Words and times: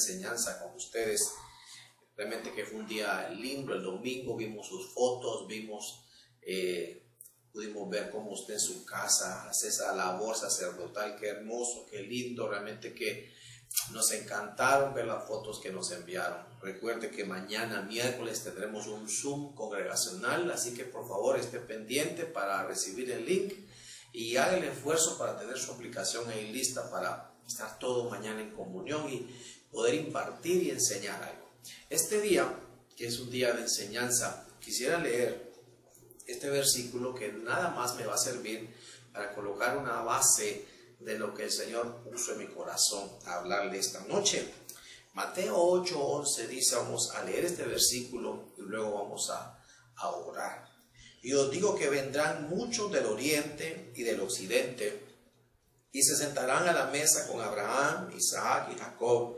enseñanza 0.02 0.60
con 0.60 0.74
ustedes. 0.74 1.32
Realmente 2.16 2.52
que 2.52 2.64
fue 2.64 2.80
un 2.80 2.86
día 2.86 3.30
lindo 3.30 3.74
el 3.74 3.82
domingo, 3.82 4.36
vimos 4.36 4.66
sus 4.66 4.92
fotos, 4.92 5.46
vimos, 5.46 6.04
eh, 6.42 7.06
pudimos 7.52 7.88
ver 7.88 8.10
cómo 8.10 8.32
usted 8.32 8.54
en 8.54 8.60
su 8.60 8.84
casa 8.84 9.48
hace 9.48 9.68
esa 9.68 9.94
labor 9.94 10.36
sacerdotal, 10.36 11.16
qué 11.18 11.28
hermoso, 11.28 11.86
qué 11.90 12.02
lindo, 12.02 12.48
realmente 12.48 12.94
que 12.94 13.32
nos 13.92 14.12
encantaron 14.12 14.92
ver 14.92 15.06
las 15.06 15.26
fotos 15.26 15.58
que 15.58 15.72
nos 15.72 15.90
enviaron. 15.92 16.44
Recuerde 16.60 17.10
que 17.10 17.24
mañana 17.24 17.82
miércoles 17.82 18.44
tendremos 18.44 18.86
un 18.86 19.08
Zoom 19.08 19.54
congregacional, 19.54 20.50
así 20.50 20.74
que 20.74 20.84
por 20.84 21.08
favor 21.08 21.38
esté 21.38 21.58
pendiente 21.58 22.24
para 22.24 22.64
recibir 22.64 23.10
el 23.10 23.24
link 23.24 23.54
y 24.12 24.36
haga 24.36 24.58
el 24.58 24.64
esfuerzo 24.64 25.16
para 25.16 25.38
tener 25.38 25.58
su 25.58 25.72
aplicación 25.72 26.28
ahí 26.28 26.52
lista 26.52 26.90
para 26.90 27.32
estar 27.46 27.78
todo 27.78 28.10
mañana 28.10 28.40
en 28.40 28.50
comunión 28.50 29.08
y 29.08 29.26
poder 29.72 29.94
impartir 29.94 30.62
y 30.62 30.70
enseñar 30.70 31.20
algo. 31.22 31.50
Este 31.88 32.20
día, 32.20 32.46
que 32.96 33.06
es 33.06 33.18
un 33.18 33.30
día 33.30 33.52
de 33.52 33.62
enseñanza, 33.62 34.46
quisiera 34.60 34.98
leer 34.98 35.52
este 36.26 36.50
versículo 36.50 37.14
que 37.14 37.32
nada 37.32 37.70
más 37.70 37.96
me 37.96 38.06
va 38.06 38.14
a 38.14 38.18
servir 38.18 38.72
para 39.12 39.34
colocar 39.34 39.76
una 39.76 40.02
base 40.02 40.66
de 41.00 41.18
lo 41.18 41.34
que 41.34 41.44
el 41.44 41.50
Señor 41.50 42.02
puso 42.04 42.32
en 42.32 42.38
mi 42.38 42.46
corazón 42.46 43.10
a 43.26 43.38
hablarle 43.38 43.78
esta 43.78 44.00
noche. 44.04 44.46
Mateo 45.14 45.56
8:11 45.56 46.46
dice, 46.48 46.76
vamos 46.76 47.10
a 47.10 47.24
leer 47.24 47.46
este 47.46 47.64
versículo 47.64 48.52
y 48.56 48.62
luego 48.62 49.02
vamos 49.02 49.30
a, 49.30 49.58
a 49.96 50.10
orar. 50.10 50.70
Y 51.22 51.32
os 51.34 51.50
digo 51.50 51.74
que 51.74 51.88
vendrán 51.88 52.48
muchos 52.48 52.90
del 52.92 53.06
oriente 53.06 53.92
y 53.94 54.02
del 54.02 54.20
occidente 54.20 55.02
y 55.92 56.02
se 56.02 56.16
sentarán 56.16 56.66
a 56.68 56.72
la 56.72 56.86
mesa 56.86 57.26
con 57.28 57.40
Abraham, 57.40 58.10
Isaac 58.16 58.70
y 58.74 58.78
Jacob 58.78 59.36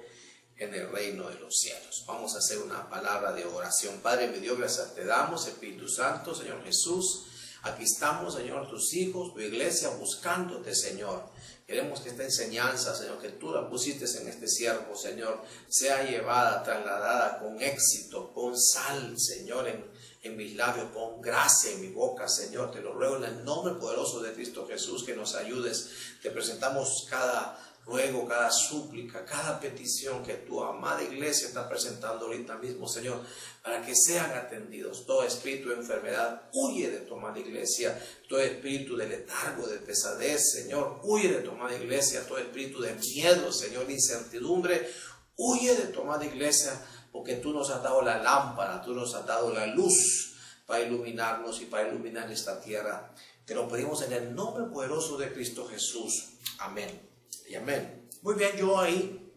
en 0.56 0.74
el 0.74 0.90
reino 0.90 1.28
de 1.28 1.38
los 1.40 1.56
cielos. 1.56 2.04
Vamos 2.06 2.34
a 2.34 2.38
hacer 2.38 2.58
una 2.58 2.88
palabra 2.88 3.32
de 3.32 3.44
oración. 3.44 4.00
Padre, 4.00 4.28
mi 4.28 4.38
Dios, 4.38 4.58
gracias 4.58 4.94
te 4.94 5.04
damos, 5.04 5.46
Espíritu 5.46 5.88
Santo, 5.88 6.34
Señor 6.34 6.62
Jesús. 6.64 7.26
Aquí 7.62 7.84
estamos, 7.84 8.34
Señor, 8.34 8.68
tus 8.68 8.92
hijos, 8.92 9.32
tu 9.32 9.40
iglesia, 9.40 9.88
buscándote, 9.88 10.74
Señor. 10.74 11.30
Queremos 11.66 12.00
que 12.00 12.10
esta 12.10 12.22
enseñanza, 12.22 12.94
Señor, 12.94 13.18
que 13.22 13.30
tú 13.30 13.50
la 13.50 13.70
pusiste 13.70 14.04
en 14.20 14.28
este 14.28 14.46
siervo, 14.46 14.94
Señor, 14.94 15.42
sea 15.66 16.04
llevada, 16.04 16.62
trasladada 16.62 17.38
con 17.38 17.60
éxito, 17.62 18.34
con 18.34 18.60
sal, 18.60 19.18
Señor, 19.18 19.66
en, 19.66 19.82
en 20.22 20.36
mis 20.36 20.54
labios, 20.56 20.90
con 20.92 21.22
gracia 21.22 21.70
en 21.72 21.80
mi 21.80 21.88
boca, 21.88 22.28
Señor. 22.28 22.70
Te 22.70 22.82
lo 22.82 22.92
ruego 22.92 23.16
en 23.16 23.24
el 23.24 23.44
nombre 23.44 23.74
poderoso 23.76 24.20
de 24.20 24.34
Cristo 24.34 24.66
Jesús 24.68 25.04
que 25.04 25.16
nos 25.16 25.34
ayudes. 25.34 25.88
Te 26.22 26.30
presentamos 26.30 27.06
cada 27.08 27.58
ruego, 27.86 28.26
cada 28.26 28.50
súplica, 28.50 29.25
cada 29.25 29.60
petición 29.60 30.22
que 30.22 30.34
tu 30.34 30.62
amada 30.62 31.02
iglesia 31.02 31.48
está 31.48 31.69
presentando 31.69 32.26
ahorita 32.26 32.56
mismo, 32.56 32.88
Señor, 32.88 33.20
para 33.62 33.84
que 33.84 33.94
sean 33.94 34.32
atendidos. 34.32 35.04
Todo 35.06 35.25
espíritu 35.25 35.69
de 35.69 35.76
enfermedad 35.76 36.42
huye 36.52 36.90
de 36.90 37.00
tu 37.00 37.14
amada 37.14 37.38
iglesia. 37.38 38.00
Todo 38.28 38.40
espíritu 38.40 38.96
de 38.96 39.06
letargo, 39.06 39.66
de 39.66 39.78
pesadez, 39.78 40.52
Señor, 40.52 41.00
huye 41.02 41.28
de 41.28 41.40
tu 41.40 41.50
amada 41.50 41.75
iglesia. 41.76 42.26
Todo 42.26 42.38
espíritu 42.38 42.81
de 42.81 42.94
miedo, 42.94 43.52
Señor, 43.52 43.87
de 43.87 43.94
incertidumbre, 43.94 44.90
huye 45.37 45.76
de 45.76 45.88
tu 45.88 46.00
amada 46.00 46.25
iglesia, 46.25 46.72
porque 47.12 47.37
tú 47.37 47.52
nos 47.52 47.70
has 47.70 47.82
dado 47.82 48.02
la 48.02 48.22
lámpara, 48.22 48.82
tú 48.82 48.94
nos 48.94 49.14
has 49.14 49.26
dado 49.26 49.52
la 49.52 49.66
luz 49.66 50.32
para 50.66 50.82
iluminarnos 50.82 51.60
y 51.60 51.66
para 51.66 51.88
iluminar 51.88 52.30
esta 52.32 52.60
tierra. 52.60 53.14
Te 53.44 53.54
lo 53.54 53.69
pedimos 53.69 54.00
en 54.02 54.12
el 54.14 54.34
nombre 54.34 54.64
poderoso 54.64 55.19
de 55.19 55.30
Cristo 55.32 55.69
Jesús. 55.69 56.30
Amén 56.58 57.13
y 57.48 57.54
amén. 57.54 58.08
Muy 58.22 58.34
bien, 58.34 58.56
yo 58.56 58.78
ahí 58.78 59.32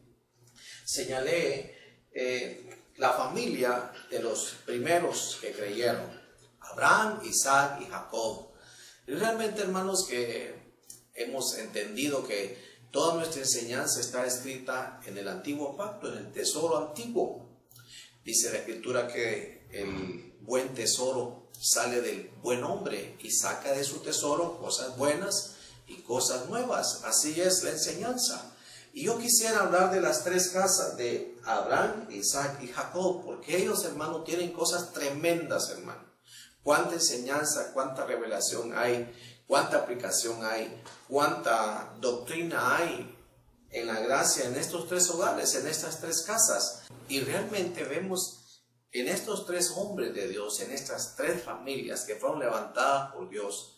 señalé 0.85 1.75
eh, 2.11 2.69
la 2.97 3.13
familia 3.13 3.91
de 4.09 4.19
los 4.19 4.55
primeros 4.65 5.37
que 5.41 5.51
creyeron, 5.51 6.09
Abraham, 6.59 7.21
Isaac 7.25 7.81
y 7.81 7.85
Jacob. 7.85 8.51
Y 9.05 9.11
realmente, 9.11 9.61
hermanos, 9.61 10.05
que 10.07 10.53
hemos 11.13 11.57
entendido 11.57 12.25
que 12.25 12.57
toda 12.91 13.15
nuestra 13.15 13.41
enseñanza 13.41 13.99
está 13.99 14.25
escrita 14.25 15.01
en 15.05 15.17
el 15.17 15.27
antiguo 15.27 15.75
pacto, 15.75 16.11
en 16.11 16.19
el 16.19 16.31
tesoro 16.31 16.77
antiguo. 16.77 17.45
Dice 18.23 18.51
la 18.51 18.59
escritura 18.59 19.07
que 19.07 19.67
el 19.71 20.37
buen 20.41 20.73
tesoro 20.73 21.49
sale 21.59 22.01
del 22.01 22.29
buen 22.41 22.63
hombre 22.63 23.17
y 23.19 23.31
saca 23.31 23.73
de 23.73 23.83
su 23.83 23.99
tesoro 23.99 24.57
cosas 24.59 24.97
buenas 24.97 25.56
y 25.87 26.01
cosas 26.01 26.47
nuevas. 26.49 27.01
Así 27.05 27.39
es 27.39 27.63
la 27.63 27.71
enseñanza. 27.71 28.53
Y 28.93 29.03
yo 29.03 29.17
quisiera 29.17 29.59
hablar 29.59 29.91
de 29.91 30.01
las 30.01 30.23
tres 30.23 30.49
casas 30.49 30.97
de 30.97 31.37
Abraham, 31.45 32.07
Isaac 32.09 32.59
y 32.61 32.67
Jacob, 32.67 33.23
porque 33.23 33.57
ellos, 33.57 33.83
hermano, 33.85 34.23
tienen 34.23 34.51
cosas 34.51 34.91
tremendas, 34.91 35.69
hermano. 35.69 36.03
Cuánta 36.63 36.95
enseñanza, 36.95 37.73
cuánta 37.73 38.05
revelación 38.05 38.77
hay, 38.77 39.13
cuánta 39.47 39.77
aplicación 39.77 40.43
hay, 40.43 40.83
cuánta 41.07 41.93
doctrina 42.01 42.77
hay 42.77 43.15
en 43.69 43.87
la 43.87 43.99
gracia 43.99 44.45
en 44.45 44.55
estos 44.55 44.87
tres 44.87 45.09
hogares, 45.09 45.55
en 45.55 45.67
estas 45.67 45.99
tres 46.01 46.23
casas. 46.23 46.83
Y 47.07 47.21
realmente 47.21 47.83
vemos 47.83 48.61
en 48.91 49.07
estos 49.07 49.45
tres 49.45 49.71
hombres 49.75 50.13
de 50.13 50.27
Dios, 50.27 50.59
en 50.61 50.71
estas 50.71 51.15
tres 51.15 51.43
familias 51.43 52.03
que 52.03 52.15
fueron 52.15 52.39
levantadas 52.39 53.13
por 53.13 53.29
Dios, 53.29 53.76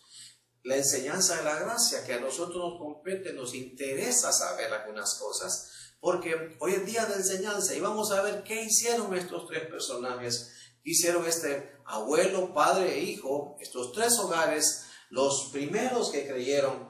la 0.64 0.76
enseñanza 0.76 1.38
de 1.38 1.44
la 1.44 1.60
gracia 1.60 2.04
que 2.06 2.14
a 2.14 2.20
nosotros 2.20 2.58
nos 2.58 2.80
compete, 2.80 3.34
nos 3.34 3.54
interesa 3.54 4.32
saber 4.32 4.72
algunas 4.74 5.16
cosas, 5.16 5.72
porque 6.00 6.58
hoy 6.60 6.74
es 6.74 6.86
día 6.86 7.06
de 7.06 7.16
enseñanza 7.16 7.74
y 7.76 7.80
vamos 7.80 8.12
a 8.12 8.22
ver 8.22 8.44
qué 8.44 8.64
hicieron 8.64 9.14
estos 9.16 9.48
tres 9.48 9.68
personajes, 9.68 10.52
hicieron 10.84 11.26
este 11.26 11.78
abuelo, 11.86 12.54
padre 12.54 12.98
e 12.98 13.04
hijo, 13.04 13.58
estos 13.60 13.92
tres 13.94 14.18
hogares, 14.20 14.86
los 15.10 15.50
primeros 15.52 16.10
que 16.12 16.28
creyeron 16.28 16.90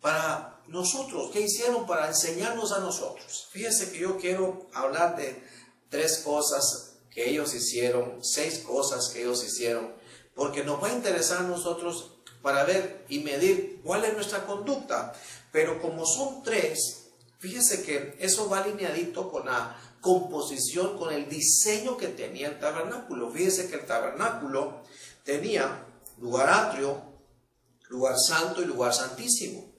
para 0.00 0.62
nosotros, 0.68 1.30
qué 1.32 1.40
hicieron 1.42 1.86
para 1.86 2.08
enseñarnos 2.08 2.72
a 2.72 2.78
nosotros. 2.78 3.48
Fíjese 3.50 3.90
que 3.90 3.98
yo 3.98 4.16
quiero 4.18 4.68
hablar 4.72 5.16
de 5.16 5.42
tres 5.88 6.18
cosas 6.18 6.98
que 7.10 7.28
ellos 7.28 7.54
hicieron, 7.54 8.24
seis 8.24 8.60
cosas 8.60 9.08
que 9.08 9.22
ellos 9.22 9.44
hicieron, 9.44 9.94
porque 10.34 10.64
nos 10.64 10.82
va 10.82 10.88
a 10.88 10.94
interesar 10.94 11.38
a 11.38 11.48
nosotros 11.48 12.19
para 12.42 12.64
ver 12.64 13.04
y 13.08 13.20
medir 13.20 13.80
cuál 13.84 14.04
es 14.04 14.14
nuestra 14.14 14.46
conducta. 14.46 15.12
Pero 15.52 15.80
como 15.80 16.06
son 16.06 16.42
tres, 16.42 17.08
fíjese 17.38 17.82
que 17.82 18.16
eso 18.18 18.48
va 18.48 18.62
alineadito 18.62 19.30
con 19.30 19.46
la 19.46 19.76
composición, 20.00 20.96
con 20.96 21.12
el 21.12 21.28
diseño 21.28 21.96
que 21.96 22.08
tenía 22.08 22.48
el 22.48 22.58
tabernáculo. 22.58 23.30
Fíjese 23.30 23.68
que 23.68 23.76
el 23.76 23.86
tabernáculo 23.86 24.82
tenía 25.24 25.86
lugar 26.18 26.48
atrio, 26.48 27.02
lugar 27.88 28.16
santo 28.18 28.62
y 28.62 28.66
lugar 28.66 28.94
santísimo. 28.94 29.70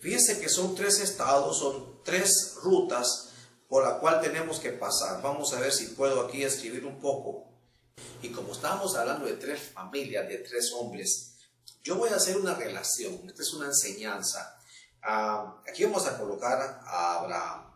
Fíjese 0.00 0.40
que 0.40 0.48
son 0.48 0.74
tres 0.74 1.00
estados, 1.00 1.58
son 1.58 2.02
tres 2.04 2.56
rutas 2.62 3.30
por 3.68 3.84
la 3.84 3.98
cual 3.98 4.20
tenemos 4.20 4.58
que 4.58 4.70
pasar. 4.70 5.22
Vamos 5.22 5.52
a 5.54 5.60
ver 5.60 5.72
si 5.72 5.86
puedo 5.86 6.20
aquí 6.20 6.42
escribir 6.42 6.84
un 6.84 6.98
poco. 7.00 7.46
Y 8.20 8.28
como 8.28 8.52
estábamos 8.52 8.96
hablando 8.96 9.26
de 9.26 9.34
tres 9.34 9.60
familias, 9.72 10.28
de 10.28 10.38
tres 10.38 10.72
hombres, 10.72 11.31
yo 11.82 11.96
voy 11.96 12.10
a 12.10 12.16
hacer 12.16 12.36
una 12.36 12.54
relación, 12.54 13.28
esta 13.28 13.42
es 13.42 13.52
una 13.54 13.66
enseñanza. 13.66 14.58
Ah, 15.02 15.60
aquí 15.68 15.84
vamos 15.84 16.06
a 16.06 16.16
colocar 16.18 16.80
a 16.84 17.18
Abraham. 17.18 17.72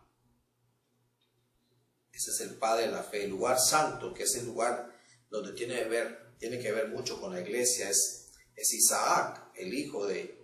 Ese 2.11 2.31
es 2.31 2.41
el 2.41 2.55
padre 2.55 2.87
de 2.87 2.91
la 2.93 3.03
fe, 3.03 3.25
el 3.25 3.29
lugar 3.29 3.59
santo, 3.59 4.13
que 4.13 4.23
es 4.23 4.35
el 4.35 4.45
lugar 4.45 4.91
donde 5.29 5.53
tiene 5.53 5.75
que 5.75 5.89
ver, 5.89 6.35
tiene 6.39 6.57
que 6.59 6.71
ver 6.71 6.87
mucho 6.87 7.19
con 7.19 7.33
la 7.33 7.41
iglesia, 7.41 7.89
es, 7.89 8.23
Isaac, 8.55 9.51
el 9.55 9.73
hijo 9.73 10.07
de, 10.07 10.35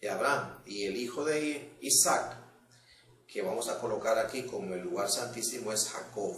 de 0.00 0.08
Abraham, 0.08 0.62
y 0.66 0.84
el 0.84 0.96
hijo 0.96 1.24
de 1.24 1.76
Isaac, 1.80 2.36
que 3.26 3.42
vamos 3.42 3.68
a 3.68 3.80
colocar 3.80 4.18
aquí 4.18 4.44
como 4.44 4.74
el 4.74 4.82
lugar 4.82 5.10
santísimo, 5.10 5.72
es 5.72 5.88
Jacob. 5.88 6.36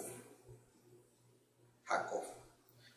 Jacob. 1.84 2.21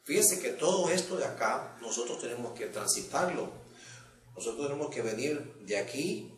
Fíjense 0.06 0.40
que 0.40 0.52
todo 0.52 0.90
esto 0.92 1.18
de 1.18 1.26
acá 1.26 1.76
nosotros 1.82 2.22
tenemos 2.22 2.54
que 2.54 2.68
transitarlo. 2.68 3.52
Nosotros 4.36 4.68
tenemos 4.68 4.94
que 4.94 5.02
venir 5.02 5.56
de 5.62 5.78
aquí 5.78 6.32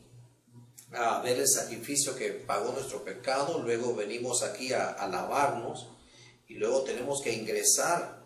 a 0.93 1.19
ver 1.21 1.38
el 1.38 1.47
sacrificio 1.50 2.15
que 2.15 2.29
pagó 2.29 2.71
nuestro 2.71 3.03
pecado, 3.03 3.59
luego 3.59 3.93
venimos 3.93 4.41
aquí 4.41 4.71
a, 4.71 4.91
a 4.91 5.07
lavarnos 5.09 5.89
y 6.47 6.53
luego 6.53 6.83
tenemos 6.83 7.21
que 7.21 7.33
ingresar 7.33 8.24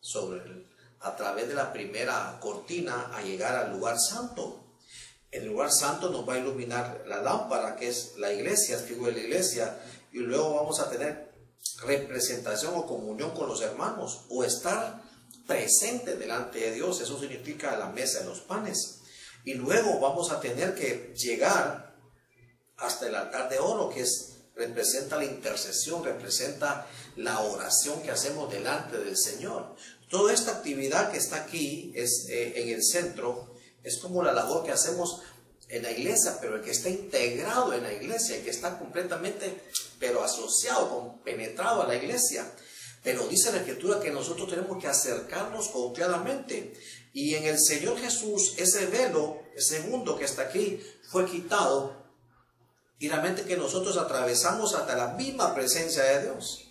sobre 0.00 0.66
a 1.00 1.16
través 1.16 1.48
de 1.48 1.54
la 1.54 1.72
primera 1.72 2.38
cortina 2.38 3.16
a 3.16 3.22
llegar 3.22 3.56
al 3.56 3.72
lugar 3.72 3.98
santo. 3.98 4.62
El 5.30 5.46
lugar 5.46 5.72
santo 5.72 6.10
nos 6.10 6.28
va 6.28 6.34
a 6.34 6.38
iluminar 6.38 7.04
la 7.06 7.22
lámpara, 7.22 7.76
que 7.76 7.88
es 7.88 8.14
la 8.18 8.30
iglesia, 8.30 8.76
es 8.76 8.82
figura 8.82 9.10
de 9.10 9.22
la 9.22 9.26
iglesia, 9.26 9.78
y 10.12 10.18
luego 10.18 10.54
vamos 10.54 10.78
a 10.80 10.90
tener 10.90 11.31
representación 11.84 12.74
o 12.74 12.86
comunión 12.86 13.32
con 13.32 13.48
los 13.48 13.60
hermanos 13.60 14.26
o 14.28 14.44
estar 14.44 15.02
presente 15.46 16.16
delante 16.16 16.60
de 16.60 16.72
Dios. 16.72 17.00
Eso 17.00 17.18
significa 17.18 17.76
la 17.76 17.88
mesa 17.88 18.20
de 18.20 18.26
los 18.26 18.40
panes. 18.40 19.00
Y 19.44 19.54
luego 19.54 19.98
vamos 20.00 20.30
a 20.30 20.40
tener 20.40 20.74
que 20.74 21.12
llegar 21.16 21.96
hasta 22.76 23.06
el 23.06 23.14
altar 23.14 23.48
de 23.48 23.58
oro, 23.58 23.88
que 23.88 24.00
es 24.00 24.28
representa 24.54 25.16
la 25.16 25.24
intercesión, 25.24 26.04
representa 26.04 26.86
la 27.16 27.40
oración 27.40 28.02
que 28.02 28.10
hacemos 28.10 28.52
delante 28.52 28.98
del 28.98 29.16
Señor. 29.16 29.74
Toda 30.10 30.32
esta 30.32 30.52
actividad 30.52 31.10
que 31.10 31.18
está 31.18 31.36
aquí 31.36 31.92
es, 31.94 32.26
eh, 32.28 32.52
en 32.56 32.68
el 32.68 32.84
centro 32.84 33.54
es 33.82 33.98
como 33.98 34.22
la 34.22 34.32
labor 34.32 34.64
que 34.64 34.72
hacemos 34.72 35.22
en 35.72 35.82
la 35.82 35.90
iglesia, 35.90 36.36
pero 36.38 36.56
el 36.56 36.62
que 36.62 36.70
está 36.70 36.90
integrado 36.90 37.72
en 37.72 37.82
la 37.82 37.92
iglesia, 37.92 38.36
el 38.36 38.44
que 38.44 38.50
está 38.50 38.78
completamente, 38.78 39.58
pero 39.98 40.22
asociado, 40.22 41.18
penetrado 41.24 41.82
a 41.82 41.88
la 41.88 41.96
iglesia. 41.96 42.46
Pero 43.02 43.26
dice 43.26 43.50
la 43.50 43.58
escritura 43.58 43.98
que 43.98 44.10
nosotros 44.10 44.50
tenemos 44.50 44.80
que 44.80 44.86
acercarnos 44.86 45.68
confiadamente. 45.68 46.74
Y 47.14 47.34
en 47.36 47.44
el 47.44 47.58
Señor 47.58 47.98
Jesús, 47.98 48.52
ese 48.58 48.84
velo, 48.86 49.40
ese 49.56 49.80
mundo 49.80 50.18
que 50.18 50.26
está 50.26 50.42
aquí, 50.42 50.78
fue 51.10 51.24
quitado. 51.24 52.04
Y 52.98 53.08
realmente 53.08 53.44
que 53.44 53.56
nosotros 53.56 53.96
atravesamos 53.96 54.74
hasta 54.74 54.94
la 54.94 55.14
misma 55.14 55.54
presencia 55.54 56.02
de 56.04 56.24
Dios. 56.24 56.70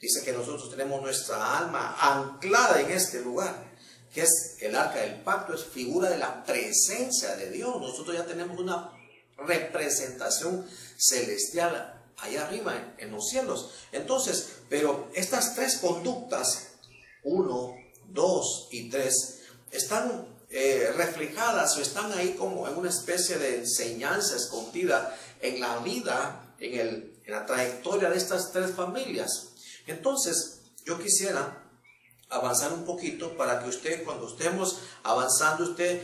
Dice 0.00 0.22
que 0.22 0.32
nosotros 0.32 0.70
tenemos 0.70 1.02
nuestra 1.02 1.58
alma 1.58 1.96
anclada 2.00 2.80
en 2.80 2.92
este 2.92 3.20
lugar 3.20 3.67
que 4.12 4.22
es 4.22 4.56
el 4.60 4.74
arca 4.74 5.00
del 5.00 5.20
pacto, 5.20 5.54
es 5.54 5.64
figura 5.64 6.10
de 6.10 6.18
la 6.18 6.44
presencia 6.44 7.36
de 7.36 7.50
Dios. 7.50 7.80
Nosotros 7.80 8.16
ya 8.16 8.26
tenemos 8.26 8.58
una 8.58 8.92
representación 9.36 10.66
celestial 10.96 11.94
allá 12.18 12.46
arriba 12.46 12.94
en, 12.98 13.12
los 13.12 13.28
cielos. 13.28 13.70
Entonces, 13.92 14.60
pero 14.68 15.10
estas 15.14 15.54
tres 15.54 15.76
conductas, 15.76 16.68
uno, 17.22 17.76
dos 18.08 18.68
y 18.72 18.88
tres, 18.90 19.40
están 19.70 20.26
eh, 20.50 20.92
reflejadas 20.96 21.76
o 21.76 21.82
están 21.82 22.12
ahí 22.12 22.34
como 22.38 22.66
en 22.66 22.76
una 22.76 22.88
especie 22.88 23.38
de 23.38 23.58
enseñanza 23.58 24.36
escondida 24.36 25.16
en 25.40 25.60
la 25.60 25.78
vida, 25.78 26.54
en, 26.58 26.80
el, 26.80 27.20
en 27.24 27.32
la 27.32 27.46
trayectoria 27.46 28.10
de 28.10 28.16
estas 28.16 28.50
tres 28.50 28.72
familias. 28.72 29.48
Entonces, 29.86 30.60
yo 30.84 30.98
quisiera 30.98 31.57
avanzar 32.30 32.72
un 32.72 32.84
poquito 32.84 33.36
para 33.36 33.62
que 33.62 33.68
usted, 33.68 34.04
cuando 34.04 34.28
estemos 34.28 34.80
avanzando, 35.02 35.64
usted 35.64 36.02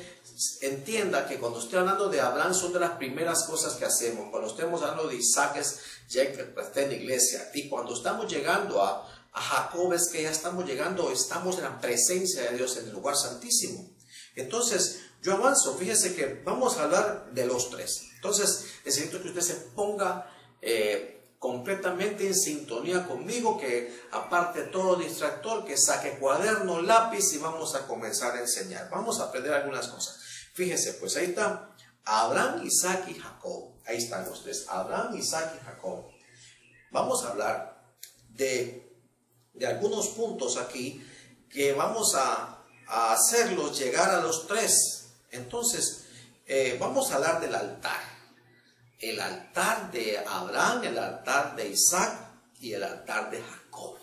entienda 0.62 1.26
que 1.26 1.38
cuando 1.38 1.60
estoy 1.60 1.78
hablando 1.78 2.08
de 2.08 2.20
Abraham 2.20 2.54
son 2.54 2.72
de 2.72 2.80
las 2.80 2.92
primeras 2.92 3.44
cosas 3.44 3.74
que 3.74 3.84
hacemos. 3.84 4.30
Cuando 4.30 4.48
estemos 4.48 4.82
hablando 4.82 5.08
de 5.08 5.16
Isaac 5.16 5.56
es 5.56 5.80
ya 6.08 6.22
está 6.22 6.82
en 6.82 6.90
la 6.90 6.96
iglesia. 6.96 7.50
Y 7.54 7.68
cuando 7.68 7.94
estamos 7.94 8.30
llegando 8.30 8.82
a, 8.82 9.08
a 9.32 9.40
Jacob 9.40 9.92
es 9.92 10.08
que 10.08 10.22
ya 10.22 10.30
estamos 10.30 10.64
llegando, 10.66 11.10
estamos 11.10 11.58
en 11.58 11.64
la 11.64 11.80
presencia 11.80 12.42
de 12.42 12.56
Dios 12.56 12.76
en 12.76 12.86
el 12.86 12.92
lugar 12.92 13.16
santísimo. 13.16 13.90
Entonces, 14.34 15.00
yo 15.22 15.34
avanzo, 15.34 15.76
fíjese 15.76 16.14
que 16.14 16.42
vamos 16.44 16.76
a 16.76 16.84
hablar 16.84 17.30
de 17.32 17.46
los 17.46 17.70
tres. 17.70 18.02
Entonces, 18.16 18.66
necesito 18.84 19.22
que 19.22 19.28
usted 19.28 19.40
se 19.40 19.54
ponga 19.54 20.30
eh, 20.60 21.13
completamente 21.44 22.26
en 22.26 22.34
sintonía 22.34 23.06
conmigo, 23.06 23.58
que 23.58 23.94
aparte 24.12 24.62
todo 24.62 24.96
distractor, 24.96 25.66
que 25.66 25.76
saque 25.76 26.18
cuaderno, 26.18 26.80
lápiz 26.80 27.34
y 27.34 27.36
vamos 27.36 27.74
a 27.74 27.86
comenzar 27.86 28.34
a 28.34 28.40
enseñar. 28.40 28.88
Vamos 28.88 29.20
a 29.20 29.24
aprender 29.24 29.52
algunas 29.52 29.88
cosas. 29.88 30.18
Fíjese, 30.54 30.94
pues 30.94 31.18
ahí 31.18 31.26
está 31.26 31.68
Abraham, 32.06 32.64
Isaac 32.64 33.04
y 33.08 33.14
Jacob. 33.20 33.74
Ahí 33.86 33.98
están 33.98 34.24
los 34.24 34.42
tres, 34.42 34.64
Abraham, 34.70 35.16
Isaac 35.16 35.60
y 35.60 35.64
Jacob. 35.66 36.06
Vamos 36.90 37.22
a 37.22 37.32
hablar 37.32 37.92
de, 38.30 38.96
de 39.52 39.66
algunos 39.66 40.08
puntos 40.08 40.56
aquí 40.56 41.06
que 41.50 41.74
vamos 41.74 42.14
a, 42.14 42.64
a 42.88 43.12
hacerlos 43.12 43.78
llegar 43.78 44.08
a 44.08 44.22
los 44.22 44.46
tres. 44.46 45.10
Entonces, 45.30 46.06
eh, 46.46 46.78
vamos 46.80 47.10
a 47.10 47.16
hablar 47.16 47.38
del 47.42 47.54
altar 47.54 48.13
el 49.10 49.20
altar 49.20 49.90
de 49.92 50.18
Abraham, 50.18 50.84
el 50.84 50.98
altar 50.98 51.56
de 51.56 51.68
Isaac 51.68 52.18
y 52.60 52.72
el 52.72 52.82
altar 52.82 53.30
de 53.30 53.42
Jacob. 53.42 53.98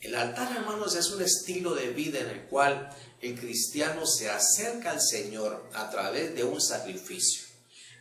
El 0.00 0.14
altar, 0.14 0.56
hermanos, 0.56 0.94
es 0.94 1.10
un 1.10 1.22
estilo 1.22 1.74
de 1.74 1.88
vida 1.90 2.20
en 2.20 2.28
el 2.28 2.42
cual 2.44 2.90
el 3.20 3.38
cristiano 3.38 4.06
se 4.06 4.30
acerca 4.30 4.92
al 4.92 5.00
Señor 5.00 5.68
a 5.74 5.90
través 5.90 6.34
de 6.34 6.44
un 6.44 6.60
sacrificio. 6.60 7.44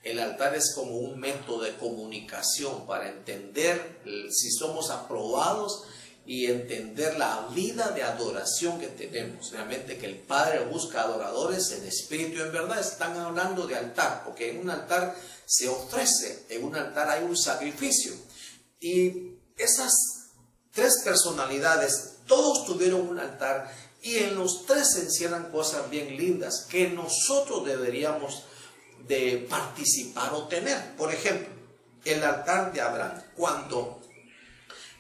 El 0.04 0.20
altar 0.20 0.56
es 0.56 0.74
como 0.74 0.98
un 0.98 1.20
método 1.20 1.62
de 1.62 1.76
comunicación 1.76 2.88
para 2.88 3.10
entender 3.10 4.00
si 4.32 4.50
somos 4.52 4.92
aprobados 4.92 5.84
y 6.26 6.46
entender 6.46 7.18
la 7.18 7.48
vida 7.54 7.90
de 7.90 8.04
adoración 8.04 8.80
que 8.80 8.88
tenemos. 8.88 9.52
Realmente 9.52 9.98
que 9.98 10.06
el 10.06 10.20
Padre 10.20 10.64
busca 10.66 11.02
adoradores 11.02 11.72
en 11.72 11.86
espíritu 11.86 12.38
y 12.38 12.42
en 12.42 12.54
verdad. 12.54 12.80
Están 12.80 13.18
hablando 13.18 13.68
de 13.68 13.76
altar, 13.76 14.24
porque 14.24 14.52
en 14.52 14.60
un 14.60 14.70
altar 14.70 15.16
se 15.50 15.68
ofrece, 15.68 16.46
en 16.50 16.64
un 16.64 16.76
altar 16.76 17.10
hay 17.10 17.24
un 17.24 17.36
sacrificio. 17.36 18.14
Y 18.80 19.32
esas 19.58 19.92
tres 20.72 21.02
personalidades, 21.04 22.18
todos 22.28 22.68
tuvieron 22.68 23.10
un 23.10 23.20
altar 23.20 23.74
y 24.04 24.18
en 24.18 24.36
los 24.36 24.68
tres 24.68 24.94
se 24.94 25.02
encierran 25.02 25.52
cosas 25.52 25.90
bien 25.90 26.16
lindas 26.16 26.68
que 26.70 26.90
nosotros 26.90 27.66
deberíamos 27.66 28.44
de 29.08 29.48
participar 29.50 30.34
o 30.36 30.48
tener. 30.48 30.96
Por 30.96 31.12
ejemplo, 31.12 31.50
el 32.06 32.24
altar 32.24 32.72
de 32.72 32.82
Abraham. 32.82 33.20
Cuando 33.36 34.02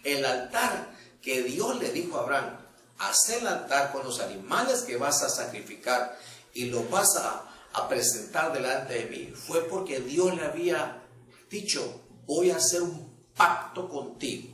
el 0.04 0.26
altar 0.26 0.90
que 1.22 1.44
Dios 1.44 1.80
le 1.80 1.92
dijo 1.92 2.18
a 2.18 2.22
Abraham, 2.24 2.58
haz 2.98 3.30
el 3.30 3.46
altar 3.46 3.92
con 3.92 4.04
los 4.04 4.20
animales 4.20 4.82
que 4.82 4.98
vas 4.98 5.22
a 5.22 5.30
sacrificar 5.30 6.18
y 6.56 6.66
los 6.66 6.90
vas 6.90 7.18
a, 7.18 7.49
a 7.74 7.88
presentar 7.88 8.54
delante 8.54 8.94
de 8.94 9.06
mí, 9.06 9.34
fue 9.34 9.68
porque 9.68 10.00
Dios 10.00 10.36
le 10.36 10.44
había 10.44 11.04
dicho, 11.50 12.02
voy 12.26 12.52
a 12.52 12.58
hacer 12.58 12.82
un 12.82 13.10
pacto 13.36 13.90
contigo. 13.90 14.50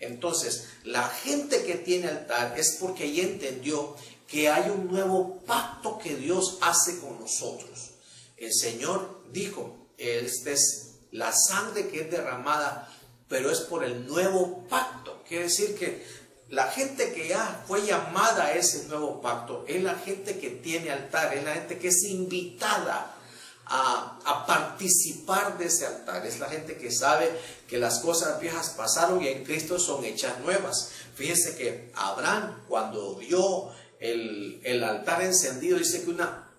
Entonces, 0.00 0.68
la 0.84 1.08
gente 1.08 1.64
que 1.64 1.76
tiene 1.76 2.08
altar 2.08 2.58
es 2.58 2.76
porque 2.80 3.12
ya 3.12 3.22
entendió 3.22 3.94
que 4.26 4.48
hay 4.48 4.70
un 4.70 4.88
nuevo 4.88 5.40
pacto 5.46 5.98
que 5.98 6.16
Dios 6.16 6.58
hace 6.60 6.98
con 6.98 7.20
nosotros. 7.20 7.90
El 8.36 8.52
Señor 8.52 9.22
dijo, 9.30 9.88
esta 9.98 10.50
es 10.50 10.94
la 11.12 11.32
sangre 11.32 11.88
que 11.88 12.00
es 12.00 12.10
derramada, 12.10 12.88
pero 13.28 13.50
es 13.50 13.60
por 13.60 13.84
el 13.84 14.06
nuevo 14.06 14.66
pacto. 14.68 15.22
Quiere 15.28 15.44
decir 15.44 15.76
que 15.76 16.04
la 16.52 16.70
gente 16.70 17.14
que 17.14 17.28
ya 17.28 17.64
fue 17.66 17.80
llamada 17.86 18.44
a 18.44 18.52
ese 18.52 18.86
nuevo 18.86 19.22
pacto 19.22 19.64
es 19.66 19.82
la 19.82 19.94
gente 19.94 20.38
que 20.38 20.50
tiene 20.50 20.90
altar, 20.90 21.32
es 21.34 21.42
la 21.44 21.54
gente 21.54 21.78
que 21.78 21.88
es 21.88 22.04
invitada 22.04 23.16
a, 23.64 24.44
participar 24.46 25.56
de 25.56 25.64
ese 25.64 25.86
altar. 25.86 26.26
Es 26.26 26.40
la 26.40 26.50
gente 26.50 26.76
que 26.76 26.90
sabe 26.90 27.30
que 27.66 27.78
las 27.78 28.00
cosas 28.00 28.38
viejas 28.38 28.74
pasaron 28.76 29.22
y 29.22 29.28
en 29.28 29.44
Cristo 29.44 29.78
son 29.78 30.04
hechas 30.04 30.40
nuevas. 30.40 30.90
Fíjense 31.14 31.56
que 31.56 31.90
Abraham 31.94 32.64
cuando 32.68 33.14
vio 33.14 33.70
el, 33.98 34.84
altar 34.84 35.22
encendido, 35.22 35.78
dice 35.78 36.04
que 36.04 36.10
una 36.10 36.50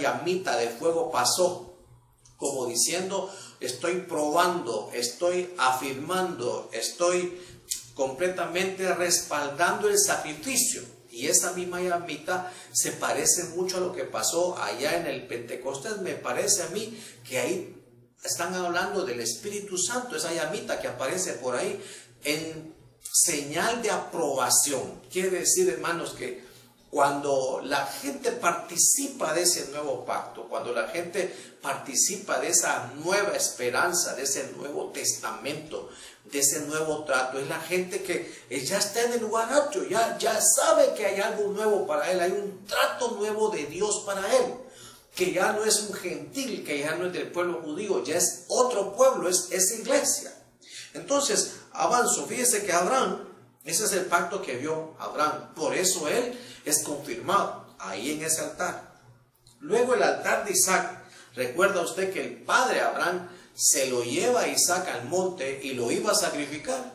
llamita 0.00 0.56
de 0.56 0.68
fuego 0.68 1.10
pasó, 1.10 1.76
como 2.38 2.64
diciendo, 2.68 3.30
estoy 3.60 4.00
probando, 4.08 4.90
estoy 4.94 5.52
afirmando, 5.58 6.70
estoy 6.72 7.38
completamente 7.94 8.92
respaldando 8.94 9.88
el 9.88 9.98
sacrificio. 9.98 10.82
Y 11.10 11.26
esa 11.26 11.52
misma 11.52 11.80
llamita 11.80 12.50
se 12.72 12.92
parece 12.92 13.44
mucho 13.56 13.76
a 13.76 13.80
lo 13.80 13.92
que 13.92 14.04
pasó 14.04 14.56
allá 14.56 14.96
en 14.96 15.06
el 15.06 15.26
Pentecostés. 15.26 15.98
Me 15.98 16.14
parece 16.14 16.62
a 16.62 16.68
mí 16.68 16.98
que 17.28 17.38
ahí 17.38 17.76
están 18.24 18.54
hablando 18.54 19.04
del 19.04 19.20
Espíritu 19.20 19.76
Santo, 19.76 20.16
esa 20.16 20.32
llamita 20.32 20.80
que 20.80 20.88
aparece 20.88 21.34
por 21.34 21.56
ahí 21.56 21.82
en 22.24 22.74
señal 23.12 23.82
de 23.82 23.90
aprobación. 23.90 25.02
Quiere 25.10 25.40
decir, 25.40 25.68
hermanos, 25.68 26.14
que 26.14 26.41
cuando 26.92 27.62
la 27.64 27.86
gente 27.86 28.32
participa 28.32 29.32
de 29.32 29.44
ese 29.44 29.70
nuevo 29.70 30.04
pacto, 30.04 30.42
cuando 30.42 30.74
la 30.74 30.88
gente 30.88 31.34
participa 31.62 32.38
de 32.38 32.48
esa 32.48 32.92
nueva 32.96 33.34
esperanza, 33.34 34.14
de 34.14 34.24
ese 34.24 34.52
nuevo 34.58 34.90
testamento, 34.90 35.88
de 36.24 36.40
ese 36.40 36.60
nuevo 36.66 37.04
trato. 37.04 37.38
Es 37.38 37.48
la 37.48 37.60
gente 37.60 38.02
que 38.02 38.30
ya 38.62 38.76
está 38.76 39.04
en 39.04 39.14
el 39.14 39.20
lugar 39.20 39.48
ya, 39.88 40.18
ya 40.18 40.38
sabe 40.38 40.92
que 40.94 41.06
hay 41.06 41.18
algo 41.22 41.48
nuevo 41.48 41.86
para 41.86 42.12
él, 42.12 42.20
hay 42.20 42.32
un 42.32 42.66
trato 42.66 43.12
nuevo 43.12 43.48
de 43.48 43.64
Dios 43.64 44.02
para 44.04 44.30
él, 44.36 44.52
que 45.14 45.32
ya 45.32 45.54
no 45.54 45.64
es 45.64 45.80
un 45.88 45.94
gentil, 45.94 46.62
que 46.62 46.80
ya 46.80 46.94
no 46.96 47.06
es 47.06 47.14
del 47.14 47.32
pueblo 47.32 47.62
judío, 47.62 48.04
ya 48.04 48.18
es 48.18 48.44
otro 48.48 48.94
pueblo, 48.94 49.30
es 49.30 49.48
esa 49.50 49.76
iglesia. 49.76 50.34
Entonces, 50.92 51.54
avanzo, 51.72 52.26
fíjese 52.26 52.66
que 52.66 52.72
Abraham, 52.74 53.28
ese 53.64 53.86
es 53.86 53.92
el 53.92 54.04
pacto 54.04 54.42
que 54.42 54.56
vio 54.56 54.92
Abraham, 54.98 55.54
por 55.54 55.74
eso 55.74 56.06
él 56.06 56.38
es 56.64 56.82
confirmado 56.82 57.74
ahí 57.78 58.12
en 58.12 58.22
ese 58.22 58.42
altar. 58.42 58.92
Luego 59.60 59.94
el 59.94 60.02
altar 60.02 60.44
de 60.44 60.52
Isaac, 60.52 61.04
recuerda 61.34 61.82
usted 61.82 62.12
que 62.12 62.22
el 62.22 62.42
padre 62.42 62.80
Abraham 62.80 63.28
se 63.54 63.86
lo 63.86 64.02
lleva 64.02 64.48
Isaac 64.48 64.88
al 64.88 65.04
monte 65.04 65.60
y 65.62 65.74
lo 65.74 65.90
iba 65.90 66.12
a 66.12 66.14
sacrificar. 66.14 66.92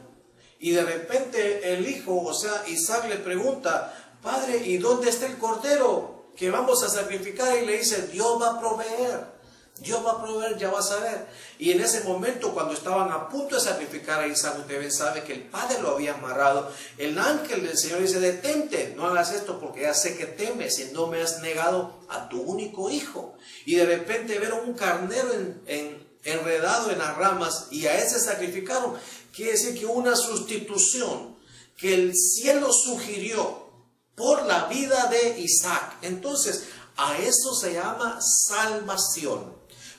Y 0.59 0.71
de 0.71 0.83
repente 0.83 1.73
el 1.73 1.87
hijo, 1.87 2.21
o 2.23 2.33
sea, 2.33 2.63
Isaac 2.67 3.07
le 3.07 3.17
pregunta, 3.17 3.93
Padre, 4.21 4.57
¿y 4.57 4.77
dónde 4.77 5.09
está 5.09 5.27
el 5.27 5.37
cordero 5.37 6.31
que 6.35 6.49
vamos 6.49 6.83
a 6.83 6.89
sacrificar? 6.89 7.55
Y 7.57 7.65
le 7.65 7.77
dice, 7.77 8.07
Dios 8.07 8.41
va 8.41 8.51
a 8.51 8.59
proveer. 8.59 9.36
Dios 9.81 10.05
va 10.05 10.13
a 10.13 10.23
proveer, 10.23 10.57
ya 10.57 10.69
vas 10.69 10.91
a 10.91 10.99
ver. 10.99 11.27
Y 11.59 11.71
en 11.71 11.81
ese 11.81 12.03
momento, 12.03 12.53
cuando 12.53 12.73
estaban 12.73 13.11
a 13.11 13.29
punto 13.29 13.55
de 13.55 13.61
sacrificar 13.61 14.19
a 14.19 14.27
Isaac, 14.27 14.59
usted 14.59 14.89
sabe 14.89 15.23
que 15.23 15.33
el 15.33 15.43
padre 15.43 15.81
lo 15.81 15.91
había 15.91 16.13
amarrado. 16.13 16.71
El 16.97 17.17
ángel 17.17 17.63
del 17.63 17.77
Señor 17.77 18.01
dice, 18.01 18.19
detente, 18.19 18.93
no 18.95 19.07
hagas 19.07 19.33
esto 19.33 19.59
porque 19.59 19.81
ya 19.81 19.93
sé 19.93 20.17
que 20.17 20.25
temes 20.25 20.79
y 20.79 20.91
no 20.93 21.07
me 21.07 21.21
has 21.21 21.41
negado 21.41 21.93
a 22.09 22.29
tu 22.29 22.41
único 22.41 22.89
hijo. 22.89 23.35
Y 23.65 23.75
de 23.75 23.85
repente 23.85 24.39
vieron 24.39 24.67
un 24.67 24.73
carnero 24.73 25.33
en, 25.33 25.61
en 25.67 26.07
enredado 26.23 26.91
en 26.91 26.99
las 26.99 27.15
ramas 27.17 27.67
y 27.71 27.87
a 27.87 27.97
ese 27.97 28.19
sacrificaron. 28.19 28.93
Quiere 29.33 29.53
decir 29.53 29.79
que 29.79 29.85
una 29.85 30.15
sustitución 30.15 31.37
que 31.77 31.93
el 31.93 32.15
cielo 32.15 32.73
sugirió 32.73 33.67
por 34.15 34.45
la 34.45 34.65
vida 34.65 35.07
de 35.07 35.39
Isaac. 35.39 35.97
Entonces, 36.01 36.63
a 36.97 37.17
eso 37.19 37.53
se 37.53 37.73
llama 37.73 38.19
salvación. 38.19 39.56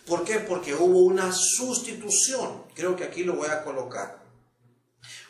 ¿Por 0.08 0.24
qué? 0.24 0.38
Porque 0.40 0.74
hubo 0.74 1.00
una 1.00 1.32
sustitución. 1.32 2.64
Creo 2.74 2.96
que 2.96 3.04
aquí 3.04 3.24
lo 3.24 3.36
voy 3.36 3.48
a 3.48 3.62
colocar. 3.62 4.22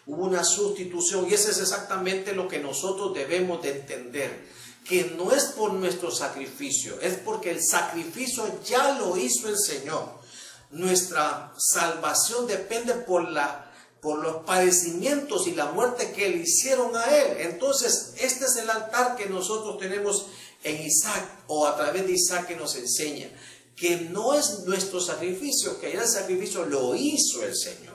Hubo 0.06 0.24
una 0.24 0.44
sustitución 0.44 1.26
y 1.28 1.34
eso 1.34 1.50
es 1.50 1.58
exactamente 1.58 2.32
lo 2.32 2.48
que 2.48 2.60
nosotros 2.60 3.12
debemos 3.12 3.62
de 3.62 3.72
entender. 3.72 4.46
Que 4.86 5.12
no 5.16 5.32
es 5.32 5.44
por 5.46 5.72
nuestro 5.72 6.10
sacrificio, 6.10 6.98
es 7.02 7.18
porque 7.18 7.50
el 7.50 7.62
sacrificio 7.62 8.44
ya 8.64 8.98
lo 8.98 9.18
hizo 9.18 9.48
el 9.48 9.58
Señor 9.58 10.18
nuestra 10.70 11.52
salvación 11.56 12.46
depende 12.46 12.94
por, 12.94 13.30
la, 13.30 13.72
por 14.00 14.18
los 14.18 14.44
padecimientos 14.44 15.46
y 15.46 15.54
la 15.54 15.66
muerte 15.66 16.12
que 16.12 16.28
le 16.28 16.38
hicieron 16.38 16.94
a 16.96 17.04
Él. 17.04 17.36
Entonces, 17.40 18.14
este 18.18 18.44
es 18.44 18.56
el 18.56 18.68
altar 18.68 19.16
que 19.16 19.26
nosotros 19.26 19.78
tenemos 19.78 20.26
en 20.62 20.84
Isaac 20.84 21.24
o 21.46 21.66
a 21.66 21.76
través 21.76 22.06
de 22.06 22.12
Isaac 22.12 22.48
que 22.48 22.56
nos 22.56 22.76
enseña 22.76 23.30
que 23.78 24.08
no 24.10 24.34
es 24.34 24.64
nuestro 24.64 25.00
sacrificio, 25.00 25.78
que 25.78 25.92
el 25.92 26.06
sacrificio 26.06 26.64
lo 26.64 26.94
hizo 26.94 27.44
el 27.44 27.56
Señor. 27.56 27.94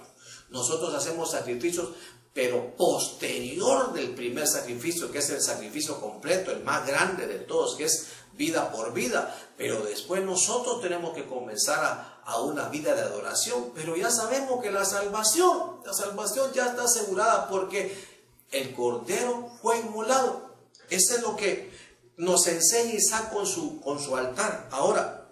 Nosotros 0.50 0.94
hacemos 0.94 1.32
sacrificios, 1.32 1.90
pero 2.34 2.76
posterior 2.76 3.92
del 3.94 4.16
primer 4.16 4.48
sacrificio, 4.48 5.12
que 5.12 5.20
es 5.20 5.30
el 5.30 5.42
sacrificio 5.42 6.00
completo, 6.00 6.52
el 6.52 6.64
más 6.64 6.88
grande 6.88 7.28
de 7.28 7.40
todos, 7.40 7.76
que 7.76 7.86
es 7.86 8.08
vida 8.34 8.72
por 8.72 8.94
vida. 8.94 9.36
Pero 9.58 9.84
después 9.84 10.24
nosotros 10.24 10.82
tenemos 10.82 11.14
que 11.14 11.26
comenzar 11.26 11.84
a, 11.84 12.22
a 12.24 12.40
una 12.42 12.70
vida 12.70 12.96
de 12.96 13.02
adoración. 13.02 13.72
Pero 13.76 13.96
ya 13.96 14.10
sabemos 14.10 14.62
que 14.64 14.72
la 14.72 14.86
salvación, 14.86 15.82
la 15.86 15.94
salvación 15.94 16.52
ya 16.54 16.68
está 16.68 16.84
asegurada 16.84 17.50
porque 17.50 17.94
el 18.52 18.74
Cordero 18.74 19.52
fue 19.62 19.80
inmolado. 19.80 20.54
Eso 20.90 21.16
es 21.16 21.22
lo 21.22 21.36
que 21.36 21.72
nos 22.18 22.48
enseña 22.48 22.94
Isaac 22.94 23.34
con 23.34 23.46
su, 23.46 23.82
con 23.82 24.00
su 24.00 24.16
altar. 24.16 24.70
Ahora, 24.72 25.23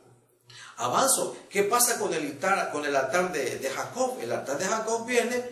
avanzo. 0.82 1.36
¿Qué 1.50 1.64
pasa 1.64 2.00
con 2.00 2.14
el 2.14 2.26
altar, 2.26 2.72
con 2.72 2.86
el 2.86 2.96
altar 2.96 3.32
de, 3.32 3.70
Jacob? 3.70 4.18
El 4.22 4.32
altar 4.32 4.58
de 4.58 4.66
Jacob 4.66 5.06
viene 5.06 5.44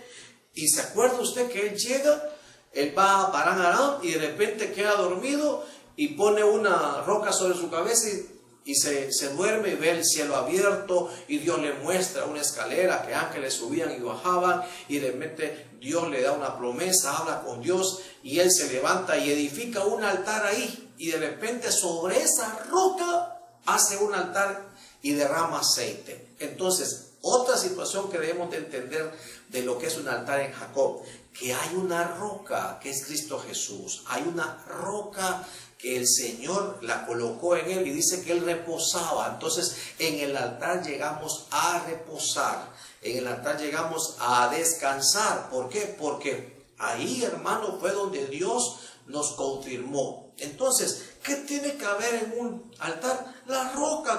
y 0.54 0.68
se 0.68 0.82
acuerda 0.82 1.20
usted 1.20 1.50
que 1.50 1.68
él 1.68 1.78
llega, 1.78 2.30
él 2.74 2.94
va 2.98 3.22
a 3.22 3.32
Paran 3.32 3.62
Aram 3.62 4.00
y 4.04 4.12
de 4.12 4.20
repente 4.20 4.72
queda 4.72 4.96
dormido 4.96 5.66
y 5.96 6.10
pone 6.10 6.44
una 6.44 7.02
roca 7.06 7.32
sobre 7.32 7.56
su 7.56 7.70
cabeza 7.70 8.10
y 8.10 8.40
y 8.70 8.76
se, 8.76 9.12
se, 9.12 9.34
duerme 9.34 9.70
y 9.70 9.76
ve 9.76 9.90
el 9.90 10.06
cielo 10.06 10.36
abierto 10.36 11.12
y 11.28 11.40
Dios 11.40 11.60
le 11.60 11.74
muestra 11.74 12.26
una 12.26 12.42
escalera 12.42 13.02
que 13.02 13.16
ángeles 13.16 13.56
subían 13.56 13.92
y 13.96 14.00
bajaban 14.00 14.62
y 14.88 15.00
de 15.00 15.12
repente 15.12 15.70
Dios 15.80 16.08
le 16.10 16.22
da 16.22 16.34
una 16.34 16.56
promesa, 16.56 17.18
habla 17.18 17.42
con 17.42 17.62
Dios 17.62 18.02
y 18.22 18.40
él 18.40 18.52
se 18.52 18.72
levanta 18.72 19.18
y 19.18 19.32
edifica 19.32 19.84
un 19.86 20.04
altar 20.04 20.46
ahí 20.46 20.94
y 21.00 21.10
de 21.10 21.18
repente 21.18 21.72
sobre 21.72 22.22
esa 22.22 22.60
roca 22.70 23.42
hace 23.66 23.98
un 23.98 24.14
altar 24.14 24.69
y 25.01 25.13
derrama 25.13 25.60
aceite. 25.60 26.29
Entonces, 26.39 27.12
otra 27.22 27.58
situación 27.58 28.10
que 28.10 28.18
debemos 28.18 28.50
de 28.51 28.58
entender 28.58 29.12
de 29.50 29.63
lo 29.63 29.78
que 29.78 29.88
es 29.88 29.97
un 29.97 30.08
altar 30.08 30.39
en 30.41 30.54
Jacob, 30.54 31.02
que 31.38 31.54
hay 31.54 31.76
una 31.76 32.15
roca 32.15 32.80
que 32.82 32.89
es 32.89 33.06
Cristo 33.06 33.39
Jesús, 33.39 34.04
hay 34.08 34.24
una 34.24 34.63
roca 34.67 35.45
que 35.78 35.97
el 35.97 36.08
Señor 36.08 36.80
la 36.82 37.06
colocó 37.06 37.56
en 37.56 37.69
él 37.71 37.88
y 37.88 37.91
dice 37.91 38.24
que 38.24 38.34
él 38.34 38.45
reposaba. 38.45 39.32
Entonces 39.34 39.76
en 40.00 40.19
el 40.19 40.36
altar 40.36 40.86
llegamos 40.86 41.47
a 41.52 41.84
reposar, 41.86 42.69
en 43.02 43.17
el 43.17 43.28
altar 43.28 43.58
llegamos 43.60 44.15
a 44.19 44.50
descansar. 44.50 45.50
¿Por 45.50 45.69
qué? 45.69 45.95
Porque 45.97 46.60
Ahí, 46.80 47.24
hermano, 47.24 47.78
fue 47.78 47.91
donde 47.91 48.26
Dios 48.28 48.80
nos 49.06 49.34
confirmó. 49.34 50.32
Entonces, 50.38 51.10
¿qué 51.21 51.36
tiene 51.36 51.76
que 51.76 51.86
haber 51.86 52.24
en 52.24 52.39
un 52.39 52.71
altar? 52.80 53.36
La 53.47 53.59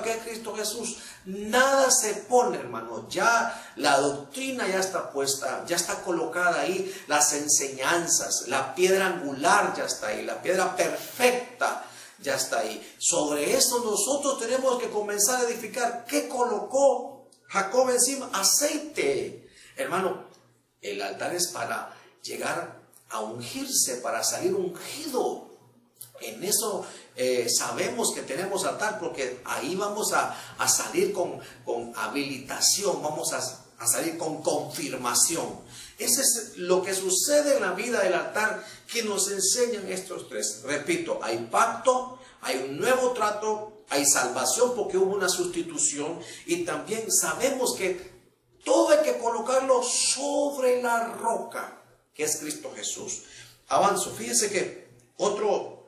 roca 0.00 0.14
que 0.14 0.30
Cristo 0.30 0.54
Jesús. 0.54 0.98
Nada 1.24 1.90
se 1.90 2.14
pone, 2.14 2.58
hermano. 2.58 3.08
Ya 3.08 3.72
la 3.76 3.98
doctrina 3.98 4.66
ya 4.68 4.80
está 4.80 5.10
puesta, 5.10 5.64
ya 5.66 5.76
está 5.76 6.02
colocada 6.02 6.60
ahí. 6.60 6.92
Las 7.06 7.32
enseñanzas, 7.32 8.48
la 8.48 8.74
piedra 8.74 9.06
angular 9.06 9.74
ya 9.76 9.84
está 9.84 10.08
ahí, 10.08 10.24
la 10.24 10.40
piedra 10.42 10.76
perfecta 10.76 11.84
ya 12.20 12.34
está 12.34 12.60
ahí. 12.60 12.94
Sobre 12.98 13.54
eso 13.54 13.84
nosotros 13.84 14.38
tenemos 14.38 14.80
que 14.80 14.90
comenzar 14.90 15.44
a 15.44 15.48
edificar. 15.48 16.04
¿Qué 16.06 16.28
colocó 16.28 17.28
Jacob 17.48 17.90
encima? 17.90 18.30
Aceite. 18.32 19.48
Hermano, 19.76 20.24
el 20.80 21.00
altar 21.00 21.34
es 21.34 21.48
para 21.48 21.94
llegar 22.22 22.80
a 23.10 23.20
ungirse, 23.20 23.96
para 23.96 24.22
salir 24.22 24.54
ungido. 24.54 25.48
En 26.20 26.44
eso 26.44 26.86
eh, 27.16 27.48
sabemos 27.48 28.12
que 28.14 28.22
tenemos 28.22 28.64
altar 28.64 28.98
porque 28.98 29.40
ahí 29.44 29.74
vamos 29.74 30.12
a, 30.12 30.36
salir 30.68 31.12
con, 31.12 31.38
con, 31.64 31.92
habilitación, 31.96 33.02
vamos 33.02 33.32
a, 33.32 33.38
a 33.78 33.86
salir 33.86 34.16
con 34.16 34.42
confirmación. 34.42 35.60
Ese 35.98 36.22
es 36.22 36.52
lo 36.56 36.82
que 36.82 36.94
sucede 36.94 37.56
en 37.56 37.62
la 37.62 37.72
vida 37.72 38.02
del 38.02 38.14
altar 38.14 38.64
que 38.90 39.02
nos 39.02 39.30
enseñan 39.30 39.90
estos 39.90 40.28
tres. 40.28 40.62
Repito, 40.64 41.20
hay 41.22 41.48
pacto, 41.50 42.18
hay 42.40 42.56
un 42.68 42.78
nuevo 42.78 43.12
trato, 43.12 43.84
hay 43.90 44.06
salvación 44.06 44.72
porque 44.74 44.96
hubo 44.96 45.14
una 45.14 45.28
sustitución 45.28 46.18
y 46.46 46.64
también 46.64 47.10
sabemos 47.10 47.74
que 47.76 48.10
todo 48.64 48.90
hay 48.90 49.02
que 49.04 49.18
colocarlo 49.18 49.82
sobre 49.82 50.82
la 50.82 51.12
roca 51.14 51.80
que 52.14 52.24
es 52.24 52.36
Cristo 52.36 52.72
Jesús. 52.74 53.22
Avanzo, 53.68 54.10
fíjense 54.10 54.50
que 54.50 54.88
otro, 55.16 55.79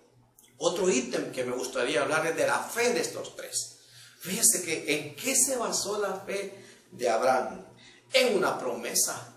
otro 0.58 0.88
ítem 0.88 1.32
que 1.32 1.44
me 1.44 1.56
gustaría 1.56 2.02
hablar 2.02 2.26
es 2.26 2.36
de 2.36 2.46
la 2.46 2.58
fe 2.58 2.92
de 2.92 3.00
estos 3.00 3.36
tres. 3.36 3.78
Fíjense 4.20 4.62
que 4.62 4.94
en 4.94 5.16
qué 5.16 5.34
se 5.34 5.56
basó 5.56 5.98
la 5.98 6.20
fe 6.20 6.62
de 6.92 7.08
Abraham. 7.08 7.64
En 8.12 8.36
una 8.36 8.58
promesa. 8.58 9.34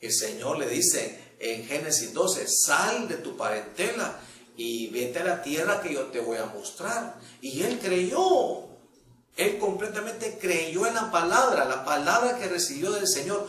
El 0.00 0.12
Señor 0.12 0.58
le 0.58 0.68
dice 0.68 1.36
en 1.38 1.64
Génesis 1.66 2.12
12, 2.12 2.48
sal 2.48 3.06
de 3.06 3.16
tu 3.16 3.36
parentela 3.36 4.18
y 4.56 4.88
vete 4.88 5.20
a 5.20 5.24
la 5.24 5.42
tierra 5.42 5.80
que 5.80 5.92
yo 5.92 6.06
te 6.06 6.20
voy 6.20 6.38
a 6.38 6.46
mostrar. 6.46 7.20
Y 7.40 7.62
él 7.62 7.78
creyó. 7.78 8.64
Él 9.36 9.58
completamente 9.58 10.38
creyó 10.38 10.86
en 10.86 10.94
la 10.94 11.10
palabra, 11.10 11.64
la 11.64 11.84
palabra 11.84 12.38
que 12.38 12.46
recibió 12.46 12.92
del 12.92 13.08
Señor 13.08 13.48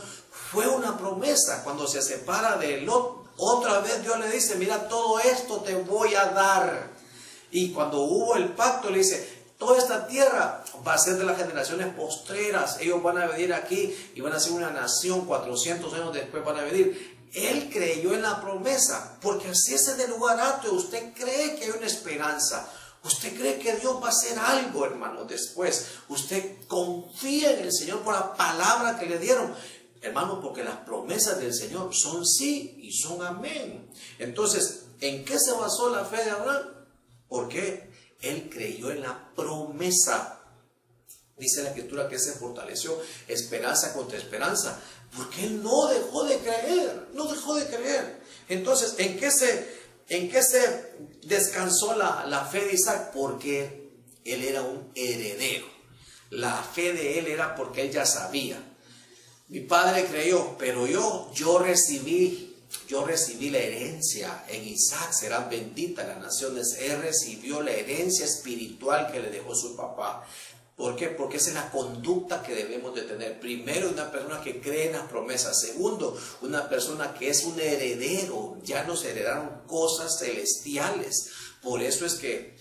fue 0.51 0.67
una 0.67 0.97
promesa. 0.97 1.63
Cuando 1.63 1.88
se 1.88 2.01
separa 2.01 2.58
de 2.58 2.82
Lot, 2.82 3.30
otra 3.38 3.80
vez 3.80 4.01
Dios 4.01 4.19
le 4.19 4.32
dice, 4.32 4.56
mira, 4.56 4.88
todo 4.88 5.19
esto 5.19 5.62
te 5.62 5.75
voy 5.75 6.15
a 6.15 6.25
dar. 6.25 6.94
Y 7.56 7.72
cuando 7.72 8.02
hubo 8.02 8.36
el 8.36 8.50
pacto, 8.50 8.89
le 8.89 8.98
dice, 8.98 9.46
toda 9.58 9.78
esta 9.78 10.08
tierra 10.08 10.62
va 10.86 10.96
a 10.96 10.98
ser 10.98 11.15
de 11.15 11.24
las 11.24 11.38
generaciones 11.38 11.88
postreras. 11.96 12.82
Ellos 12.82 13.02
van 13.02 13.18
a 13.18 13.28
venir 13.28 13.54
aquí 13.54 13.96
y 14.13 14.20
van 14.20 14.34
a 14.34 14.41
ser 14.41 14.52
una 14.52 14.72
nación, 14.72 15.26
400 15.26 15.94
años 15.94 16.13
después 16.13 16.44
van 16.44 16.58
a 16.58 16.63
venir. 16.63 17.30
Él 17.34 17.70
creyó 17.72 18.13
en 18.13 18.24
la 18.24 18.41
promesa, 18.41 19.18
porque 19.22 19.48
así 19.48 19.74
es 19.74 19.88
el 19.88 20.10
lugar 20.10 20.38
alto. 20.38 20.74
Usted 20.74 21.13
cree 21.13 21.56
que 21.56 21.63
hay 21.63 21.70
una 21.70 21.88
esperanza. 21.88 22.70
Usted 23.06 23.34
cree 23.38 23.58
que 23.58 23.78
Dios 23.78 24.04
va 24.04 24.08
a 24.08 24.10
hacer 24.10 24.38
algo, 24.38 24.86
hermano, 24.86 25.24
después. 25.24 25.86
Usted 26.10 26.58
confía 26.68 27.54
en 27.54 27.60
el 27.60 27.72
Señor 27.72 28.02
por 28.02 28.15
la 28.15 28.34
palabra 28.34 29.00
que 29.00 29.06
le 29.06 29.18
dieron. 29.18 29.56
Hermano, 30.02 30.41
porque 30.41 30.62
las 30.62 30.80
promesas 30.80 31.39
del 31.39 31.54
Señor 31.54 31.96
son 31.96 32.26
sí 32.26 32.80
y 32.82 32.91
son 32.91 33.26
amén. 33.26 33.89
Entonces, 34.20 34.88
¿en 35.00 35.24
qué 35.24 35.39
se 35.39 35.54
basó 35.54 35.89
la 35.89 36.04
fe 36.04 36.22
de 36.22 36.32
Abraham? 36.32 36.74
Porque 37.27 37.89
él 38.21 38.49
creyó 38.51 38.91
en 38.91 39.01
la 39.01 39.31
promesa. 39.35 40.41
Dice 41.38 41.63
la 41.63 41.69
escritura 41.69 42.07
que 42.07 42.17
se 42.17 42.33
fortaleció 42.33 42.97
esperanza 43.27 43.93
contra 43.93 44.17
esperanza, 44.17 44.79
porque 45.17 45.45
él 45.45 45.61
no 45.61 45.88
dejó 45.88 46.23
de 46.23 46.38
creer, 46.38 47.09
no 47.13 47.25
dejó 47.25 47.55
de 47.55 47.67
creer. 47.67 48.21
Entonces, 48.47 48.95
¿en 48.99 49.17
qué 49.19 49.29
se, 49.31 49.67
en 50.07 50.29
qué 50.29 50.41
se 50.41 50.93
descansó 51.23 51.95
la, 51.97 52.25
la 52.25 52.45
fe 52.45 52.65
de 52.65 52.73
Isaac? 52.73 53.11
Porque 53.13 53.91
él 54.23 54.43
era 54.43 54.61
un 54.61 54.91
heredero. 54.95 55.65
La 56.29 56.63
fe 56.63 56.93
de 56.93 57.19
él 57.19 57.27
era 57.27 57.53
porque 57.55 57.81
él 57.81 57.91
ya 57.91 58.05
sabía 58.05 58.57
mi 59.47 59.59
padre 59.59 60.05
creyó, 60.05 60.55
pero 60.57 60.88
yo, 60.88 61.31
yo 61.33 61.59
recibí, 61.59 62.55
yo 62.88 63.06
recibí 63.06 63.50
la 63.50 63.60
herencia. 63.60 64.45
En 64.48 64.67
Isaac 64.67 65.13
serán 65.13 65.50
benditas 65.50 66.08
las 66.08 66.19
naciones. 66.19 66.78
Él 66.80 67.02
recibió 67.02 67.62
la 67.62 67.71
herencia 67.71 68.26
espiritual 68.26 69.12
que 69.12 69.19
le 69.19 69.30
dejó 69.30 69.56
su 69.56 69.76
papá. 69.76 70.26
¿Por 70.76 70.95
qué? 70.95 71.08
Porque 71.08 71.38
esa 71.38 71.50
es 71.50 71.56
la 71.56 71.71
conducta 71.71 72.43
que 72.43 72.54
debemos 72.54 72.93
de 72.93 73.04
tener. 73.04 73.39
Primero, 73.39 73.89
una 73.89 74.12
persona 74.12 74.41
que 74.41 74.60
cree 74.60 74.88
en 74.88 74.93
las 74.93 75.08
promesas. 75.08 75.60
Segundo, 75.62 76.17
una 76.41 76.67
persona 76.67 77.13
que 77.13 77.30
es 77.30 77.43
un 77.45 77.60
heredero. 77.60 78.58
Ya 78.63 78.84
nos 78.84 79.06
heredaron 79.06 79.62
cosas 79.67 80.19
celestiales. 80.19 81.30
Por 81.62 81.82
eso 81.82 82.06
es 82.06 82.15
que 82.15 82.58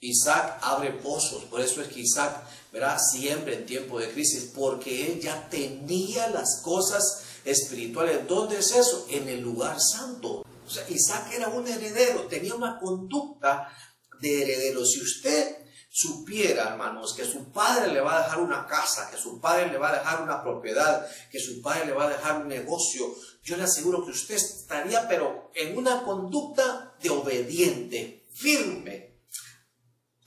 Isaac 0.00 0.58
abre 0.62 0.92
pozos. 0.92 1.44
Por 1.44 1.60
eso 1.60 1.82
es 1.82 1.88
que 1.88 2.00
Isaac 2.00 2.42
¿verdad? 2.72 2.98
Siempre 2.98 3.54
en 3.54 3.66
tiempo 3.66 3.98
de 3.98 4.10
crisis, 4.10 4.50
porque 4.54 5.06
él 5.06 5.20
ya 5.20 5.48
tenía 5.48 6.28
las 6.28 6.60
cosas 6.62 7.22
espirituales. 7.50 8.26
¿Dónde 8.26 8.58
es 8.58 8.72
eso? 8.72 9.06
En 9.10 9.28
el 9.28 9.40
lugar 9.40 9.78
santo. 9.80 10.44
O 10.66 10.70
sea, 10.70 10.84
Isaac 10.88 11.32
era 11.32 11.48
un 11.48 11.66
heredero, 11.66 12.22
tenía 12.22 12.54
una 12.54 12.78
conducta 12.78 13.72
de 14.20 14.42
heredero. 14.42 14.84
Si 14.84 15.00
usted 15.00 15.56
supiera, 15.90 16.68
hermanos, 16.68 17.14
que 17.14 17.24
su 17.24 17.50
padre 17.50 17.92
le 17.92 18.00
va 18.00 18.18
a 18.18 18.22
dejar 18.24 18.40
una 18.40 18.66
casa, 18.66 19.10
que 19.10 19.16
su 19.16 19.40
padre 19.40 19.68
le 19.68 19.78
va 19.78 19.88
a 19.88 19.98
dejar 19.98 20.22
una 20.22 20.42
propiedad, 20.42 21.06
que 21.30 21.40
su 21.40 21.62
padre 21.62 21.86
le 21.86 21.92
va 21.92 22.06
a 22.06 22.10
dejar 22.10 22.42
un 22.42 22.48
negocio, 22.48 23.14
yo 23.42 23.56
le 23.56 23.64
aseguro 23.64 24.04
que 24.04 24.10
usted 24.10 24.34
estaría, 24.34 25.08
pero 25.08 25.50
en 25.54 25.76
una 25.76 26.02
conducta 26.02 26.94
de 27.02 27.10
obediente, 27.10 28.26
firme, 28.32 29.16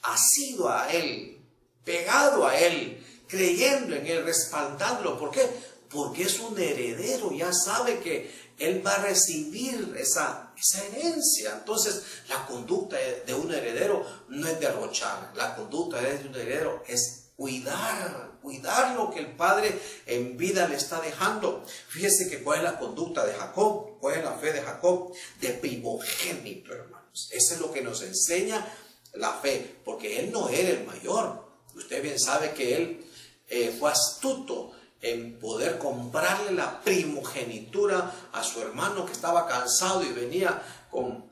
asido 0.02 0.70
a 0.70 0.92
él, 0.92 1.42
pegado 1.84 2.48
a 2.48 2.58
Él, 2.58 3.04
creyendo 3.28 3.96
en 3.96 4.06
Él, 4.06 4.24
respaldándolo. 4.24 5.18
¿Por 5.18 5.32
qué? 5.32 5.50
Porque 5.92 6.24
es 6.24 6.40
un 6.40 6.58
heredero, 6.60 7.32
ya 7.32 7.52
sabe 7.54 8.00
que 8.00 8.32
Él 8.58 8.86
va 8.86 8.96
a 8.96 9.04
recibir 9.04 9.96
esa, 9.98 10.54
esa 10.58 10.86
herencia. 10.86 11.54
Entonces, 11.54 12.04
la 12.30 12.46
conducta 12.46 12.98
de 13.26 13.34
un 13.34 13.54
heredero 13.54 14.06
no 14.30 14.48
es 14.48 14.60
derrochar, 14.60 15.32
la 15.36 15.56
conducta 15.56 16.00
de 16.02 16.28
un 16.28 16.36
heredero 16.36 16.84
es 16.88 17.32
cuidar, 17.36 18.40
cuidar 18.42 18.96
lo 18.96 19.10
que 19.12 19.20
el 19.20 19.36
Padre 19.36 19.80
en 20.06 20.38
vida 20.38 20.68
le 20.68 20.76
está 20.76 21.02
dejando. 21.02 21.64
Fíjese 21.90 22.30
que 22.30 22.44
cuál 22.44 22.60
es 22.60 22.64
la 22.64 22.80
conducta 22.80 23.26
de 23.26 23.34
Jacob, 23.34 24.00
cuál 24.00 24.20
es 24.20 24.24
la 24.24 24.34
fe 24.34 24.54
de 24.54 24.62
Jacob, 24.62 25.14
de 25.40 25.50
primogénito, 25.50 26.74
hermanos. 26.74 27.30
Eso 27.32 27.56
es 27.56 27.60
lo 27.60 27.72
que 27.72 27.82
nos 27.82 28.02
enseña 28.02 28.66
la 29.14 29.34
fe, 29.34 29.80
porque 29.84 30.20
él 30.20 30.32
no 30.32 30.48
era 30.48 30.70
el 30.70 30.86
mayor, 30.86 31.52
Usted 31.76 32.04
bien 32.04 32.20
sabe 32.20 32.52
que 32.52 32.76
él 32.76 33.06
eh, 33.48 33.76
fue 33.78 33.92
astuto 33.92 34.72
en 35.02 35.40
poder 35.40 35.78
comprarle 35.78 36.52
la 36.52 36.82
primogenitura 36.82 38.12
a 38.32 38.44
su 38.44 38.62
hermano 38.62 39.06
que 39.06 39.14
estaba 39.14 39.48
cansado 39.48 40.04
y 40.04 40.12
venía 40.12 40.62
con 40.90 41.32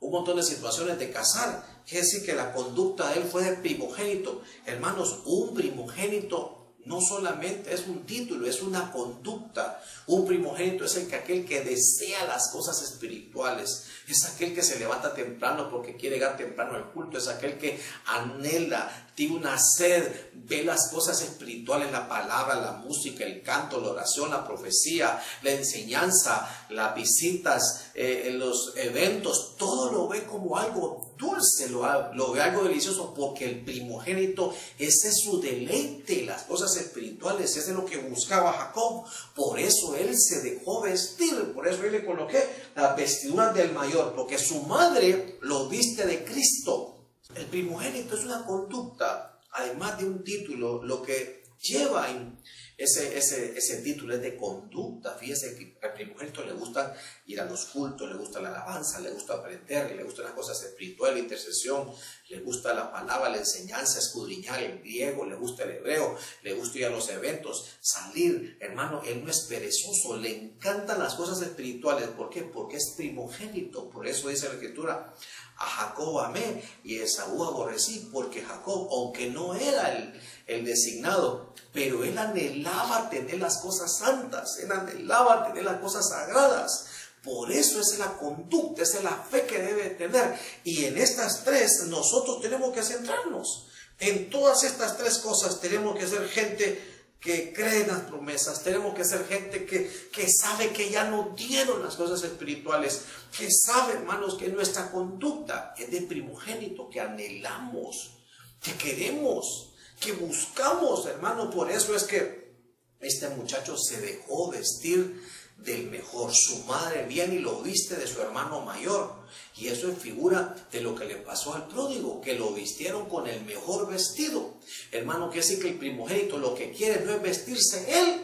un 0.00 0.10
montón 0.10 0.36
de 0.36 0.42
situaciones 0.42 0.98
de 0.98 1.10
casar. 1.10 1.64
Quiere 1.86 2.04
decir 2.04 2.24
que 2.24 2.34
la 2.34 2.52
conducta 2.52 3.08
de 3.10 3.20
él 3.20 3.24
fue 3.24 3.44
de 3.44 3.56
primogénito. 3.56 4.42
Hermanos, 4.66 5.20
un 5.26 5.54
primogénito 5.54 6.63
no 6.86 7.00
solamente 7.00 7.72
es 7.72 7.86
un 7.86 8.04
título, 8.04 8.46
es 8.46 8.62
una 8.62 8.92
conducta. 8.92 9.82
Un 10.06 10.26
primogénito 10.26 10.84
es 10.84 10.96
el 10.96 11.08
que 11.08 11.16
aquel 11.16 11.46
que 11.46 11.62
desea 11.62 12.26
las 12.26 12.50
cosas 12.50 12.82
espirituales, 12.82 13.86
es 14.06 14.24
aquel 14.26 14.54
que 14.54 14.62
se 14.62 14.78
levanta 14.78 15.14
temprano 15.14 15.70
porque 15.70 15.96
quiere 15.96 16.16
llegar 16.16 16.36
temprano 16.36 16.76
al 16.76 16.92
culto, 16.92 17.16
es 17.16 17.28
aquel 17.28 17.56
que 17.56 17.80
anhela, 18.06 19.08
tiene 19.14 19.36
una 19.36 19.56
sed, 19.58 20.30
ve 20.34 20.62
las 20.64 20.90
cosas 20.90 21.22
espirituales, 21.22 21.90
la 21.90 22.08
palabra, 22.08 22.56
la 22.56 22.72
música, 22.72 23.24
el 23.24 23.42
canto, 23.42 23.80
la 23.80 23.90
oración, 23.90 24.30
la 24.30 24.46
profecía, 24.46 25.22
la 25.42 25.52
enseñanza, 25.52 26.66
las 26.68 26.94
visitas, 26.94 27.86
eh, 27.94 28.30
los 28.34 28.74
eventos, 28.76 29.56
todo 29.56 29.90
lo 29.90 30.08
ve 30.08 30.24
como 30.24 30.58
algo 30.58 31.13
dulce, 31.16 31.68
lo, 31.68 32.32
ve 32.32 32.40
algo 32.40 32.64
delicioso, 32.64 33.14
porque 33.14 33.44
el 33.44 33.64
primogénito, 33.64 34.54
ese 34.78 35.08
es 35.08 35.20
su 35.22 35.40
deleite, 35.40 36.24
las 36.24 36.42
cosas 36.42 36.76
espirituales, 36.76 37.56
ese 37.56 37.70
es 37.70 37.76
lo 37.76 37.84
que 37.84 37.98
buscaba 37.98 38.52
Jacob, 38.52 39.04
por 39.34 39.58
eso 39.58 39.94
él 39.96 40.18
se 40.18 40.40
dejó 40.42 40.80
vestir, 40.82 41.52
por 41.52 41.66
eso 41.66 41.84
él 41.84 41.92
le 41.92 42.04
coloqué 42.04 42.42
la 42.74 42.94
vestidura 42.94 43.52
del 43.52 43.72
mayor, 43.72 44.14
porque 44.14 44.38
su 44.38 44.62
madre 44.62 45.38
lo 45.42 45.68
viste 45.68 46.06
de 46.06 46.24
Cristo. 46.24 46.96
El 47.34 47.46
primogénito 47.46 48.16
es 48.16 48.24
una 48.24 48.44
conducta, 48.44 49.40
además 49.52 49.98
de 49.98 50.06
un 50.06 50.22
título, 50.22 50.82
lo 50.82 51.02
que 51.02 51.44
lleva 51.60 52.10
en 52.10 52.38
ese, 52.76 53.16
ese, 53.16 53.56
ese 53.56 53.76
título 53.82 54.14
es 54.14 54.22
de 54.22 54.36
conducta. 54.36 55.14
Fíjese 55.14 55.56
que 55.56 55.78
al 55.82 55.92
primogénito 55.94 56.44
le 56.44 56.52
gusta 56.52 56.96
ir 57.26 57.40
a 57.40 57.44
los 57.44 57.66
cultos, 57.66 58.08
le 58.08 58.16
gusta 58.16 58.40
la 58.40 58.48
alabanza, 58.48 59.00
le 59.00 59.10
gusta 59.10 59.34
aprender, 59.34 59.94
le 59.94 60.02
gustan 60.02 60.24
las 60.24 60.34
cosas 60.34 60.62
espirituales, 60.62 61.16
la 61.16 61.22
intercesión, 61.22 61.90
le 62.28 62.40
gusta 62.40 62.74
la 62.74 62.90
palabra, 62.90 63.30
la 63.30 63.38
enseñanza, 63.38 63.98
escudriñar 63.98 64.62
el 64.62 64.80
griego, 64.80 65.24
le 65.24 65.36
gusta 65.36 65.64
el 65.64 65.72
hebreo, 65.72 66.16
le 66.42 66.54
gusta 66.54 66.78
ir 66.78 66.86
a 66.86 66.90
los 66.90 67.08
eventos, 67.10 67.66
salir. 67.80 68.56
Hermano, 68.60 69.02
él 69.04 69.24
no 69.24 69.30
es 69.30 69.40
perezoso, 69.42 70.16
le 70.16 70.36
encantan 70.36 70.98
las 70.98 71.14
cosas 71.14 71.40
espirituales. 71.42 72.08
¿Por 72.08 72.30
qué? 72.30 72.42
Porque 72.42 72.76
es 72.76 72.94
primogénito. 72.96 73.88
Por 73.88 74.06
eso 74.06 74.28
dice 74.28 74.48
la 74.48 74.54
escritura, 74.54 75.14
a 75.56 75.66
Jacob 75.66 76.18
amé 76.20 76.62
y 76.82 76.98
a 76.98 77.04
Esaú 77.04 77.44
aborrecí, 77.44 78.08
porque 78.12 78.42
Jacob, 78.42 78.88
aunque 78.90 79.30
no 79.30 79.54
era 79.54 79.92
el, 79.92 80.20
el 80.46 80.64
designado, 80.64 81.54
pero 81.72 82.04
él 82.04 82.16
anhelaba 82.18 83.10
tener 83.10 83.38
las 83.38 83.58
cosas 83.58 83.98
santas, 83.98 84.58
él 84.58 84.70
anhelaba 84.72 85.46
tener 85.46 85.64
las 85.64 85.80
cosas 85.80 86.08
sagradas. 86.08 86.86
Por 87.22 87.50
eso 87.50 87.80
es 87.80 87.98
la 87.98 88.18
conducta, 88.18 88.82
es 88.82 89.02
la 89.02 89.16
fe 89.16 89.46
que 89.46 89.58
debe 89.58 89.90
tener. 89.90 90.38
Y 90.62 90.84
en 90.84 90.98
estas 90.98 91.42
tres 91.42 91.84
nosotros 91.86 92.40
tenemos 92.42 92.74
que 92.74 92.82
centrarnos. 92.82 93.66
En 93.98 94.28
todas 94.28 94.64
estas 94.64 94.98
tres 94.98 95.18
cosas 95.18 95.60
tenemos 95.60 95.96
que 95.96 96.06
ser 96.06 96.28
gente 96.28 96.93
que 97.24 97.54
cree 97.54 97.80
en 97.80 97.88
las 97.88 98.02
promesas, 98.02 98.62
tenemos 98.62 98.94
que 98.94 99.02
ser 99.02 99.26
gente 99.26 99.64
que, 99.64 99.90
que 100.12 100.30
sabe 100.30 100.74
que 100.74 100.90
ya 100.90 101.04
no 101.04 101.32
dieron 101.34 101.82
las 101.82 101.96
cosas 101.96 102.22
espirituales, 102.22 103.00
que 103.36 103.48
sabe, 103.50 103.94
hermanos, 103.94 104.34
que 104.34 104.48
nuestra 104.48 104.90
conducta 104.90 105.74
es 105.78 105.90
de 105.90 106.02
primogénito, 106.02 106.90
que 106.90 107.00
anhelamos, 107.00 108.18
que 108.60 108.74
queremos, 108.74 109.72
que 109.98 110.12
buscamos, 110.12 111.06
hermano. 111.06 111.50
Por 111.50 111.70
eso 111.70 111.96
es 111.96 112.04
que 112.04 112.52
este 113.00 113.30
muchacho 113.30 113.78
se 113.78 114.02
dejó 114.02 114.50
vestir 114.50 115.22
del 115.56 115.90
mejor. 115.90 116.30
Su 116.34 116.64
madre 116.64 117.06
viene 117.06 117.36
y 117.36 117.38
lo 117.38 117.62
viste 117.62 117.96
de 117.96 118.06
su 118.06 118.20
hermano 118.20 118.60
mayor. 118.60 119.23
Y 119.56 119.68
eso 119.68 119.90
es 119.90 119.98
figura 119.98 120.54
de 120.72 120.80
lo 120.80 120.94
que 120.94 121.04
le 121.04 121.16
pasó 121.16 121.54
al 121.54 121.68
pródigo, 121.68 122.20
que 122.20 122.34
lo 122.34 122.52
vistieron 122.52 123.08
con 123.08 123.26
el 123.26 123.44
mejor 123.44 123.90
vestido. 123.90 124.54
Hermano, 124.90 125.30
que 125.30 125.38
decir 125.38 125.60
que 125.60 125.68
el 125.68 125.78
primogénito 125.78 126.38
lo 126.38 126.54
que 126.54 126.72
quiere 126.72 127.04
no 127.04 127.12
es 127.12 127.22
vestirse 127.22 127.86
él 127.88 128.20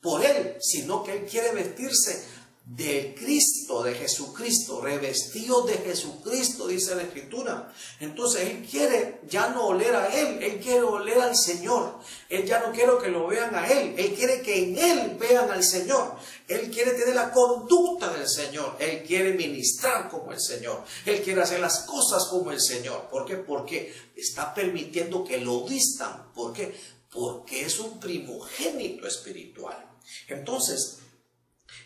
por 0.00 0.24
él, 0.24 0.56
sino 0.60 1.02
que 1.04 1.12
él 1.12 1.26
quiere 1.26 1.52
vestirse 1.52 2.24
de 2.64 3.14
Cristo, 3.18 3.82
de 3.82 3.94
Jesucristo, 3.94 4.80
revestido 4.80 5.62
de 5.62 5.74
Jesucristo, 5.74 6.68
dice 6.68 6.94
la 6.94 7.02
Escritura. 7.02 7.72
Entonces 7.98 8.48
Él 8.48 8.66
quiere 8.68 9.20
ya 9.26 9.48
no 9.48 9.66
oler 9.66 9.94
a 9.94 10.06
Él, 10.06 10.40
Él 10.40 10.60
quiere 10.60 10.82
oler 10.82 11.20
al 11.20 11.36
Señor. 11.36 11.98
Él 12.28 12.44
ya 12.44 12.60
no 12.60 12.72
quiere 12.72 12.92
que 13.02 13.08
lo 13.08 13.26
vean 13.26 13.54
a 13.54 13.66
Él, 13.66 13.94
Él 13.98 14.14
quiere 14.14 14.42
que 14.42 14.62
en 14.62 14.78
Él 14.78 15.16
vean 15.18 15.50
al 15.50 15.64
Señor. 15.64 16.16
Él 16.46 16.70
quiere 16.70 16.92
tener 16.92 17.16
la 17.16 17.32
conducta 17.32 18.12
del 18.12 18.28
Señor, 18.28 18.76
Él 18.78 19.02
quiere 19.02 19.32
ministrar 19.32 20.08
como 20.08 20.32
el 20.32 20.40
Señor, 20.40 20.84
Él 21.04 21.20
quiere 21.20 21.42
hacer 21.42 21.58
las 21.58 21.80
cosas 21.80 22.26
como 22.26 22.52
el 22.52 22.60
Señor. 22.60 23.08
¿Por 23.10 23.26
qué? 23.26 23.36
Porque 23.38 23.92
está 24.14 24.54
permitiendo 24.54 25.24
que 25.24 25.38
lo 25.38 25.64
vistan. 25.66 26.32
¿Por 26.32 26.52
qué? 26.52 26.72
Porque 27.10 27.62
es 27.66 27.80
un 27.80 27.98
primogénito 27.98 29.06
espiritual. 29.06 29.88
Entonces, 30.28 31.01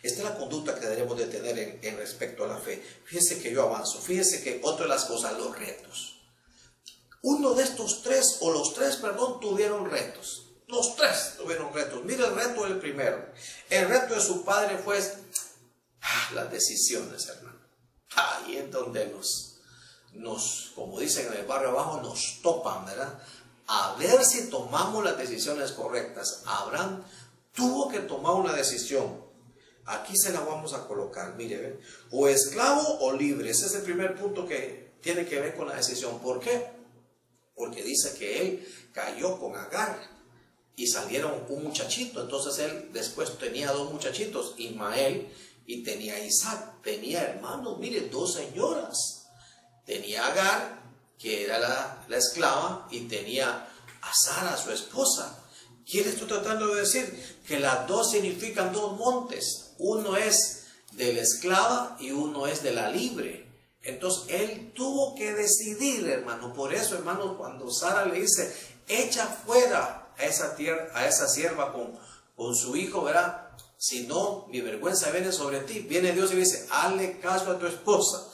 esta 0.07 0.23
es 0.23 0.29
la 0.29 0.37
conducta 0.37 0.79
que 0.79 0.87
debemos 0.87 1.17
de 1.17 1.25
tener 1.25 1.79
en, 1.81 1.97
respecto 1.97 2.45
a 2.45 2.47
la 2.47 2.57
fe. 2.57 2.81
Fíjese 3.03 3.41
que 3.41 3.51
yo 3.51 3.63
avanzo. 3.63 3.99
Fíjese 3.99 4.41
que 4.41 4.61
otra 4.63 4.85
de 4.85 4.89
las 4.89 5.05
cosas, 5.05 5.37
los 5.37 5.57
retos. 5.57 6.21
Uno 7.21 7.53
de 7.53 7.63
estos 7.63 8.03
tres, 8.03 8.37
o 8.39 8.51
los 8.51 8.73
tres, 8.73 8.95
perdón, 8.95 9.39
tuvieron 9.41 9.89
retos. 9.89 10.45
Los 10.67 10.95
tres 10.95 11.33
tuvieron 11.37 11.73
retos. 11.73 12.03
Mire 12.05 12.25
el 12.25 12.35
reto 12.35 12.63
del 12.63 12.79
primero. 12.79 13.33
El 13.69 13.89
reto 13.89 14.15
de 14.15 14.21
su 14.21 14.45
padre 14.45 14.77
fue 14.77 14.97
ah, 16.01 16.29
las 16.33 16.51
decisiones, 16.51 17.27
hermano. 17.27 17.59
Ahí 18.15 18.57
es 18.57 18.71
donde 18.71 19.07
nos, 19.07 19.57
nos, 20.13 20.71
como 20.73 20.99
dicen 20.99 21.27
en 21.27 21.39
el 21.39 21.45
barrio 21.45 21.69
abajo, 21.69 22.01
nos 22.01 22.41
topan, 22.41 22.85
¿verdad? 22.85 23.19
A 23.67 23.95
ver 23.99 24.23
si 24.23 24.49
tomamos 24.49 25.03
las 25.03 25.17
decisiones 25.17 25.73
correctas. 25.73 26.43
Abraham 26.45 27.03
tuvo 27.53 27.89
que 27.89 27.99
tomar 27.99 28.35
una 28.35 28.53
decisión 28.53 29.26
Aquí 29.87 30.17
se 30.17 30.33
la 30.33 30.41
vamos 30.41 30.73
a 30.73 30.85
colocar, 30.85 31.35
mire, 31.35 31.79
o 32.11 32.27
esclavo 32.27 32.99
o 32.99 33.13
libre. 33.13 33.49
Ese 33.49 33.67
es 33.67 33.75
el 33.75 33.83
primer 33.83 34.15
punto 34.15 34.45
que 34.45 34.97
tiene 35.01 35.25
que 35.25 35.39
ver 35.39 35.55
con 35.55 35.69
la 35.69 35.75
decisión. 35.75 36.19
¿Por 36.19 36.41
qué? 36.41 36.71
Porque 37.55 37.81
dice 37.83 38.13
que 38.19 38.41
él 38.41 38.67
cayó 38.91 39.39
con 39.39 39.55
Agar 39.55 39.97
y 40.75 40.87
salieron 40.87 41.45
un 41.47 41.63
muchachito. 41.63 42.21
Entonces 42.21 42.59
él 42.59 42.89
después 42.91 43.37
tenía 43.37 43.71
dos 43.71 43.89
muchachitos, 43.93 44.55
Ismael 44.57 45.31
y 45.65 45.83
tenía 45.83 46.19
Isaac. 46.19 46.81
Tenía 46.83 47.23
hermanos, 47.23 47.79
mire, 47.79 48.09
dos 48.09 48.33
señoras. 48.33 49.27
Tenía 49.85 50.27
Agar, 50.27 50.81
que 51.17 51.45
era 51.45 51.59
la, 51.59 52.05
la 52.09 52.17
esclava, 52.17 52.89
y 52.91 53.07
tenía 53.07 53.65
a 54.01 54.13
Sara, 54.13 54.57
su 54.57 54.69
esposa. 54.69 55.45
¿Quién 55.89 56.09
estoy 56.09 56.27
tratando 56.27 56.75
de 56.75 56.81
decir? 56.81 57.39
Que 57.47 57.57
las 57.57 57.87
dos 57.87 58.11
significan 58.11 58.73
dos 58.73 58.97
montes 58.97 59.66
uno 59.79 60.17
es 60.17 60.63
de 60.93 61.13
la 61.13 61.21
esclava 61.21 61.97
y 61.99 62.11
uno 62.11 62.47
es 62.47 62.63
de 62.63 62.71
la 62.71 62.89
libre. 62.89 63.47
Entonces 63.83 64.25
él 64.29 64.71
tuvo 64.75 65.15
que 65.15 65.33
decidir, 65.33 66.07
hermano. 66.09 66.53
Por 66.53 66.73
eso, 66.73 66.95
hermano, 66.95 67.37
cuando 67.37 67.71
Sara 67.71 68.05
le 68.05 68.21
dice, 68.21 68.53
echa 68.87 69.25
fuera 69.25 70.09
a 70.17 70.23
esa, 70.25 70.55
tierra, 70.55 70.89
a 70.93 71.07
esa 71.07 71.27
sierva 71.27 71.71
con, 71.71 71.97
con 72.35 72.55
su 72.55 72.75
hijo, 72.75 73.03
¿verdad? 73.03 73.49
Si 73.77 74.07
no, 74.07 74.47
mi 74.49 74.61
vergüenza 74.61 75.11
viene 75.11 75.31
sobre 75.31 75.61
ti. 75.61 75.79
Viene 75.79 76.11
Dios 76.11 76.31
y 76.33 76.35
dice, 76.35 76.67
hazle 76.69 77.19
caso 77.19 77.51
a 77.51 77.59
tu 77.59 77.67
esposa. 77.67 78.27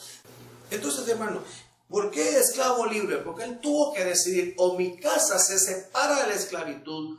Entonces, 0.72 1.08
hermano, 1.08 1.44
¿por 1.90 2.10
qué 2.10 2.40
esclavo 2.40 2.86
libre? 2.86 3.18
Porque 3.18 3.44
él 3.44 3.60
tuvo 3.60 3.94
que 3.94 4.06
decidir, 4.06 4.56
o 4.58 4.76
mi 4.76 4.98
casa 4.98 5.38
se 5.38 5.60
separa 5.60 6.22
de 6.22 6.28
la 6.30 6.34
esclavitud, 6.34 7.18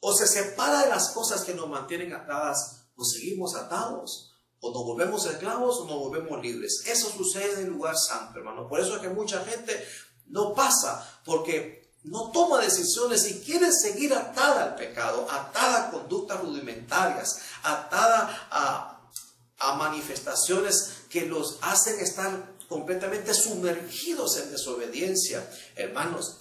o 0.00 0.14
se 0.14 0.26
separa 0.26 0.84
de 0.84 0.90
las 0.90 1.10
cosas 1.10 1.44
que 1.44 1.54
nos 1.54 1.68
mantienen 1.68 2.12
atadas 2.12 2.83
o 2.96 3.04
seguimos 3.04 3.54
atados, 3.54 4.34
o 4.60 4.72
nos 4.72 4.84
volvemos 4.84 5.26
esclavos 5.26 5.78
o 5.78 5.84
nos 5.86 5.98
volvemos 5.98 6.40
libres. 6.42 6.84
Eso 6.86 7.10
sucede 7.10 7.60
en 7.60 7.66
el 7.66 7.72
lugar 7.72 7.96
santo, 7.96 8.38
hermano. 8.38 8.66
Por 8.68 8.80
eso 8.80 8.96
es 8.96 9.02
que 9.02 9.08
mucha 9.08 9.44
gente 9.44 9.86
no 10.26 10.54
pasa, 10.54 11.20
porque 11.24 11.92
no 12.04 12.30
toma 12.30 12.60
decisiones 12.60 13.30
y 13.30 13.40
quiere 13.40 13.72
seguir 13.72 14.14
atada 14.14 14.64
al 14.64 14.74
pecado, 14.76 15.26
atada 15.30 15.88
a 15.88 15.90
conductas 15.90 16.40
rudimentarias, 16.40 17.40
atada 17.62 18.48
a, 18.50 19.10
a 19.58 19.74
manifestaciones 19.74 21.04
que 21.08 21.26
los 21.26 21.58
hacen 21.62 22.00
estar 22.00 22.54
completamente 22.68 23.32
sumergidos 23.34 24.38
en 24.38 24.50
desobediencia. 24.50 25.48
Hermanos, 25.76 26.38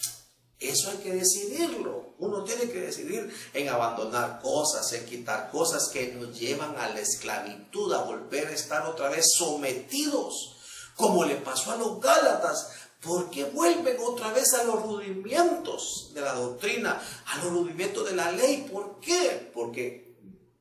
eso 0.69 0.89
hay 0.91 0.97
que 0.97 1.13
decidirlo. 1.13 2.13
Uno 2.19 2.43
tiene 2.43 2.69
que 2.69 2.81
decidir 2.81 3.33
en 3.53 3.69
abandonar 3.69 4.39
cosas, 4.41 4.91
en 4.93 5.05
quitar 5.05 5.51
cosas 5.51 5.89
que 5.89 6.13
nos 6.13 6.39
llevan 6.39 6.75
a 6.77 6.89
la 6.89 6.99
esclavitud, 6.99 7.91
a 7.93 8.03
volver 8.03 8.47
a 8.47 8.53
estar 8.53 8.85
otra 8.85 9.09
vez 9.09 9.25
sometidos, 9.37 10.55
como 10.95 11.25
le 11.25 11.35
pasó 11.35 11.71
a 11.71 11.77
los 11.77 11.99
Gálatas, 11.99 12.69
porque 13.01 13.43
vuelven 13.45 13.97
otra 13.99 14.31
vez 14.31 14.53
a 14.53 14.63
los 14.63 14.81
rudimentos 14.83 16.11
de 16.13 16.21
la 16.21 16.33
doctrina, 16.33 17.01
a 17.25 17.37
los 17.43 17.51
rudimentos 17.51 18.05
de 18.05 18.15
la 18.15 18.31
ley. 18.31 18.67
¿Por 18.71 18.99
qué? 19.01 19.51
Porque 19.53 20.15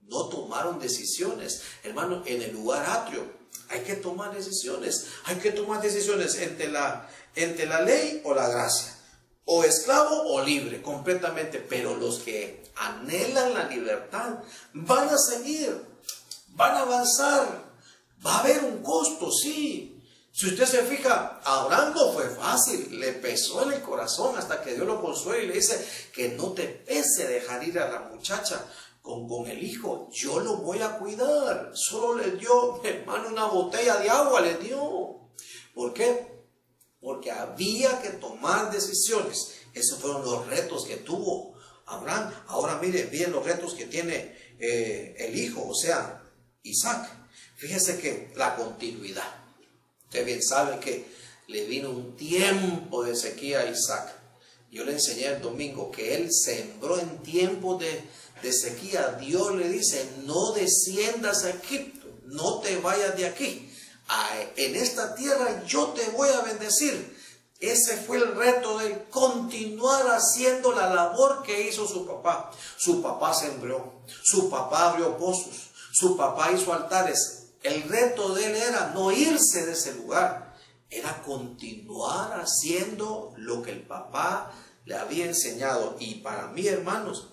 no 0.09 0.27
tomaron 0.27 0.81
decisiones. 0.81 1.62
Hermano, 1.85 2.23
en 2.27 2.43
el 2.43 2.53
lugar 2.53 2.85
atrio 2.91 3.23
hay 3.69 3.81
que 3.83 3.95
tomar 3.95 4.35
decisiones. 4.35 5.07
Hay 5.25 5.37
que 5.37 5.53
tomar 5.53 5.81
decisiones 5.81 6.35
entre 6.37 6.69
la, 6.69 7.09
entre 7.37 7.67
la 7.67 7.83
ley 7.83 8.21
o 8.25 8.35
la 8.35 8.49
gracia 8.49 8.92
o 9.45 9.65
esclavo 9.65 10.33
o 10.33 10.43
libre, 10.43 10.83
completamente. 10.83 11.59
Pero 11.59 11.97
los 11.97 12.21
que 12.21 12.63
anhelan 12.77 13.55
la 13.55 13.67
libertad 13.67 14.39
van 14.73 15.09
a 15.09 15.19
seguir, 15.19 15.85
van 16.49 16.77
a 16.77 16.81
avanzar. 16.81 17.73
Va 18.25 18.37
a 18.37 18.41
haber 18.41 18.65
un 18.65 18.83
costo, 18.83 19.31
sí. 19.31 19.93
Si 20.33 20.47
usted 20.47 20.65
se 20.65 20.83
fija, 20.85 21.41
Abraham 21.45 21.93
no 21.95 22.13
fue 22.13 22.29
fácil, 22.31 22.99
le 22.99 23.13
pesó 23.13 23.65
en 23.65 23.75
el 23.75 23.83
corazón 23.83 24.35
hasta 24.39 24.63
que 24.63 24.75
Dios 24.75 24.87
lo 24.87 25.03
consuela 25.03 25.43
y 25.43 25.47
le 25.49 25.55
dice 25.55 25.87
que 26.15 26.31
no 26.31 26.53
te 26.53 26.69
pese 26.69 27.29
dejar 27.29 27.63
ir 27.63 27.79
a 27.79 27.91
la 27.91 28.01
muchacha 28.01 28.65
con, 29.03 29.29
con 29.29 29.47
el 29.49 29.63
hijo, 29.63 30.09
yo 30.11 30.41
lo 30.41 30.57
voy 30.59 30.81
a 30.81 30.97
cuidar. 30.99 31.73
Solo 31.75 32.15
le 32.15 32.31
dio, 32.37 32.83
hermano, 32.83 33.29
una 33.29 33.45
botella 33.45 33.97
de 33.99 34.09
agua, 34.09 34.41
le 34.41 34.55
dio. 34.57 35.21
¿Por 35.75 35.93
qué? 35.93 36.32
Porque 37.03 37.33
había 37.33 38.01
que 38.01 38.11
tomar 38.11 38.71
decisiones. 38.71 39.57
Esos 39.75 39.99
fueron 39.99 40.25
los 40.25 40.47
retos 40.47 40.87
que 40.87 40.97
tuvo 40.97 41.55
Abraham. 41.87 42.33
Ahora 42.47 42.79
mire 42.81 43.05
bien 43.05 43.33
los 43.33 43.45
retos 43.45 43.75
que 43.75 43.87
tiene 43.87 44.35
eh, 44.61 45.17
el 45.19 45.37
hijo, 45.37 45.67
o 45.69 45.75
sea, 45.75 46.23
Isaac. 46.62 47.11
Fíjese 47.57 47.99
que 47.99 48.33
la 48.37 48.55
continuidad. 48.55 49.29
Usted 50.05 50.25
bien 50.25 50.43
sabe 50.43 50.79
que 50.79 51.05
le 51.49 51.65
vino 51.65 51.91
un 51.91 52.17
tiempo 52.17 53.03
de 53.03 53.17
sequía 53.17 53.61
a 53.61 53.67
Isaac. 53.67 54.15
Yo 54.71 54.85
le 54.85 54.93
enseñé 54.93 55.27
el 55.27 55.43
domingo 55.43 55.91
que 55.91 56.15
él 56.15 56.33
sembró 56.33 56.99
en 57.01 57.19
tiempos 57.23 57.81
de, 57.81 58.01
de 58.43 58.53
sequía. 58.53 59.19
Dios 59.21 59.55
le 59.57 59.69
dice, 59.69 60.09
no 60.25 60.53
desciendas 60.53 61.45
a 61.45 61.51
Egipto, 61.51 62.07
no 62.27 62.61
te 62.61 62.77
vayas 62.77 63.17
de 63.17 63.27
aquí. 63.27 63.72
En 64.57 64.77
esta 64.77 65.15
tierra 65.15 65.65
yo 65.67 65.88
te 65.88 66.11
voy 66.11 66.29
a 66.29 66.43
bendecir. 66.43 67.17
Ese 67.62 67.97
fue 67.97 68.17
el 68.17 68.35
reto 68.35 68.79
de 68.79 69.05
continuar 69.05 70.05
haciendo 70.09 70.73
la 70.73 70.93
labor 70.93 71.45
que 71.45 71.69
hizo 71.69 71.87
su 71.87 72.05
papá. 72.05 72.51
Su 72.77 73.01
papá 73.01 73.33
sembró, 73.33 74.03
su 74.25 74.51
papá 74.51 74.91
abrió 74.91 75.17
pozos, 75.17 75.71
su 75.93 76.17
papá 76.17 76.51
hizo 76.51 76.73
altares. 76.73 77.53
El 77.62 77.85
reto 77.85 78.35
de 78.35 78.47
él 78.47 78.57
era 78.57 78.91
no 78.93 79.12
irse 79.12 79.65
de 79.65 79.73
ese 79.73 79.95
lugar, 79.95 80.57
era 80.91 81.23
continuar 81.23 82.41
haciendo 82.41 83.33
lo 83.37 83.62
que 83.62 83.71
el 83.71 83.83
papá 83.83 84.53
le 84.85 84.97
había 84.97 85.27
enseñado. 85.27 85.97
Y 86.01 86.17
para 86.17 86.49
mí, 86.49 86.67
hermanos, 86.67 87.29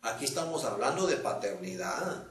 aquí 0.00 0.24
estamos 0.24 0.64
hablando 0.64 1.06
de 1.06 1.16
paternidad. 1.16 2.29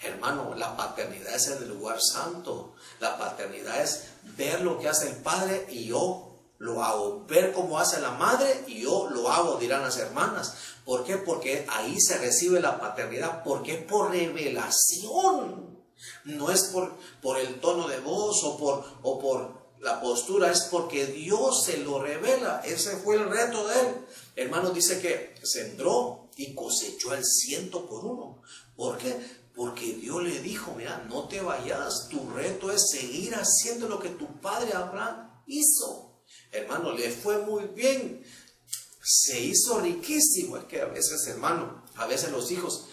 Hermano, 0.00 0.54
la 0.54 0.76
paternidad 0.76 1.34
es 1.34 1.48
el 1.48 1.68
lugar 1.68 2.00
santo. 2.00 2.74
La 3.00 3.18
paternidad 3.18 3.82
es 3.82 4.04
ver 4.36 4.60
lo 4.60 4.78
que 4.78 4.88
hace 4.88 5.08
el 5.08 5.16
padre 5.16 5.66
y 5.68 5.86
yo 5.86 6.36
lo 6.58 6.82
hago. 6.82 7.24
Ver 7.26 7.52
cómo 7.52 7.78
hace 7.78 8.00
la 8.00 8.12
madre 8.12 8.64
y 8.66 8.82
yo 8.82 9.08
lo 9.10 9.28
hago, 9.30 9.56
dirán 9.56 9.82
las 9.82 9.96
hermanas. 9.96 10.54
¿Por 10.84 11.04
qué? 11.04 11.16
Porque 11.16 11.66
ahí 11.68 12.00
se 12.00 12.18
recibe 12.18 12.60
la 12.60 12.78
paternidad. 12.78 13.42
Porque 13.42 13.74
es 13.74 13.84
por 13.84 14.10
revelación. 14.10 15.78
No 16.24 16.50
es 16.50 16.64
por, 16.64 16.96
por 17.20 17.38
el 17.38 17.60
tono 17.60 17.88
de 17.88 17.98
voz 17.98 18.44
o 18.44 18.56
por, 18.56 18.84
o 19.02 19.18
por 19.18 19.58
la 19.80 20.00
postura, 20.00 20.50
es 20.50 20.62
porque 20.70 21.06
Dios 21.06 21.64
se 21.64 21.78
lo 21.78 22.00
revela. 22.00 22.62
Ese 22.64 22.96
fue 22.96 23.16
el 23.16 23.28
reto 23.28 23.66
de 23.66 23.80
él. 23.80 24.06
Hermano, 24.36 24.70
dice 24.70 25.00
que 25.00 25.34
sembró 25.44 26.28
y 26.36 26.54
cosechó 26.54 27.14
el 27.14 27.24
ciento 27.24 27.86
por 27.86 28.04
uno. 28.04 28.42
¿Por 28.76 28.98
qué? 28.98 29.16
Porque 29.58 29.94
Dios 29.94 30.22
le 30.22 30.40
dijo, 30.40 30.72
mira, 30.76 31.04
no 31.08 31.26
te 31.26 31.40
vayas, 31.40 32.08
tu 32.08 32.30
reto 32.30 32.70
es 32.70 32.90
seguir 32.92 33.34
haciendo 33.34 33.88
lo 33.88 33.98
que 33.98 34.10
tu 34.10 34.40
padre 34.40 34.72
Abraham 34.72 35.42
hizo. 35.48 36.22
Hermano, 36.52 36.92
le 36.92 37.10
fue 37.10 37.38
muy 37.38 37.64
bien, 37.74 38.24
se 39.02 39.40
hizo 39.40 39.80
riquísimo. 39.80 40.58
Es 40.58 40.64
que 40.66 40.80
a 40.80 40.84
veces, 40.84 41.26
hermano, 41.26 41.82
a 41.96 42.06
veces 42.06 42.30
los 42.30 42.52
hijos 42.52 42.84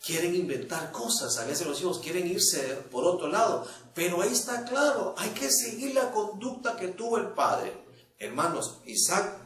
quieren 0.00 0.36
inventar 0.36 0.92
cosas, 0.92 1.38
a 1.38 1.44
veces 1.44 1.66
los 1.66 1.80
hijos 1.80 1.98
quieren 1.98 2.28
irse 2.28 2.60
por 2.92 3.02
otro 3.02 3.26
lado, 3.26 3.66
pero 3.92 4.22
ahí 4.22 4.32
está 4.32 4.64
claro, 4.64 5.16
hay 5.18 5.30
que 5.30 5.50
seguir 5.50 5.92
la 5.92 6.12
conducta 6.12 6.76
que 6.76 6.86
tuvo 6.86 7.18
el 7.18 7.32
padre. 7.32 7.72
Hermanos, 8.20 8.76
Isaac, 8.86 9.40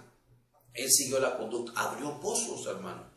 él 0.75 0.93
siguió 0.93 1.21
la 1.21 1.39
conducta, 1.39 1.73
abrió 1.81 2.21
pozos, 2.21 2.67
hermano 2.67 3.16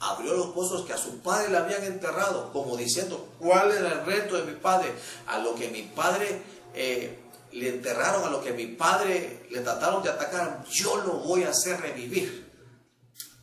abrió 0.00 0.34
los 0.34 0.48
pozos 0.48 0.86
que 0.86 0.92
a 0.92 0.98
su 0.98 1.18
padre 1.18 1.50
le 1.50 1.56
habían 1.56 1.84
enterrado, 1.84 2.52
como 2.52 2.76
diciendo, 2.76 3.28
¿cuál 3.38 3.72
era 3.72 3.92
el 3.92 4.06
reto 4.06 4.36
de 4.36 4.52
mi 4.52 4.58
padre? 4.58 4.92
A 5.26 5.38
lo 5.38 5.54
que 5.54 5.68
mi 5.68 5.82
padre 5.82 6.42
eh, 6.74 7.18
le 7.52 7.68
enterraron, 7.68 8.24
a 8.24 8.30
lo 8.30 8.42
que 8.42 8.52
mi 8.52 8.66
padre 8.66 9.46
le 9.50 9.60
trataron 9.60 10.02
de 10.02 10.10
atacar, 10.10 10.64
yo 10.70 10.96
lo 10.98 11.14
voy 11.14 11.42
a 11.42 11.50
hacer 11.50 11.80
revivir. 11.80 12.48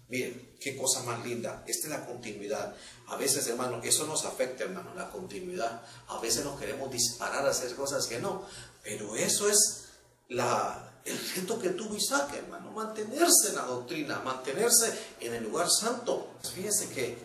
Miren, 0.08 0.56
qué 0.60 0.78
cosa 0.78 1.04
más 1.04 1.26
linda. 1.26 1.64
Esta 1.68 1.88
es 1.88 1.92
la 1.92 2.06
continuidad. 2.06 2.76
A 3.08 3.18
veces, 3.18 3.48
hermano, 3.48 3.82
eso 3.84 4.08
nos 4.08 4.26
afecta, 4.26 4.64
hermano, 4.64 4.94
la 4.96 5.10
continuidad. 5.10 5.82
A 6.08 6.20
veces 6.20 6.46
nos 6.46 6.60
queremos 6.60 6.90
disparar 6.92 7.46
a 7.46 7.50
hacer 7.50 7.76
cosas 7.76 8.08
que 8.08 8.20
no. 8.20 8.46
Pero 8.84 9.16
eso 9.16 9.50
es 9.50 9.90
la, 10.30 10.95
el 11.06 11.20
reto 11.36 11.60
que 11.60 11.70
tuvo 11.70 11.96
Isaac, 11.96 12.34
hermano. 12.34 12.72
Mantenerse 12.72 13.50
en 13.50 13.56
la 13.56 13.62
doctrina, 13.62 14.20
mantenerse 14.20 14.92
en 15.20 15.36
el 15.36 15.44
lugar 15.44 15.70
santo. 15.70 16.36
Fíjense 16.54 16.90
que 16.90 17.18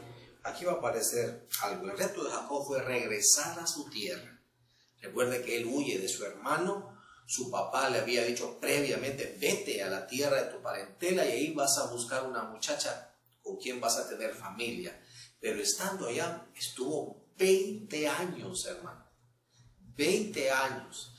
aquí 0.45 0.66
va 0.66 0.73
a 0.73 0.77
aparecer 0.77 1.49
algo. 1.62 1.90
El 1.90 1.99
reto 1.99 2.23
de 2.23 2.31
Jacob 2.31 2.66
fue 2.66 2.83
regresar 2.83 3.59
a 3.59 3.66
su 3.66 3.88
tierra. 3.88 4.38
Recuerde 5.01 5.43
que 5.43 5.57
él 5.57 5.66
huye 5.66 5.99
de 5.99 6.09
su 6.09 6.25
hermano. 6.25 7.01
Su 7.27 7.51
papá 7.51 7.88
le 7.88 8.01
había 8.01 8.25
dicho 8.25 8.59
previamente, 8.61 9.38
vete 9.40 9.83
a 9.83 9.88
la 9.88 10.07
tierra 10.07 10.43
de 10.43 10.51
tu 10.51 10.61
parentela 10.61 11.25
y 11.25 11.31
ahí 11.31 11.55
vas 11.55 11.79
a 11.79 11.87
buscar 11.87 12.27
una 12.27 12.43
muchacha 12.43 13.14
con 13.40 13.57
quien 13.57 13.81
vas 13.81 13.97
a 13.97 14.09
tener 14.09 14.35
familia. 14.35 15.01
Pero 15.40 15.62
estando 15.62 16.09
allá, 16.09 16.47
estuvo 16.55 17.31
20 17.38 18.09
años, 18.09 18.66
hermano. 18.66 19.07
20 19.97 20.51
años. 20.51 21.10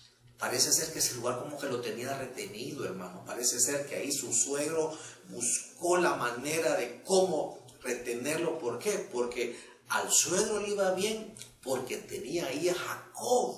Parece 0.41 0.73
ser 0.73 0.91
que 0.91 0.97
ese 0.97 1.13
lugar 1.13 1.37
como 1.37 1.55
que 1.59 1.67
lo 1.67 1.81
tenía 1.81 2.17
retenido, 2.17 2.83
hermano. 2.83 3.23
Parece 3.23 3.59
ser 3.59 3.85
que 3.85 3.95
ahí 3.95 4.11
su 4.11 4.33
suegro 4.33 4.91
buscó 5.29 5.97
la 5.97 6.15
manera 6.15 6.75
de 6.77 7.03
cómo 7.03 7.63
retenerlo. 7.81 8.57
¿Por 8.57 8.79
qué? 8.79 9.07
Porque 9.13 9.55
al 9.89 10.11
suegro 10.11 10.59
le 10.59 10.69
iba 10.69 10.95
bien, 10.95 11.35
porque 11.61 11.97
tenía 11.97 12.47
ahí 12.47 12.69
a 12.69 12.73
Jacob. 12.73 13.57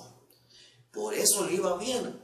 Por 0.92 1.14
eso 1.14 1.46
le 1.46 1.54
iba 1.54 1.78
bien. 1.78 2.20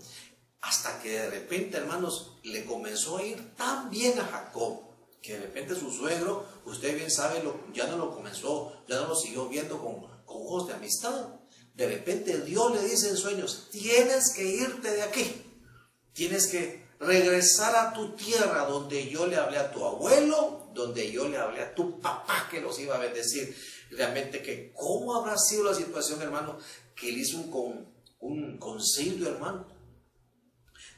Hasta 0.61 1.01
que 1.01 1.09
de 1.09 1.31
repente, 1.31 1.79
hermanos, 1.79 2.37
le 2.42 2.66
comenzó 2.66 3.16
a 3.16 3.23
ir 3.23 3.57
tan 3.57 3.88
bien 3.88 4.20
a 4.20 4.27
Jacob, 4.27 4.83
que 5.23 5.38
de 5.38 5.40
repente 5.40 5.75
su 5.75 5.90
suegro, 5.90 6.44
usted 6.66 6.94
bien 6.94 7.11
sabe, 7.11 7.42
ya 7.73 7.87
no 7.87 7.96
lo 7.96 8.14
comenzó, 8.14 8.85
ya 8.87 8.96
no 8.96 9.09
lo 9.09 9.16
siguió 9.16 9.49
viendo 9.49 9.79
con, 9.79 10.03
con 10.27 10.42
ojos 10.42 10.68
de 10.68 10.75
amistad. 10.75 11.39
De 11.81 11.88
repente 11.88 12.43
Dios 12.43 12.75
le 12.75 12.87
dice 12.87 13.09
en 13.09 13.16
sueños, 13.16 13.69
tienes 13.71 14.35
que 14.35 14.45
irte 14.45 14.90
de 14.90 15.01
aquí, 15.01 15.33
tienes 16.12 16.47
que 16.49 16.85
regresar 17.01 17.75
a 17.75 17.95
tu 17.95 18.14
tierra 18.16 18.66
donde 18.66 19.09
yo 19.09 19.27
le 19.27 19.37
hablé 19.37 19.57
a 19.57 19.73
tu 19.73 19.83
abuelo, 19.83 20.69
donde 20.75 21.11
yo 21.11 21.27
le 21.27 21.38
hablé 21.38 21.62
a 21.62 21.75
tu 21.75 21.99
papá 21.99 22.49
que 22.51 22.61
los 22.61 22.79
iba 22.81 22.97
a 22.97 22.99
bendecir. 22.99 23.57
Realmente 23.93 24.43
que 24.43 24.75
cómo 24.75 25.14
habrá 25.14 25.38
sido 25.38 25.64
la 25.64 25.75
situación, 25.75 26.21
hermano, 26.21 26.59
que 26.95 27.09
él 27.09 27.16
hizo 27.16 27.38
un, 27.38 27.51
con, 27.51 27.87
un 28.19 28.59
concilio, 28.59 29.31
hermano. 29.31 29.66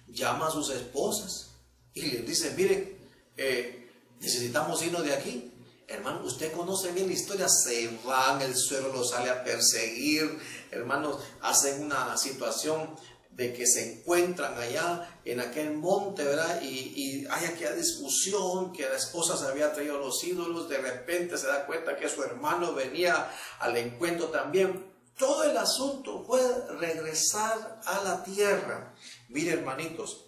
Llama 0.08 0.48
a 0.48 0.50
sus 0.50 0.68
esposas 0.70 1.52
y 1.94 2.02
les 2.10 2.26
dice, 2.26 2.54
miren, 2.56 2.98
eh, 3.36 3.88
necesitamos 4.18 4.82
irnos 4.82 5.04
de 5.04 5.14
aquí. 5.14 5.48
Hermano, 5.86 6.24
usted 6.24 6.50
conoce 6.52 6.90
bien 6.92 7.06
la 7.06 7.12
historia, 7.12 7.48
se 7.48 7.88
van, 8.04 8.40
el 8.40 8.56
suelo 8.56 8.92
los 8.92 9.10
sale 9.10 9.28
a 9.28 9.44
perseguir, 9.44 10.38
hermanos, 10.72 11.18
hacen 11.40 11.84
una 11.84 12.16
situación 12.16 12.96
de 13.30 13.54
que 13.54 13.66
se 13.66 13.92
encuentran 13.92 14.58
allá 14.58 15.20
en 15.24 15.40
aquel 15.40 15.74
monte, 15.74 16.24
¿verdad? 16.24 16.60
Y, 16.62 17.26
hay 17.30 17.46
aquella 17.46 17.72
discusión 17.72 18.72
que 18.72 18.82
la 18.82 18.96
esposa 18.96 19.36
se 19.36 19.46
había 19.46 19.72
traído 19.72 19.98
los 19.98 20.22
ídolos, 20.22 20.68
de 20.68 20.78
repente 20.78 21.38
se 21.38 21.46
da 21.46 21.64
cuenta 21.66 21.96
que 21.96 22.08
su 22.08 22.22
hermano 22.22 22.74
venía 22.74 23.30
al 23.60 23.76
encuentro 23.76 24.28
también. 24.28 24.92
Todo 25.16 25.44
el 25.44 25.56
asunto 25.56 26.24
fue 26.24 26.40
regresar 26.78 27.80
a 27.84 28.02
la 28.02 28.22
tierra. 28.22 28.94
Mire, 29.28 29.52
hermanitos, 29.52 30.26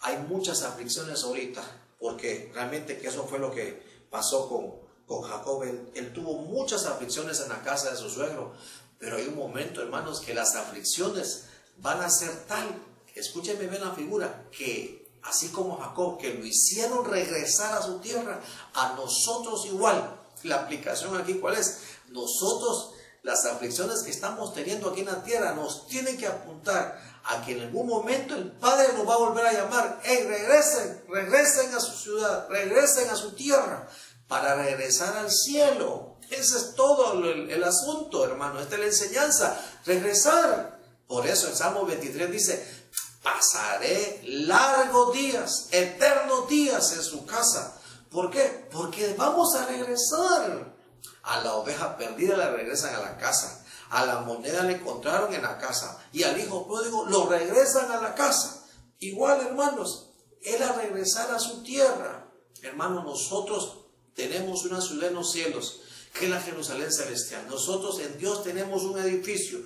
hay 0.00 0.16
muchas 0.28 0.62
aflicciones 0.62 1.22
ahorita, 1.22 1.62
porque 1.98 2.50
realmente 2.54 2.98
que 2.98 3.08
eso 3.08 3.26
fue 3.26 3.38
lo 3.38 3.52
que 3.52 4.06
pasó 4.10 4.48
con, 4.48 4.80
con 5.06 5.28
Jacob. 5.28 5.62
Él, 5.62 5.90
él, 5.94 6.12
tuvo 6.12 6.38
muchas 6.38 6.86
aflicciones 6.86 7.40
en 7.40 7.50
la 7.50 7.62
casa 7.62 7.90
de 7.90 7.96
su 7.96 8.08
suegro, 8.08 8.54
pero 9.00 9.16
hay 9.16 9.26
un 9.26 9.36
momento, 9.36 9.80
hermanos, 9.80 10.20
que 10.20 10.34
las 10.34 10.54
aflicciones 10.54 11.44
van 11.78 12.02
a 12.02 12.10
ser 12.10 12.30
tal, 12.46 12.66
escúcheme 13.14 13.66
bien 13.66 13.82
la 13.82 13.92
figura, 13.92 14.44
que 14.56 15.10
así 15.22 15.48
como 15.48 15.78
Jacob, 15.78 16.18
que 16.18 16.34
lo 16.34 16.44
hicieron 16.44 17.06
regresar 17.06 17.72
a 17.72 17.82
su 17.82 17.98
tierra, 18.00 18.40
a 18.74 18.92
nosotros 18.96 19.64
igual. 19.64 20.18
La 20.42 20.56
aplicación 20.56 21.16
aquí, 21.16 21.34
¿cuál 21.34 21.56
es? 21.56 21.78
Nosotros, 22.08 22.92
las 23.22 23.46
aflicciones 23.46 24.02
que 24.02 24.10
estamos 24.10 24.52
teniendo 24.52 24.90
aquí 24.90 25.00
en 25.00 25.06
la 25.06 25.24
tierra, 25.24 25.54
nos 25.54 25.86
tienen 25.86 26.18
que 26.18 26.26
apuntar 26.26 27.00
a 27.24 27.42
que 27.42 27.52
en 27.52 27.62
algún 27.62 27.86
momento 27.86 28.34
el 28.34 28.52
Padre 28.52 28.92
nos 28.94 29.08
va 29.08 29.14
a 29.14 29.18
volver 29.18 29.46
a 29.46 29.52
llamar, 29.54 30.00
hey, 30.02 30.26
regresen, 30.28 31.04
regresen 31.08 31.74
a 31.74 31.80
su 31.80 31.96
ciudad, 31.96 32.48
regresen 32.50 33.08
a 33.08 33.16
su 33.16 33.32
tierra, 33.32 33.88
para 34.30 34.54
regresar 34.54 35.16
al 35.16 35.30
cielo. 35.30 36.14
Ese 36.30 36.56
es 36.56 36.74
todo 36.76 37.14
el, 37.14 37.64
asunto, 37.64 38.24
hermano, 38.24 38.60
esta 38.60 38.76
es 38.76 38.80
la 38.80 38.86
enseñanza, 38.86 39.60
regresar. 39.84 40.78
Por 41.08 41.26
eso 41.26 41.48
el 41.48 41.56
Salmo 41.56 41.84
23 41.84 42.30
dice, 42.30 42.84
pasaré 43.24 44.20
largos 44.22 45.12
días, 45.12 45.66
eternos 45.72 46.48
días 46.48 46.92
en 46.92 47.02
su 47.02 47.26
casa. 47.26 47.76
¿Por 48.08 48.30
qué? 48.30 48.68
Porque 48.70 49.14
vamos 49.18 49.56
a 49.56 49.66
regresar. 49.66 50.76
A 51.24 51.40
la 51.40 51.54
oveja 51.54 51.96
perdida 51.96 52.36
la 52.36 52.50
regresan 52.50 52.94
a 52.94 53.00
la 53.00 53.16
casa. 53.18 53.64
A 53.90 54.06
la 54.06 54.20
moneda 54.20 54.62
le 54.62 54.76
encontraron 54.76 55.34
en 55.34 55.42
la 55.42 55.58
casa. 55.58 55.98
Y 56.12 56.22
al 56.22 56.38
hijo 56.38 56.68
pródigo 56.68 57.04
lo 57.06 57.28
regresan 57.28 57.90
a 57.90 58.00
la 58.00 58.14
casa. 58.14 58.64
Igual, 59.00 59.40
hermanos, 59.40 60.10
era 60.40 60.72
regresar 60.74 61.32
a 61.32 61.40
su 61.40 61.64
tierra. 61.64 62.28
Hermanos, 62.62 63.04
nosotros 63.04 63.79
tenemos 64.20 64.64
una 64.64 64.80
ciudad 64.80 65.08
en 65.08 65.14
los 65.14 65.32
cielos, 65.32 65.80
que 66.12 66.26
es 66.26 66.30
la 66.30 66.40
Jerusalén 66.42 66.92
celestial. 66.92 67.46
Nosotros 67.48 67.98
en 68.00 68.18
Dios 68.18 68.42
tenemos 68.42 68.82
un 68.82 68.98
edificio. 68.98 69.60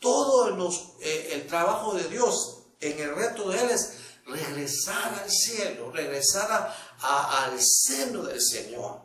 Todo 0.00 0.48
eh, 1.00 1.30
el 1.34 1.46
trabajo 1.46 1.94
de 1.94 2.08
Dios 2.08 2.64
en 2.80 2.98
el 2.98 3.14
reto 3.14 3.50
de 3.50 3.62
Él 3.62 3.70
es 3.70 3.92
regresar 4.26 5.22
al 5.22 5.30
cielo, 5.30 5.92
regresar 5.92 6.74
al 7.00 7.60
seno 7.60 8.24
del 8.24 8.40
Señor. 8.40 9.02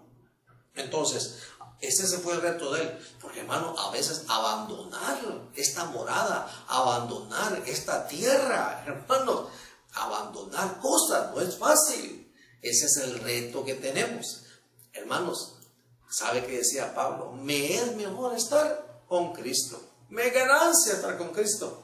Entonces, 0.74 1.36
ese 1.80 2.08
se 2.08 2.18
fue 2.18 2.34
el 2.34 2.42
reto 2.42 2.74
de 2.74 2.82
él, 2.82 2.98
porque 3.22 3.42
hermano, 3.42 3.76
a 3.78 3.92
veces 3.92 4.24
abandonar 4.28 5.20
esta 5.56 5.86
morada, 5.86 6.66
abandonar 6.68 7.62
esta 7.68 8.08
tierra, 8.08 8.84
hermano, 8.86 9.48
abandonar 9.94 10.80
cosas 10.80 11.32
no 11.34 11.42
es 11.42 11.56
fácil. 11.56 12.34
Ese 12.62 12.86
es 12.88 12.98
el 12.98 13.20
reto 13.20 13.64
que 13.64 13.76
tenemos. 13.76 14.47
Hermanos, 14.98 15.56
¿sabe 16.10 16.46
qué 16.46 16.58
decía 16.58 16.94
Pablo? 16.96 17.32
Me 17.32 17.76
es 17.76 17.96
mejor 17.96 18.36
estar 18.36 19.04
con 19.08 19.34
Cristo. 19.34 19.80
Me 20.10 20.30
ganancia 20.30 20.94
estar 20.94 21.18
con 21.18 21.30
Cristo. 21.30 21.84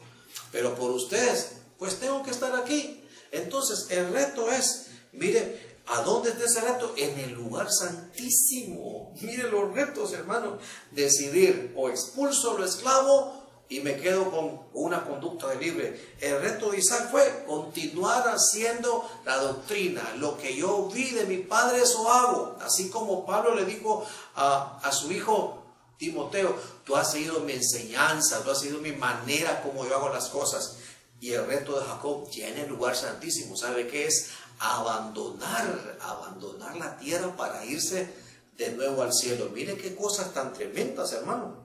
Pero 0.52 0.76
por 0.76 0.92
ustedes, 0.92 1.54
pues 1.78 2.00
tengo 2.00 2.24
que 2.24 2.32
estar 2.32 2.56
aquí. 2.56 3.04
Entonces, 3.32 3.88
el 3.90 4.12
reto 4.12 4.52
es, 4.52 4.88
mire, 5.12 5.80
¿a 5.88 6.02
dónde 6.02 6.30
está 6.30 6.46
ese 6.46 6.62
reto? 6.62 6.94
En 6.98 7.20
el 7.20 7.32
lugar 7.32 7.72
santísimo. 7.72 9.14
Mire 9.22 9.50
los 9.50 9.74
retos, 9.74 10.14
hermano. 10.14 10.58
Decidir 10.92 11.74
o 11.76 11.90
expulso 11.90 12.58
lo 12.58 12.66
esclavo 12.66 13.43
y 13.70 13.80
me 13.80 13.98
quedo 13.98 14.30
con 14.30 14.62
una 14.74 15.04
conducta 15.04 15.48
de 15.48 15.56
libre. 15.56 16.16
El 16.20 16.42
reto 16.42 16.72
de 16.72 16.80
Isaac 16.80 17.10
fue 17.10 17.44
continuar 17.48 18.24
haciendo 18.28 19.10
la 19.26 19.38
doctrina. 19.38 20.14
Lo 20.18 20.38
que 20.38 20.56
yo 20.56 20.90
vi 20.90 21.12
de 21.12 21.26
mi 21.26 21.38
padre, 21.38 21.82
eso 21.82 22.12
hago. 22.12 22.58
Así 22.62 22.90
como 22.90 23.26
Pablo 23.26 23.56
le 23.56 23.66
dijo 23.66 24.06
a, 24.36 24.80
a 24.84 24.92
su 24.92 25.12
hijo 25.12 25.64
Timoteo, 25.98 26.56
tú 26.84 26.96
has 26.96 27.12
seguido 27.12 27.40
mi 27.40 27.54
enseñanza, 27.54 28.44
tú 28.44 28.52
has 28.52 28.60
seguido 28.60 28.80
mi 28.80 28.92
manera 28.92 29.62
como 29.64 29.88
yo 29.88 29.96
hago 29.96 30.10
las 30.10 30.28
cosas. 30.28 30.78
Y 31.20 31.32
el 31.32 31.48
reto 31.48 31.80
de 31.80 31.86
Jacob 31.86 32.30
tiene 32.30 32.64
el 32.64 32.70
lugar 32.70 32.96
santísimo. 32.96 33.56
¿Sabe 33.56 33.88
qué 33.88 34.08
es? 34.08 34.32
Abandonar, 34.60 35.98
abandonar 36.02 36.76
la 36.76 36.98
tierra 36.98 37.36
para 37.36 37.66
irse 37.66 38.14
de 38.58 38.72
nuevo 38.74 39.02
al 39.02 39.14
cielo. 39.14 39.50
Mire 39.54 39.78
qué 39.78 39.96
cosas 39.96 40.34
tan 40.34 40.54
tremendas, 40.54 41.14
hermano. 41.14 41.63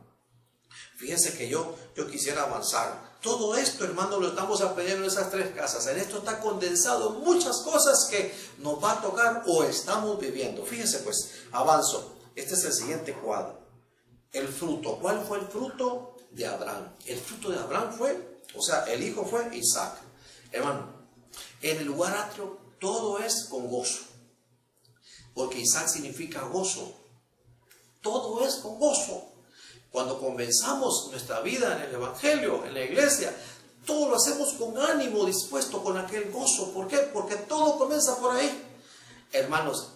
Fíjense 0.97 1.37
que 1.37 1.49
yo, 1.49 1.77
yo 1.97 2.09
quisiera 2.11 2.43
avanzar. 2.43 3.17
Todo 3.23 3.57
esto, 3.57 3.85
hermano, 3.85 4.19
lo 4.19 4.29
estamos 4.29 4.61
aprendiendo 4.61 5.05
en 5.05 5.11
esas 5.11 5.31
tres 5.31 5.55
casas. 5.55 5.87
En 5.87 5.99
esto 5.99 6.19
está 6.19 6.41
condensado 6.41 7.11
muchas 7.11 7.59
cosas 7.59 8.07
que 8.11 8.35
nos 8.59 8.83
va 8.83 8.93
a 8.93 9.01
tocar 9.01 9.45
o 9.47 9.65
estamos 9.65 10.19
viviendo. 10.19 10.65
Fíjense 10.65 10.99
pues, 10.99 11.35
avanzo. 11.53 12.17
Este 12.35 12.55
es 12.55 12.65
el 12.65 12.73
siguiente 12.73 13.13
cuadro. 13.13 13.59
El 14.33 14.49
fruto. 14.49 14.99
¿Cuál 14.99 15.25
fue 15.25 15.39
el 15.39 15.47
fruto 15.47 16.17
de 16.31 16.47
Abraham? 16.47 16.95
El 17.07 17.19
fruto 17.19 17.51
de 17.51 17.59
Abraham 17.59 17.93
fue, 17.97 18.43
o 18.55 18.63
sea, 18.63 18.85
el 18.85 19.03
hijo 19.03 19.25
fue 19.25 19.49
Isaac. 19.57 19.99
Hermano, 20.53 20.93
en 21.63 21.79
el 21.79 21.87
lugar 21.87 22.17
atrio 22.17 22.59
todo 22.81 23.19
es 23.19 23.47
con 23.51 23.69
gozo. 23.69 24.05
Porque 25.35 25.61
Isaac 25.61 25.89
significa 25.89 26.43
gozo. 26.43 26.95
Todo 28.01 28.45
es 28.47 28.57
con 28.57 28.79
gozo. 28.79 29.33
Cuando 29.91 30.19
comenzamos 30.19 31.09
nuestra 31.11 31.41
vida 31.41 31.77
en 31.77 31.89
el 31.89 31.95
Evangelio, 31.95 32.65
en 32.65 32.75
la 32.75 32.83
iglesia, 32.83 33.35
todo 33.87 34.11
lo 34.11 34.17
hacemos 34.17 34.53
con 34.55 34.77
ánimo, 34.77 35.25
dispuesto, 35.25 35.83
con 35.83 35.97
aquel 35.97 36.31
gozo. 36.31 36.73
¿Por 36.73 36.87
qué? 36.89 36.99
Porque 36.99 37.37
todo 37.37 37.79
comienza 37.79 38.19
por 38.19 38.37
ahí. 38.37 38.65
Hermanos, 39.33 39.93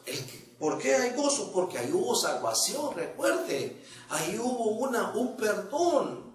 ¿por 0.59 0.79
qué 0.79 0.95
hay 0.95 1.15
gozo? 1.15 1.53
Porque 1.53 1.79
ahí 1.79 1.93
hubo 1.93 2.17
salvación, 2.17 2.95
recuerde. 2.95 3.85
Ahí 4.09 4.39
hubo 4.39 4.71
una, 4.71 5.11
un 5.11 5.37
perdón. 5.37 6.33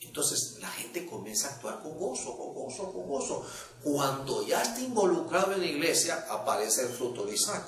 Entonces 0.00 0.58
la 0.60 0.68
gente 0.68 1.06
comienza 1.06 1.48
a 1.48 1.52
actuar 1.52 1.82
con 1.82 1.98
gozo, 1.98 2.36
con 2.36 2.52
gozo, 2.52 2.92
con 2.92 3.08
gozo. 3.08 3.46
Cuando 3.82 4.46
ya 4.46 4.60
está 4.60 4.80
involucrado 4.80 5.52
en 5.52 5.60
la 5.60 5.66
iglesia, 5.66 6.26
aparece 6.28 6.82
el 6.82 6.88
fruto 6.88 7.24
de 7.24 7.34
Isaac. 7.34 7.64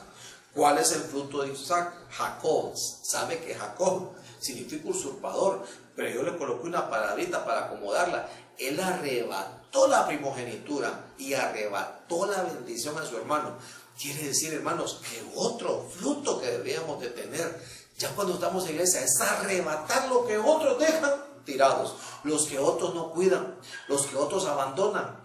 ¿Cuál 0.54 0.78
es 0.78 0.92
el 0.92 1.02
fruto 1.02 1.42
de 1.42 1.52
Isaac? 1.52 1.94
Jacob. 2.10 2.74
¿Sabe 2.76 3.38
que 3.38 3.54
Jacob 3.54 4.10
significa 4.42 4.88
usurpador? 4.88 5.64
Pero 5.96 6.08
yo 6.10 6.22
le 6.22 6.36
coloqué 6.36 6.66
una 6.66 6.88
palabrita 6.88 7.44
para 7.44 7.66
acomodarla. 7.66 8.28
Él 8.58 8.78
arrebató 8.80 9.86
la 9.88 10.06
primogenitura 10.06 11.14
y 11.18 11.34
arrebató 11.34 12.26
la 12.26 12.42
bendición 12.42 12.98
a 12.98 13.06
su 13.06 13.16
hermano. 13.16 13.56
Quiere 14.00 14.28
decir, 14.28 14.52
hermanos, 14.54 15.00
que 15.08 15.22
otro 15.36 15.88
fruto 15.88 16.40
que 16.40 16.50
debíamos 16.50 17.00
de 17.00 17.10
tener, 17.10 17.62
ya 17.98 18.14
cuando 18.14 18.34
estamos 18.34 18.64
en 18.64 18.72
iglesia, 18.72 19.02
es 19.02 19.20
arrebatar 19.20 20.08
lo 20.08 20.26
que 20.26 20.38
otros 20.38 20.78
dejan 20.78 21.12
tirados, 21.44 21.96
los 22.24 22.46
que 22.46 22.58
otros 22.58 22.94
no 22.94 23.12
cuidan, 23.12 23.58
los 23.88 24.06
que 24.06 24.16
otros 24.16 24.46
abandonan. 24.46 25.20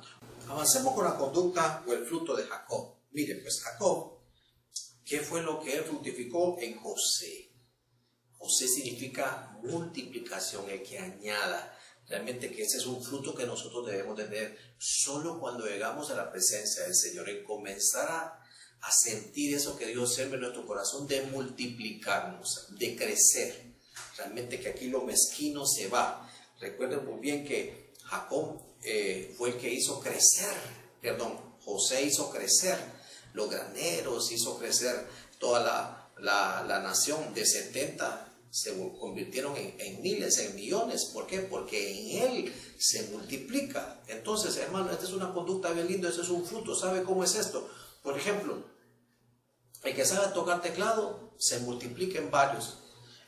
Avancemos 0.49 0.93
con 0.93 1.05
la 1.05 1.15
conducta 1.15 1.83
o 1.87 1.93
el 1.93 2.05
fruto 2.05 2.35
de 2.35 2.43
Jacob. 2.43 2.95
Miren, 3.11 3.41
pues 3.41 3.61
Jacob, 3.61 4.19
¿qué 5.05 5.19
fue 5.21 5.41
lo 5.41 5.59
que 5.59 5.77
él 5.77 5.83
fructificó 5.83 6.57
en 6.59 6.79
José? 6.79 7.46
José 8.37 8.67
significa 8.67 9.57
multiplicación, 9.63 10.69
el 10.69 10.83
que 10.83 10.99
añada. 10.99 11.77
Realmente 12.07 12.51
que 12.51 12.63
ese 12.63 12.77
es 12.77 12.85
un 12.85 13.03
fruto 13.03 13.35
que 13.35 13.45
nosotros 13.45 13.85
debemos 13.85 14.15
tener 14.15 14.57
solo 14.77 15.39
cuando 15.39 15.65
llegamos 15.65 16.09
a 16.09 16.15
la 16.15 16.31
presencia 16.31 16.83
del 16.83 16.95
Señor, 16.95 17.29
en 17.29 17.43
comenzar 17.43 18.09
a, 18.09 18.43
sentir 18.89 19.53
eso 19.53 19.77
que 19.77 19.87
Dios 19.87 20.15
siembra 20.15 20.37
en 20.37 20.43
nuestro 20.43 20.65
corazón, 20.65 21.07
de 21.07 21.23
multiplicarnos, 21.23 22.67
de 22.77 22.95
crecer. 22.95 23.73
Realmente 24.15 24.61
que 24.61 24.69
aquí 24.69 24.87
lo 24.87 25.01
mezquino 25.01 25.65
se 25.65 25.89
va. 25.89 26.31
Recuerden 26.61 27.05
muy 27.05 27.19
bien 27.19 27.43
que 27.43 27.91
Jacob 28.03 28.61
eh, 28.83 29.33
fue 29.37 29.49
el 29.49 29.57
que 29.57 29.73
hizo 29.73 29.99
crecer, 29.99 30.55
perdón, 31.01 31.37
José 31.65 32.03
hizo 32.03 32.29
crecer 32.29 32.77
los 33.33 33.49
graneros, 33.49 34.31
hizo 34.31 34.57
crecer 34.57 35.05
toda 35.37 35.59
la, 35.59 36.09
la, 36.19 36.63
la 36.65 36.79
nación 36.79 37.33
de 37.33 37.45
70 37.45 38.26
se 38.57 38.75
convirtieron 38.99 39.53
en, 39.55 40.01
miles, 40.01 40.39
en 40.39 40.55
millones. 40.55 41.05
¿Por 41.13 41.27
qué? 41.27 41.41
Porque 41.41 41.77
en 41.91 42.23
Él 42.23 42.53
se 42.79 43.03
multiplica. 43.11 44.01
Entonces, 44.07 44.57
hermano, 44.57 44.89
esta 44.89 45.05
es 45.05 45.13
una 45.13 45.31
conducta 45.31 45.71
bien 45.73 45.87
linda, 45.87 46.09
este 46.09 46.23
es 46.23 46.29
un 46.29 46.43
fruto. 46.43 46.73
¿Sabe 46.73 47.03
cómo 47.03 47.23
es 47.23 47.35
esto? 47.35 47.69
Por 48.01 48.17
ejemplo, 48.17 48.65
el 49.83 49.93
que 49.93 50.03
sabe 50.03 50.33
tocar 50.33 50.63
teclado 50.63 51.35
se 51.37 51.59
multiplica 51.59 52.17
en 52.17 52.31
varios. 52.31 52.79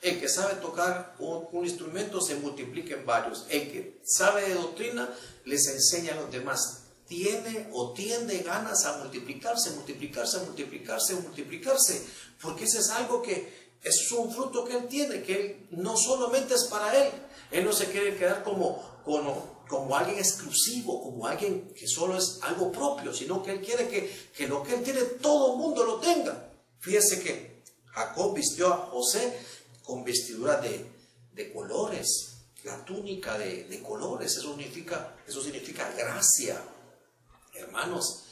El 0.02 0.20
que 0.20 0.28
sabe 0.28 0.56
tocar 0.56 1.16
un, 1.20 1.64
instrumento 1.64 2.22
se 2.22 2.34
multiplica 2.34 2.96
en 2.96 3.06
varios. 3.06 3.46
El 3.50 3.72
que 3.72 4.02
sabe 4.04 4.50
de 4.50 4.56
doctrina 4.56 5.14
les 5.46 5.68
enseña 5.68 6.14
a 6.14 6.22
los 6.22 6.32
demás. 6.32 6.86
Tiene 7.08 7.70
o 7.72 7.94
tiende 7.94 8.40
ganas 8.40 8.84
a 8.86 8.98
multiplicarse, 8.98 9.72
multiplicarse, 9.72 10.40
multiplicarse, 10.40 11.14
multiplicarse. 11.14 12.04
Porque 12.42 12.64
ese 12.64 12.80
es 12.80 12.90
algo 12.90 13.22
que 13.22 13.69
es 13.84 14.12
un 14.12 14.32
fruto 14.32 14.66
que 14.66 14.76
él 14.76 14.88
tiene, 14.88 15.24
que 15.24 15.34
él 15.34 15.68
no 15.72 15.96
solamente 15.96 16.54
es 16.54 16.66
para 16.66 16.96
él. 16.96 17.12
Él 17.52 17.66
no 17.66 17.74
se 17.74 17.88
quiere 17.88 18.18
quedar 18.18 18.44
como, 18.44 19.02
como, 19.04 19.64
como 19.68 19.96
alguien 19.96 20.20
exclusivo, 20.20 21.02
como 21.02 21.26
alguien 21.26 21.74
que 21.74 21.88
solo 21.88 22.18
es 22.18 22.40
algo 22.42 22.72
propio, 22.72 23.14
sino 23.14 23.42
que 23.42 23.52
él 23.52 23.62
quiere 23.62 23.88
que, 23.88 24.30
que 24.36 24.48
lo 24.48 24.64
que 24.64 24.76
él 24.76 24.84
tiene 24.84 25.02
todo 25.02 25.54
el 25.54 25.60
mundo 25.60 25.84
lo 25.86 26.00
tenga. 26.00 26.52
Fíjese 26.80 27.22
que 27.22 27.64
Jacob 27.88 28.36
vistió 28.36 28.74
a 28.74 28.78
José 28.92 29.40
con 29.84 30.04
vestiduras 30.04 30.62
de, 30.62 30.86
de 31.34 31.54
colores, 31.54 32.36
la 32.64 32.84
túnica 32.86 33.38
de, 33.38 33.64
de, 33.64 33.82
colores, 33.82 34.36
eso 34.36 34.50
significa, 34.50 35.16
eso 35.26 35.42
significa 35.42 35.90
gracia. 35.98 36.62
Hermanos, 37.54 38.26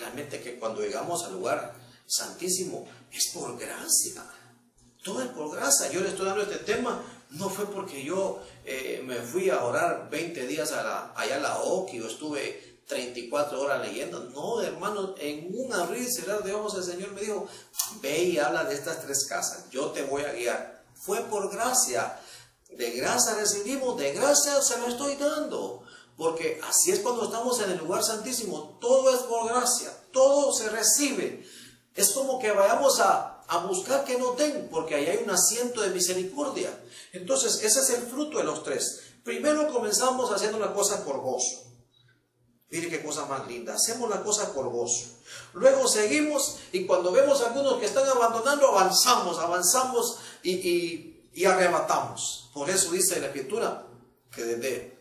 realmente 0.00 0.40
que 0.40 0.58
cuando 0.58 0.80
llegamos 0.80 1.22
al 1.24 1.34
lugar 1.34 1.74
santísimo 2.06 2.86
es 3.12 3.28
por 3.32 3.58
gracia. 3.58 4.24
Todo 5.04 5.22
es 5.22 5.28
por 5.28 5.54
gracia. 5.54 5.90
Yo 5.92 6.00
le 6.00 6.08
estoy 6.08 6.24
dando 6.24 6.42
este 6.42 6.56
tema, 6.56 7.00
no 7.30 7.50
fue 7.50 7.66
porque 7.66 8.02
yo 8.02 8.40
eh, 8.64 9.02
me 9.04 9.16
fui 9.16 9.50
a 9.50 9.62
orar 9.62 10.08
20 10.10 10.46
días 10.46 10.72
allá 10.72 11.12
a 11.14 11.38
la 11.38 11.58
OCI 11.58 12.00
o 12.00 12.06
estuve 12.08 12.80
34 12.86 13.60
horas 13.60 13.86
leyendo. 13.86 14.20
No, 14.30 14.62
hermano, 14.62 15.14
en 15.18 15.50
un 15.54 15.72
abrir 15.74 16.08
y 16.08 16.44
de 16.46 16.54
ojos 16.54 16.76
el 16.76 16.84
Señor 16.84 17.12
me 17.12 17.20
dijo, 17.20 17.46
ve 18.00 18.22
y 18.24 18.38
habla 18.38 18.64
de 18.64 18.74
estas 18.74 19.02
tres 19.02 19.26
casas, 19.26 19.68
yo 19.70 19.90
te 19.90 20.04
voy 20.04 20.22
a 20.22 20.32
guiar. 20.32 20.82
Fue 20.94 21.20
por 21.20 21.52
gracia. 21.52 22.18
De 22.70 22.90
gracia 22.92 23.34
recibimos, 23.34 23.98
de 23.98 24.12
gracia 24.12 24.60
se 24.62 24.78
lo 24.78 24.88
estoy 24.88 25.16
dando. 25.16 25.82
Porque 26.16 26.60
así 26.66 26.92
es 26.92 27.00
cuando 27.00 27.24
estamos 27.24 27.60
en 27.60 27.72
el 27.72 27.78
lugar 27.78 28.02
santísimo. 28.02 28.78
Todo 28.80 29.14
es 29.14 29.22
por 29.22 29.48
gracia, 29.48 29.92
todo 30.12 30.50
se 30.52 30.70
recibe. 30.70 31.46
Es 31.94 32.12
como 32.12 32.38
que 32.38 32.52
vayamos 32.52 33.00
a, 33.00 33.33
a 33.48 33.58
buscar 33.58 34.04
que 34.04 34.18
no 34.18 34.32
den, 34.32 34.68
porque 34.70 34.94
ahí 34.94 35.06
hay 35.06 35.22
un 35.22 35.30
asiento 35.30 35.82
de 35.82 35.90
misericordia. 35.90 36.70
Entonces, 37.12 37.62
ese 37.62 37.80
es 37.80 37.90
el 37.90 38.02
fruto 38.02 38.38
de 38.38 38.44
los 38.44 38.62
tres. 38.62 39.02
Primero 39.22 39.72
comenzamos 39.72 40.30
haciendo 40.30 40.58
la 40.58 40.72
cosa 40.72 41.04
por 41.04 41.20
gozo. 41.20 41.64
Mire 42.70 42.88
qué 42.88 43.02
cosa 43.04 43.26
más 43.26 43.46
linda. 43.46 43.74
Hacemos 43.74 44.10
la 44.10 44.22
cosa 44.22 44.52
por 44.52 44.68
gozo. 44.68 45.06
Luego 45.52 45.86
seguimos 45.86 46.56
y 46.72 46.86
cuando 46.86 47.12
vemos 47.12 47.40
a 47.40 47.46
algunos 47.48 47.78
que 47.78 47.86
están 47.86 48.08
abandonando, 48.08 48.68
avanzamos, 48.68 49.38
avanzamos 49.38 50.18
y, 50.42 51.24
y, 51.32 51.44
arrebatamos. 51.44 52.50
Por 52.52 52.68
eso 52.68 52.90
dice 52.90 53.20
la 53.20 53.28
Escritura 53.28 53.86
que 54.30 54.44
desde, 54.44 54.98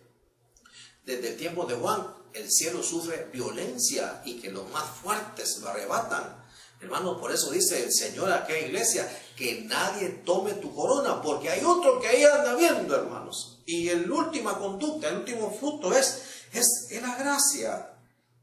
desde 1.03 1.29
el 1.29 1.37
tiempo 1.37 1.65
de 1.65 1.75
Juan 1.75 2.13
el 2.33 2.51
cielo 2.51 2.83
sufre 2.83 3.29
violencia 3.33 4.21
y 4.23 4.39
que 4.39 4.51
los 4.51 4.69
más 4.69 4.85
fuertes 5.01 5.57
lo 5.57 5.69
arrebatan. 5.69 6.42
Hermano, 6.83 7.19
por 7.19 7.31
eso 7.31 7.49
dice 7.51 7.83
el 7.83 7.91
Señor 7.91 8.29
a 8.29 8.39
aquella 8.39 8.67
iglesia, 8.67 9.09
que 9.35 9.61
nadie 9.61 10.09
tome 10.25 10.53
tu 10.53 10.73
corona, 10.75 11.21
porque 11.21 11.49
hay 11.49 11.63
otro 11.63 11.99
que 11.99 12.07
ahí 12.07 12.23
anda 12.23 12.55
viendo, 12.55 12.95
hermanos. 12.95 13.59
Y 13.65 13.89
la 13.89 14.13
última 14.13 14.59
conducta, 14.59 15.09
el 15.09 15.17
último 15.17 15.51
fruto 15.51 15.93
es, 15.93 16.23
es, 16.51 16.87
es 16.91 17.01
la 17.01 17.15
gracia. 17.15 17.89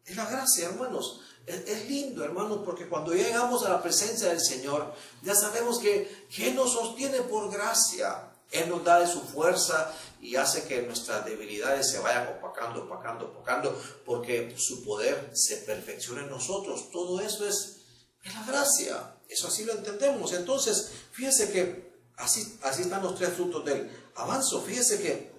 Es 0.04 0.16
la 0.16 0.24
gracia, 0.28 0.68
hermanos. 0.68 1.20
Es, 1.46 1.88
lindo, 1.88 2.24
hermanos, 2.24 2.60
porque 2.64 2.88
cuando 2.88 3.12
llegamos 3.12 3.64
a 3.64 3.70
la 3.70 3.82
presencia 3.82 4.28
del 4.28 4.40
Señor, 4.40 4.94
ya 5.22 5.34
sabemos 5.34 5.78
que, 5.78 6.26
que 6.34 6.52
nos 6.52 6.72
sostiene 6.72 7.20
por 7.22 7.50
gracia. 7.50 8.30
Él 8.50 8.68
nos 8.68 8.84
da 8.84 9.00
de 9.00 9.06
su 9.06 9.20
fuerza 9.20 9.92
y 10.20 10.36
hace 10.36 10.64
que 10.64 10.82
nuestras 10.82 11.24
debilidades 11.24 11.90
se 11.90 11.98
vayan 11.98 12.28
opacando, 12.38 12.84
opacando, 12.84 13.26
opacando, 13.26 13.80
porque 14.04 14.54
su 14.56 14.84
poder 14.84 15.30
se 15.32 15.58
perfecciona 15.58 16.22
en 16.22 16.30
nosotros. 16.30 16.90
Todo 16.90 17.20
eso 17.20 17.46
es, 17.46 17.79
es 18.22 18.34
la 18.34 18.44
gracia. 18.44 19.16
Eso 19.28 19.48
así 19.48 19.64
lo 19.64 19.72
entendemos. 19.72 20.32
Entonces, 20.32 20.90
fíjese 21.12 21.50
que 21.50 21.92
así, 22.16 22.58
así 22.62 22.82
están 22.82 23.02
los 23.02 23.14
tres 23.14 23.30
frutos 23.30 23.64
del 23.64 23.90
avanzo. 24.16 24.62
Fíjese 24.62 25.00
que 25.00 25.30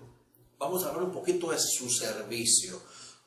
vamos 0.58 0.84
a 0.84 0.90
hablar 0.90 1.04
un 1.04 1.12
poquito 1.12 1.52
de 1.52 1.60
su 1.60 1.90
servicio. 1.90 2.82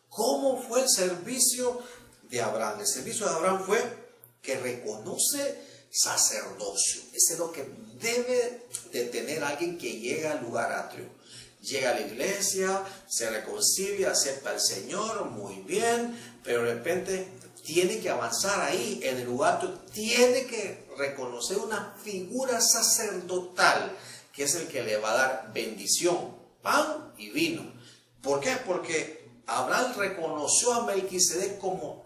¿Cómo 0.08 0.62
fue 0.62 0.82
el 0.82 0.88
servicio 0.88 1.82
de 2.30 2.40
Abraham? 2.40 2.80
El 2.80 2.86
servicio 2.86 3.26
de 3.26 3.32
Abraham 3.34 3.64
fue 3.64 3.80
que 4.40 4.56
reconoce 4.58 5.58
sacerdocio. 5.90 7.02
Ese 7.12 7.34
es 7.34 7.38
lo 7.38 7.52
que 7.52 7.68
debe 8.00 8.66
de 8.92 9.04
tener 9.06 9.42
alguien 9.42 9.78
que 9.78 9.98
llega 9.98 10.32
al 10.32 10.42
lugar 10.42 10.72
atrio. 10.72 11.08
Llega 11.60 11.90
a 11.90 11.94
la 11.94 12.02
iglesia, 12.02 12.84
se 13.08 13.30
reconcilia, 13.30 14.10
acepta 14.10 14.50
al 14.50 14.60
Señor, 14.60 15.24
muy 15.30 15.62
bien, 15.62 16.14
pero 16.42 16.62
de 16.62 16.74
repente 16.74 17.28
tiene 17.64 17.98
que 17.98 18.10
avanzar 18.10 18.60
ahí 18.60 19.00
en 19.02 19.18
el 19.18 19.42
atrio, 19.42 19.72
tiene 19.92 20.46
que 20.46 20.86
reconocer 20.98 21.58
una 21.58 21.96
figura 22.02 22.60
sacerdotal, 22.60 23.96
que 24.32 24.44
es 24.44 24.54
el 24.54 24.68
que 24.68 24.82
le 24.82 24.98
va 24.98 25.12
a 25.12 25.16
dar 25.16 25.52
bendición, 25.54 26.36
pan 26.62 27.12
y 27.16 27.30
vino. 27.30 27.72
¿Por 28.22 28.40
qué? 28.40 28.56
Porque 28.66 29.28
Abraham 29.46 29.94
reconoció 29.96 30.74
a 30.74 30.84
Melquisedec 30.84 31.58
como 31.58 32.03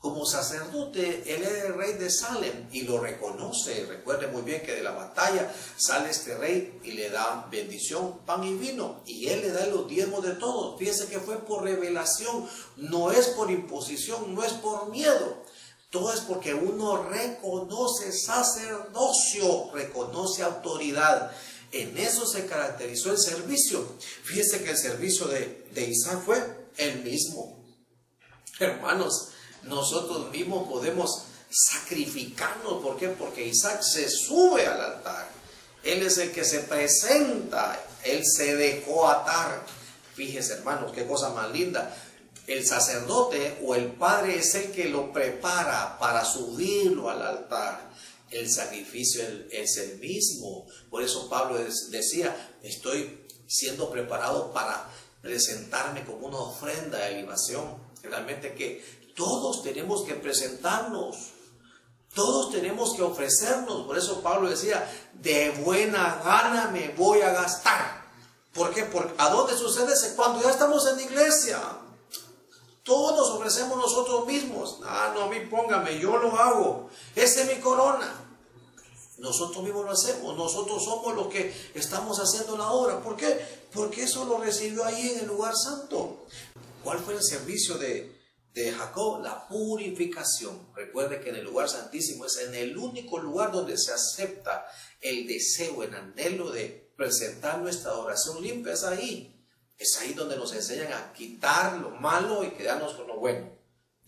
como 0.00 0.24
sacerdote, 0.24 1.24
él 1.26 1.42
era 1.42 1.66
el 1.66 1.74
rey 1.74 1.92
de 1.92 2.10
Salem 2.10 2.68
y 2.72 2.82
lo 2.82 3.00
reconoce. 3.00 3.84
Recuerde 3.84 4.28
muy 4.28 4.40
bien 4.40 4.62
que 4.62 4.74
de 4.74 4.82
la 4.82 4.92
batalla 4.92 5.54
sale 5.76 6.08
este 6.08 6.38
rey 6.38 6.80
y 6.82 6.92
le 6.92 7.10
da 7.10 7.46
bendición, 7.50 8.20
pan 8.24 8.42
y 8.42 8.54
vino. 8.54 9.02
Y 9.04 9.28
él 9.28 9.42
le 9.42 9.52
da 9.52 9.66
los 9.66 9.86
diezmos 9.86 10.24
de 10.24 10.32
todos. 10.32 10.78
Fíjese 10.78 11.06
que 11.08 11.20
fue 11.20 11.44
por 11.44 11.64
revelación, 11.64 12.48
no 12.76 13.12
es 13.12 13.28
por 13.28 13.50
imposición, 13.50 14.34
no 14.34 14.42
es 14.42 14.54
por 14.54 14.88
miedo. 14.88 15.44
Todo 15.90 16.14
es 16.14 16.20
porque 16.20 16.54
uno 16.54 17.02
reconoce 17.02 18.10
sacerdocio, 18.10 19.70
reconoce 19.74 20.42
autoridad. 20.42 21.30
En 21.72 21.98
eso 21.98 22.26
se 22.26 22.46
caracterizó 22.46 23.10
el 23.10 23.18
servicio. 23.18 23.84
Fíjese 24.24 24.64
que 24.64 24.70
el 24.70 24.78
servicio 24.78 25.26
de, 25.26 25.66
de 25.74 25.82
Isaac 25.82 26.22
fue 26.24 26.70
el 26.78 27.02
mismo. 27.02 27.62
Hermanos, 28.58 29.32
nosotros 29.64 30.30
mismos 30.30 30.68
podemos 30.68 31.22
sacrificarnos. 31.50 32.82
¿Por 32.82 32.96
qué? 32.96 33.08
Porque 33.08 33.46
Isaac 33.46 33.82
se 33.82 34.08
sube 34.08 34.66
al 34.66 34.80
altar. 34.80 35.28
Él 35.82 36.02
es 36.02 36.18
el 36.18 36.32
que 36.32 36.44
se 36.44 36.60
presenta. 36.60 37.82
Él 38.04 38.22
se 38.24 38.56
dejó 38.56 39.08
atar. 39.08 39.64
Fíjese, 40.14 40.54
hermanos, 40.54 40.92
qué 40.92 41.06
cosa 41.06 41.30
más 41.30 41.50
linda. 41.50 41.96
El 42.46 42.66
sacerdote 42.66 43.58
o 43.64 43.74
el 43.74 43.92
padre 43.92 44.38
es 44.38 44.54
el 44.54 44.72
que 44.72 44.88
lo 44.88 45.12
prepara 45.12 45.98
para 45.98 46.24
subirlo 46.24 47.10
al 47.10 47.22
altar. 47.22 47.90
El 48.30 48.50
sacrificio 48.50 49.22
es 49.50 49.76
el 49.76 49.98
mismo. 49.98 50.66
Por 50.88 51.02
eso 51.02 51.28
Pablo 51.28 51.58
decía, 51.90 52.54
estoy 52.62 53.26
siendo 53.46 53.90
preparado 53.90 54.52
para 54.52 54.88
presentarme 55.20 56.04
como 56.04 56.28
una 56.28 56.38
ofrenda 56.38 56.98
de 56.98 57.22
libación. 57.22 57.90
Realmente 58.02 58.54
que 58.54 58.82
todos 59.20 59.62
tenemos 59.62 60.02
que 60.04 60.14
presentarnos. 60.14 61.32
Todos 62.14 62.50
tenemos 62.50 62.94
que 62.94 63.02
ofrecernos. 63.02 63.86
Por 63.86 63.98
eso 63.98 64.22
Pablo 64.22 64.48
decía, 64.48 64.90
de 65.12 65.50
buena 65.62 66.22
gana 66.24 66.70
me 66.72 66.88
voy 66.96 67.20
a 67.20 67.30
gastar. 67.30 68.06
¿Por 68.54 68.72
qué? 68.72 68.84
Porque 68.84 69.12
¿a 69.18 69.28
dónde 69.28 69.58
sucede 69.58 69.92
eso? 69.92 70.16
Cuando 70.16 70.42
ya 70.42 70.50
estamos 70.50 70.86
en 70.86 70.96
la 70.96 71.02
iglesia. 71.02 71.60
Todos 72.82 73.14
nos 73.14 73.28
ofrecemos 73.32 73.76
nosotros 73.76 74.26
mismos. 74.26 74.78
Ah, 74.84 75.12
no, 75.14 75.24
a 75.24 75.28
mí 75.28 75.40
póngame, 75.50 75.98
yo 75.98 76.16
lo 76.16 76.34
hago. 76.40 76.88
Esa 77.14 77.42
es 77.42 77.54
mi 77.54 77.60
corona. 77.62 78.10
Nosotros 79.18 79.62
mismos 79.62 79.84
lo 79.84 79.90
hacemos. 79.90 80.34
Nosotros 80.34 80.82
somos 80.82 81.14
los 81.14 81.26
que 81.26 81.54
estamos 81.74 82.18
haciendo 82.18 82.56
la 82.56 82.72
obra. 82.72 83.02
¿Por 83.02 83.18
qué? 83.18 83.38
Porque 83.74 84.04
eso 84.04 84.24
lo 84.24 84.38
recibió 84.38 84.82
ahí 84.82 85.10
en 85.10 85.20
el 85.20 85.26
lugar 85.26 85.54
santo. 85.54 86.24
¿Cuál 86.82 86.98
fue 87.00 87.12
el 87.12 87.22
servicio 87.22 87.76
de, 87.76 88.19
de 88.54 88.72
Jacob, 88.72 89.22
la 89.22 89.46
purificación. 89.46 90.68
Recuerde 90.74 91.20
que 91.20 91.30
en 91.30 91.36
el 91.36 91.44
lugar 91.44 91.68
santísimo 91.68 92.26
es 92.26 92.38
en 92.38 92.54
el 92.54 92.76
único 92.76 93.18
lugar 93.18 93.52
donde 93.52 93.76
se 93.78 93.92
acepta 93.92 94.66
el 95.00 95.26
deseo, 95.26 95.82
el 95.82 95.94
anhelo 95.94 96.50
de 96.50 96.90
presentar 96.96 97.58
nuestra 97.60 97.94
oración 97.94 98.42
limpia, 98.42 98.72
es 98.72 98.84
ahí. 98.84 99.36
Es 99.78 99.96
ahí 99.98 100.12
donde 100.12 100.36
nos 100.36 100.52
enseñan 100.52 100.92
a 100.92 101.12
quitar 101.12 101.78
lo 101.78 101.90
malo 101.90 102.44
y 102.44 102.50
quedarnos 102.50 102.94
con 102.94 103.06
lo 103.06 103.18
bueno. 103.18 103.48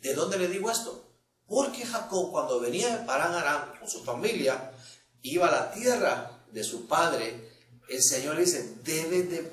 ¿De 0.01 0.15
dónde 0.15 0.39
le 0.39 0.49
digo 0.49 0.71
esto? 0.71 1.09
Porque 1.47 1.87
Jacob 1.87 2.31
cuando 2.31 2.61
venía 2.61 2.97
de 2.97 3.07
Parán 3.07 3.35
Aram 3.35 3.79
con 3.79 3.89
su 3.89 4.05
familia, 4.05 4.73
iba 5.23 5.49
a 5.49 5.51
la 5.51 5.73
tierra 5.73 6.45
de 6.51 6.65
su 6.65 6.87
padre, 6.87 7.51
el 7.89 8.03
Señor 8.03 8.37
dice, 8.37 8.77
debe 8.85 9.23
de 9.23 9.53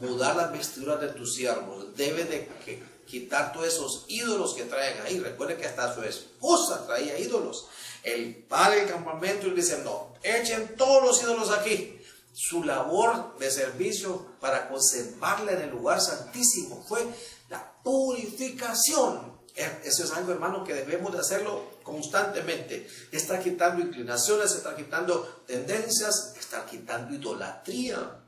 mudar 0.00 0.36
las 0.36 0.52
vestiduras 0.52 1.00
de 1.00 1.08
tus 1.08 1.34
siervos, 1.34 1.96
debe 1.96 2.24
de 2.24 2.48
que 2.64 2.82
quitar 3.06 3.52
todos 3.52 3.68
esos 3.68 4.04
ídolos 4.08 4.54
que 4.54 4.64
traen 4.64 5.00
ahí. 5.02 5.18
Recuerde 5.18 5.56
que 5.56 5.66
hasta 5.66 5.94
su 5.94 6.02
esposa 6.02 6.86
traía 6.86 7.18
ídolos. 7.18 7.68
El 8.02 8.36
padre 8.44 8.80
del 8.80 8.90
campamento 8.90 9.46
y 9.46 9.50
le 9.50 9.56
dice, 9.56 9.78
no, 9.82 10.14
echen 10.22 10.76
todos 10.76 11.02
los 11.02 11.22
ídolos 11.22 11.50
aquí. 11.50 11.98
Su 12.32 12.62
labor 12.64 13.38
de 13.38 13.50
servicio 13.50 14.26
para 14.40 14.68
conservarla 14.68 15.52
en 15.52 15.62
el 15.62 15.70
lugar 15.70 16.00
santísimo 16.00 16.84
fue 16.86 17.06
la 17.48 17.72
purificación. 17.82 19.36
Eso 19.84 20.04
es 20.04 20.12
algo, 20.12 20.32
hermano, 20.32 20.62
que 20.64 20.74
debemos 20.74 21.12
de 21.12 21.20
hacerlo 21.20 21.78
constantemente. 21.82 22.86
Está 23.10 23.40
quitando 23.40 23.80
inclinaciones, 23.82 24.52
está 24.52 24.76
quitando 24.76 25.44
tendencias, 25.46 26.34
está 26.38 26.66
quitando 26.66 27.14
idolatría. 27.14 28.20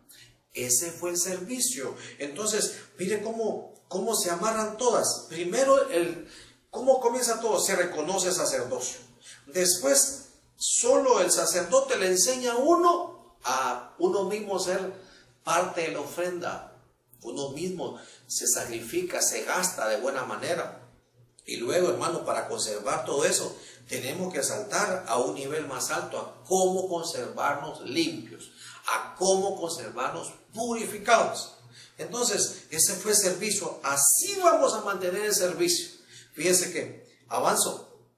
Ese 0.55 0.91
fue 0.91 1.11
el 1.11 1.19
servicio. 1.19 1.95
Entonces, 2.19 2.77
mire 2.99 3.21
cómo 3.21 3.78
¿Cómo 3.89 4.15
se 4.15 4.31
amarran 4.31 4.77
todas? 4.77 5.27
Primero, 5.29 5.89
el, 5.89 6.29
¿cómo 6.71 7.01
comienza 7.01 7.41
todo? 7.41 7.59
Se 7.59 7.75
reconoce 7.75 8.33
sacerdocio. 8.33 9.01
Después, 9.47 10.27
solo 10.57 11.21
el 11.21 11.31
sacerdote 11.31 11.97
le 11.97 12.09
enseña 12.09 12.53
a 12.53 12.57
uno 12.57 13.19
a 13.45 13.95
uno 13.99 14.25
mismo 14.25 14.59
ser 14.59 14.93
parte 15.45 15.83
de 15.83 15.93
la 15.93 16.01
ofrenda. 16.01 16.73
Uno 17.23 17.51
mismo 17.51 17.99
se 18.27 18.47
sacrifica, 18.47 19.21
se 19.21 19.45
gasta 19.45 19.89
de 19.89 20.01
buena 20.01 20.25
manera. 20.25 20.83
Y 21.45 21.57
luego, 21.57 21.89
hermano, 21.89 22.25
para 22.25 22.47
conservar 22.47 23.05
todo 23.05 23.25
eso, 23.25 23.57
tenemos 23.89 24.33
que 24.33 24.43
saltar 24.43 25.07
a 25.09 25.17
un 25.17 25.35
nivel 25.35 25.67
más 25.67 25.91
alto, 25.91 26.19
a 26.19 26.45
cómo 26.47 26.89
conservarnos 26.89 27.81
limpios, 27.81 28.51
a 28.87 29.15
cómo 29.17 29.59
conservarnos 29.59 30.33
purificados. 30.53 31.55
Entonces, 31.99 32.65
ese 32.71 32.95
fue 32.95 33.15
servicio. 33.15 33.81
Así 33.83 34.37
vamos 34.41 34.73
a 34.73 34.83
mantener 34.83 35.27
el 35.27 35.35
servicio. 35.35 35.89
Fíjense 36.33 36.73
que 36.73 37.23
avanzo. 37.29 38.09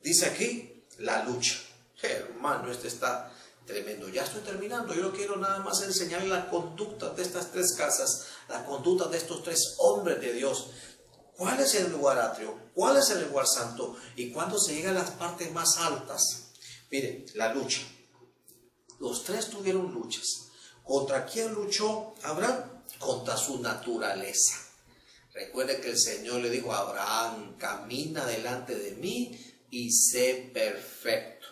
Dice 0.00 0.26
aquí 0.26 0.86
la 0.98 1.24
lucha. 1.24 1.56
Hermano, 2.02 2.70
este 2.70 2.88
está 2.88 3.32
tremendo. 3.66 4.08
Ya 4.08 4.22
estoy 4.22 4.42
terminando. 4.42 4.94
Yo 4.94 5.02
no 5.02 5.12
quiero 5.12 5.36
nada 5.36 5.60
más 5.60 5.82
enseñar 5.82 6.24
la 6.24 6.48
conducta 6.50 7.10
de 7.10 7.22
estas 7.22 7.50
tres 7.50 7.72
casas, 7.72 8.26
la 8.48 8.64
conducta 8.64 9.08
de 9.08 9.16
estos 9.16 9.42
tres 9.42 9.74
hombres 9.78 10.20
de 10.20 10.34
Dios. 10.34 10.70
¿Cuál 11.36 11.60
es 11.60 11.74
el 11.74 11.90
lugar 11.90 12.18
atrio? 12.18 12.54
¿Cuál 12.74 12.98
es 12.98 13.10
el 13.10 13.26
lugar 13.28 13.46
santo? 13.46 13.96
Y 14.14 14.30
cuando 14.30 14.58
se 14.58 14.74
llega 14.74 14.90
a 14.90 14.94
las 14.94 15.10
partes 15.12 15.50
más 15.52 15.76
altas. 15.78 16.52
Mire, 16.90 17.26
la 17.34 17.52
lucha. 17.52 17.80
Los 19.00 19.24
tres 19.24 19.48
tuvieron 19.50 19.92
luchas. 19.92 20.45
¿Contra 20.86 21.26
quién 21.26 21.52
luchó 21.52 22.14
Abraham? 22.22 22.84
Contra 23.00 23.36
su 23.36 23.60
naturaleza. 23.60 24.54
Recuerde 25.34 25.80
que 25.80 25.90
el 25.90 25.98
Señor 25.98 26.40
le 26.40 26.48
dijo 26.48 26.72
a 26.72 26.78
Abraham, 26.78 27.56
camina 27.58 28.24
delante 28.24 28.76
de 28.76 28.92
mí 28.92 29.36
y 29.68 29.90
sé 29.90 30.50
perfecto. 30.54 31.48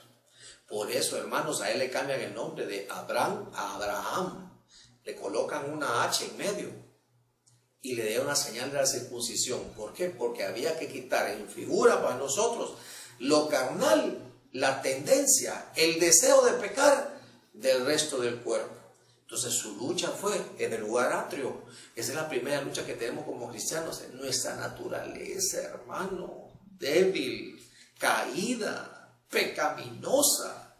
Por 0.68 0.90
eso, 0.90 1.18
hermanos, 1.18 1.60
a 1.60 1.70
él 1.72 1.80
le 1.80 1.90
cambian 1.90 2.20
el 2.20 2.32
nombre 2.32 2.64
de 2.64 2.86
Abraham 2.88 3.50
a 3.54 3.74
Abraham. 3.74 4.62
Le 5.04 5.16
colocan 5.16 5.70
una 5.70 6.04
H 6.04 6.24
en 6.24 6.36
medio. 6.36 6.84
y 7.82 7.96
le 7.96 8.06
dieron 8.06 8.28
la 8.28 8.36
señal 8.36 8.70
de 8.72 8.78
la 8.78 8.86
circuncisión. 8.86 9.60
¿Por 9.76 9.92
qué? 9.92 10.08
Porque 10.08 10.44
había 10.44 10.78
que 10.78 10.88
quitar 10.88 11.28
en 11.28 11.46
figura 11.46 12.00
para 12.02 12.16
nosotros 12.16 12.78
lo 13.18 13.46
carnal, 13.48 14.32
la 14.52 14.80
tendencia, 14.80 15.70
el 15.76 16.00
deseo 16.00 16.42
de 16.46 16.52
pecar 16.52 17.20
del 17.52 17.84
resto 17.84 18.18
del 18.18 18.40
cuerpo. 18.40 18.83
Entonces 19.24 19.54
su 19.54 19.76
lucha 19.76 20.10
fue 20.10 20.38
en 20.58 20.72
el 20.72 20.82
lugar 20.82 21.12
atrio. 21.12 21.64
Esa 21.96 22.10
es 22.10 22.16
la 22.16 22.28
primera 22.28 22.60
lucha 22.60 22.84
que 22.84 22.92
tenemos 22.92 23.24
como 23.24 23.50
cristianos, 23.50 24.02
en 24.02 24.18
nuestra 24.18 24.54
naturaleza, 24.56 25.62
hermano, 25.62 26.60
débil, 26.78 27.58
caída, 27.98 29.18
pecaminosa, 29.30 30.76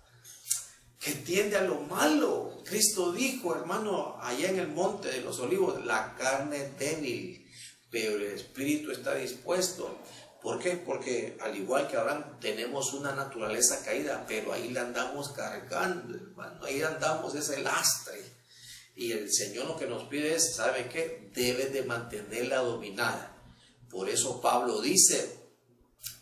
que 1.01 1.13
tiende 1.13 1.57
a 1.57 1.63
lo 1.63 1.81
malo. 1.81 2.63
Cristo 2.65 3.13
dijo, 3.13 3.55
hermano, 3.55 4.19
allá 4.21 4.51
en 4.51 4.59
el 4.59 4.69
monte 4.69 5.09
de 5.09 5.23
los 5.23 5.41
olivos, 5.41 5.83
la 5.87 6.15
carne 6.15 6.67
es 6.67 6.79
débil, 6.79 7.51
pero 7.91 8.17
el 8.17 8.25
espíritu 8.25 8.91
está 8.91 9.15
dispuesto. 9.15 9.99
¿Por 10.45 10.59
qué? 10.59 10.73
Porque 10.77 11.39
al 11.41 11.57
igual 11.57 11.89
que 11.89 11.97
Abraham 11.97 12.39
tenemos 12.39 12.93
una 12.93 13.13
naturaleza 13.13 13.83
caída, 13.83 14.27
pero 14.29 14.53
ahí 14.53 14.69
la 14.69 14.83
andamos 14.83 15.31
cargando, 15.31 16.15
hermano, 16.15 16.63
ahí 16.67 16.83
andamos 16.83 17.35
ese 17.35 17.63
lastre. 17.63 18.23
Y 18.95 19.13
el 19.13 19.33
Señor 19.33 19.65
lo 19.65 19.79
que 19.79 19.87
nos 19.87 20.03
pide 20.05 20.35
es, 20.35 20.57
¿sabe 20.57 20.91
qué? 20.91 21.31
Debe 21.33 21.71
de 21.71 21.85
mantenerla 21.85 22.59
dominada. 22.59 23.35
Por 23.89 24.11
eso 24.11 24.43
Pablo 24.43 24.83
dice, 24.83 25.35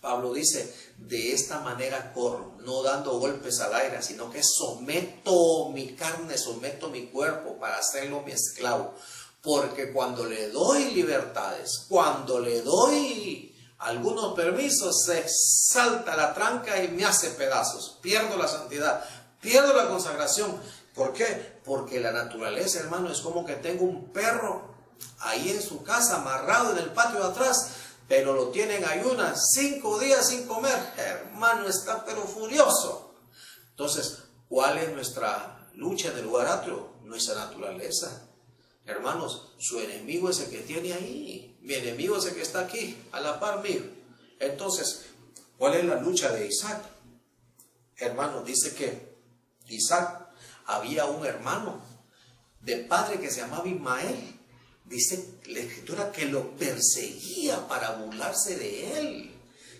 Pablo 0.01 0.33
dice, 0.33 0.73
de 0.99 1.33
esta 1.33 1.59
manera 1.59 2.13
corro, 2.13 2.59
no 2.61 2.85
dando 2.85 3.19
golpes 3.19 3.59
al 3.59 3.75
aire, 3.75 4.03
sino 4.03 4.31
que 4.31 4.45
someto 4.45 5.71
mi 5.71 5.97
carne, 5.97 6.39
someto 6.39 6.91
mi 6.91 7.09
cuerpo 7.09 7.59
para 7.59 7.79
hacerlo 7.79 8.23
mi 8.23 8.31
esclavo. 8.31 8.95
Porque 9.43 9.93
cuando 9.93 10.25
le 10.25 10.51
doy 10.51 10.93
libertades, 10.93 11.87
cuando 11.89 12.39
le 12.39 12.63
doy 12.63 13.52
algunos 13.83 14.35
permisos, 14.35 15.05
se 15.05 15.25
salta 15.29 16.17
la 16.17 16.33
tranca 16.35 16.83
y 16.83 16.89
me 16.89 17.05
hace 17.05 17.31
pedazos. 17.31 17.99
Pierdo 18.01 18.37
la 18.37 18.47
santidad, 18.47 19.05
pierdo 19.41 19.75
la 19.75 19.89
consagración. 19.89 20.57
¿Por 20.95 21.13
qué? 21.13 21.61
Porque 21.65 21.99
la 22.01 22.13
naturaleza, 22.13 22.79
hermano, 22.79 23.11
es 23.11 23.21
como 23.21 23.45
que 23.45 23.57
tengo 23.57 23.85
un 23.85 24.13
perro 24.13 24.73
ahí 25.21 25.51
en 25.51 25.61
su 25.61 25.83
casa, 25.83 26.17
amarrado 26.17 26.73
en 26.73 26.79
el 26.79 26.91
patio 26.93 27.21
de 27.21 27.27
atrás, 27.27 27.71
pero 28.09 28.35
lo 28.35 28.49
tienen 28.49 28.85
ayunas 28.85 29.51
cinco 29.53 29.99
días 29.99 30.29
sin 30.29 30.47
comer. 30.47 30.79
Hermano, 30.97 31.67
está 31.67 32.05
pero 32.05 32.23
furioso. 32.23 33.15
Entonces, 33.71 34.19
¿cuál 34.49 34.79
es 34.79 34.93
nuestra 34.93 35.69
lucha 35.75 36.11
en 36.11 36.19
el 36.19 36.25
lugar 36.25 36.47
atrio? 36.47 36.93
Nuestra 37.03 37.35
naturaleza. 37.35 38.29
Hermanos, 38.85 39.55
su 39.59 39.81
enemigo 39.81 40.31
es 40.31 40.41
el 40.41 40.51
que 40.51 40.61
tiene 40.61 40.93
ahí. 40.93 41.52
Mi 41.63 41.75
enemigo 41.75 42.17
es 42.17 42.27
el 42.27 42.35
que 42.35 42.43
está 42.43 42.61
aquí, 42.61 42.97
a 43.13 43.21
la 43.21 43.39
par 43.39 43.63
mío. 43.63 43.83
Entonces, 44.41 45.07
¿cuál 45.57 45.75
es 45.75 45.85
la 45.85 46.01
lucha 46.01 46.33
de 46.33 46.47
Isaac? 46.47 46.83
Hermano, 47.97 48.43
dice 48.43 48.75
que 48.75 49.17
Isaac 49.69 50.29
había 50.67 51.05
un 51.05 51.25
hermano 51.25 51.81
de 52.61 52.79
padre 52.79 53.21
que 53.21 53.31
se 53.31 53.41
llamaba 53.41 53.69
Ismael. 53.69 54.41
Dice 54.85 55.39
la 55.47 55.61
escritura 55.61 56.11
que 56.11 56.27
lo 56.27 56.51
perseguía 56.57 57.69
para 57.69 57.93
burlarse 57.93 58.57
de 58.57 58.99
él. 58.99 59.31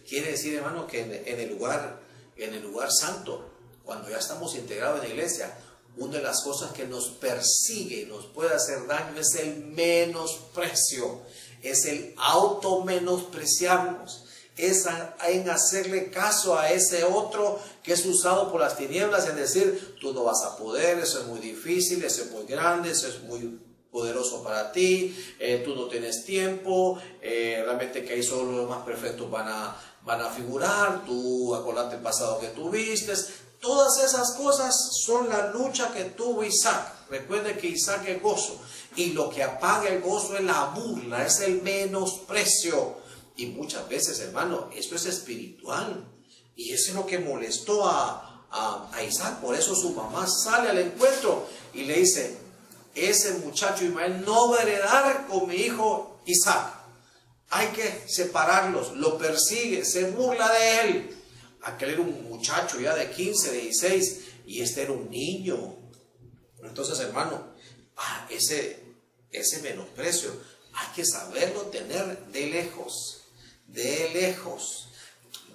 Quiere 0.09 0.33
decir, 0.33 0.55
hermano, 0.55 0.87
que 0.87 1.01
en, 1.01 1.41
el 1.41 1.51
lugar, 1.51 2.01
en 2.37 2.55
el 2.55 2.63
lugar 2.63 2.91
santo, 2.93 3.51
cuando 3.85 4.09
ya 4.09 4.19
estamos 4.19 4.55
integrados 4.55 5.03
en 5.03 5.09
la 5.09 5.15
iglesia, 5.15 5.59
una 5.97 6.17
de 6.17 6.23
las 6.23 6.43
cosas 6.43 6.73
que 6.73 6.87
nos 6.87 7.11
persigue, 7.11 8.07
nos 8.07 8.27
puede 8.27 8.55
hacer 8.55 8.87
daño, 8.87 9.21
es 9.21 9.35
el 9.35 9.65
menosprecio, 9.67 11.23
es 11.63 11.87
el 11.87 12.15
auto 12.19 12.83
menospreciarnos, 12.85 14.25
es 14.57 14.87
en 15.27 15.49
hacerle 15.49 16.11
caso 16.11 16.59
a 16.59 16.71
ese 16.71 17.05
otro 17.05 17.59
que 17.83 17.95
es 17.95 18.05
usado 18.05 18.51
por 18.51 18.61
las 18.61 18.77
tinieblas, 18.77 19.29
en 19.29 19.37
decir, 19.37 19.97
tú 20.01 20.13
no 20.13 20.25
vas 20.25 20.43
a 20.45 20.57
poder, 20.57 20.99
eso 20.99 21.21
es 21.21 21.27
muy 21.27 21.41
difícil, 21.41 22.05
eso 22.05 22.23
es 22.23 22.31
muy 22.31 22.45
grande, 22.45 22.91
eso 22.91 23.09
es 23.09 23.23
muy 23.23 23.59
poderoso 23.91 24.43
para 24.43 24.73
ti, 24.73 25.17
eh, 25.39 25.63
tú 25.65 25.75
no 25.75 25.87
tienes 25.87 26.25
tiempo, 26.25 26.99
eh, 27.21 27.63
realmente 27.65 28.05
que 28.05 28.15
ahí 28.15 28.23
solo 28.23 28.53
los 28.53 28.69
más 28.69 28.85
perfectos 28.85 29.31
van 29.31 29.49
a, 29.49 29.77
van 30.03 30.21
a 30.21 30.31
figurar, 30.31 31.05
tú 31.05 31.55
acordate 31.55 31.97
el 31.97 32.03
pasado 32.03 32.39
que 32.39 32.49
tuviste, 32.49 33.13
Todas 33.63 34.03
esas 34.03 34.33
cosas 34.33 34.75
son 35.05 35.29
la 35.29 35.53
lucha 35.53 35.93
que 35.95 36.07
tuvo 36.07 36.43
Isaac. 36.43 37.07
Recuerde 37.09 37.57
que 37.57 37.69
Isaac 37.69 38.09
es 38.09 38.21
gozo. 38.21 38.61
Y 38.97 39.13
lo 39.13 39.31
que 39.31 39.43
apaga 39.43 39.89
el 39.89 40.01
gozo 40.01 40.37
es 40.37 40.45
la 40.45 40.67
burla, 40.67 41.25
es 41.25 41.41
el 41.41 41.63
menosprecio. 41.63 42.97
Y 43.37 43.47
muchas 43.47 43.89
veces, 43.89 44.21
hermano, 44.21 44.71
esto 44.75 44.97
es 44.97 45.07
espiritual. 45.07 46.07
Y 46.55 46.73
eso 46.73 46.91
es 46.91 46.97
lo 46.97 47.07
que 47.07 47.19
molestó 47.19 47.87
a, 47.89 48.47
a, 48.51 49.03
Isaac. 49.03 49.41
Por 49.41 49.55
eso 49.55 49.75
su 49.75 49.91
mamá 49.91 50.27
sale 50.27 50.71
al 50.71 50.79
encuentro 50.79 51.49
y 51.73 51.85
le 51.85 51.99
dice, 52.01 52.37
ese 52.95 53.35
muchacho 53.39 53.85
Ismael 53.85 54.23
no 54.25 54.51
va 54.51 54.59
a 54.59 54.63
heredar 54.63 55.27
con 55.27 55.49
mi 55.49 55.57
hijo 55.57 56.21
Isaac. 56.27 56.75
Hay 57.51 57.69
que 57.69 58.05
separarlos. 58.07 58.97
Lo 58.97 59.17
persigue, 59.17 59.85
se 59.85 60.11
burla 60.11 60.53
de 60.53 60.81
él. 60.81 61.17
Aquel 61.63 61.91
era 61.91 62.01
un 62.01 62.29
muchacho 62.29 62.81
ya 62.81 62.95
de 62.95 63.11
15, 63.11 63.53
16 63.53 64.21
y 64.47 64.61
este 64.61 64.83
era 64.83 64.93
un 64.93 65.11
niño. 65.11 65.77
Entonces, 66.63 66.99
hermano, 67.01 67.55
ah, 67.97 68.27
ese, 68.31 68.82
ese 69.33 69.61
menosprecio 69.63 70.31
hay 70.75 70.87
que 70.95 71.05
saberlo 71.05 71.63
tener 71.63 72.27
de 72.27 72.47
lejos, 72.47 73.23
de 73.67 74.11
lejos. 74.13 74.89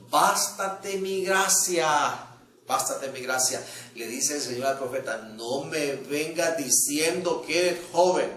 Bástate 0.09 0.97
mi 0.97 1.23
gracia, 1.23 2.27
bástate 2.67 3.09
mi 3.11 3.21
gracia. 3.21 3.63
Le 3.95 4.07
dice 4.07 4.35
el 4.35 4.41
Señor 4.41 4.67
al 4.67 4.77
profeta, 4.77 5.17
no 5.35 5.63
me 5.63 5.93
vengas 5.95 6.57
diciendo 6.57 7.43
que 7.45 7.67
eres 7.67 7.79
joven. 7.91 8.29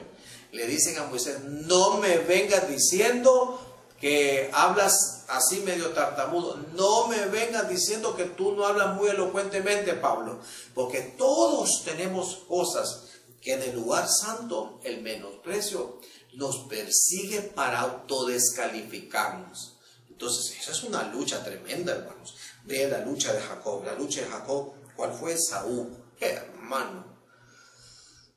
Le 0.52 0.66
dicen 0.66 0.98
a 0.98 1.04
Moisés, 1.04 1.40
no 1.44 1.98
me 1.98 2.18
vengas 2.18 2.68
diciendo 2.68 3.66
que 4.00 4.50
hablas 4.52 5.24
así 5.28 5.60
medio 5.60 5.90
tartamudo. 5.90 6.56
No 6.74 7.06
me 7.06 7.26
vengas 7.26 7.68
diciendo 7.68 8.16
que 8.16 8.24
tú 8.24 8.52
no 8.52 8.66
hablas 8.66 8.96
muy 8.96 9.10
elocuentemente, 9.10 9.92
Pablo, 9.94 10.40
porque 10.74 11.00
todos 11.02 11.84
tenemos 11.84 12.38
cosas 12.48 13.04
que 13.40 13.54
en 13.54 13.62
el 13.62 13.74
lugar 13.74 14.08
santo 14.08 14.80
el 14.84 15.00
menosprecio 15.02 15.98
nos 16.34 16.58
persigue 16.68 17.40
para 17.40 17.80
autodescalificarnos. 17.80 19.76
Entonces, 20.08 20.56
esa 20.60 20.72
es 20.72 20.82
una 20.82 21.04
lucha 21.04 21.42
tremenda, 21.42 21.92
hermanos. 21.94 22.36
Ve 22.64 22.88
la 22.88 23.00
lucha 23.00 23.32
de 23.32 23.40
Jacob. 23.40 23.84
La 23.84 23.94
lucha 23.94 24.20
de 24.20 24.28
Jacob, 24.28 24.74
¿cuál 24.94 25.14
fue? 25.14 25.36
Saúl. 25.38 25.96
Hermano. 26.20 27.18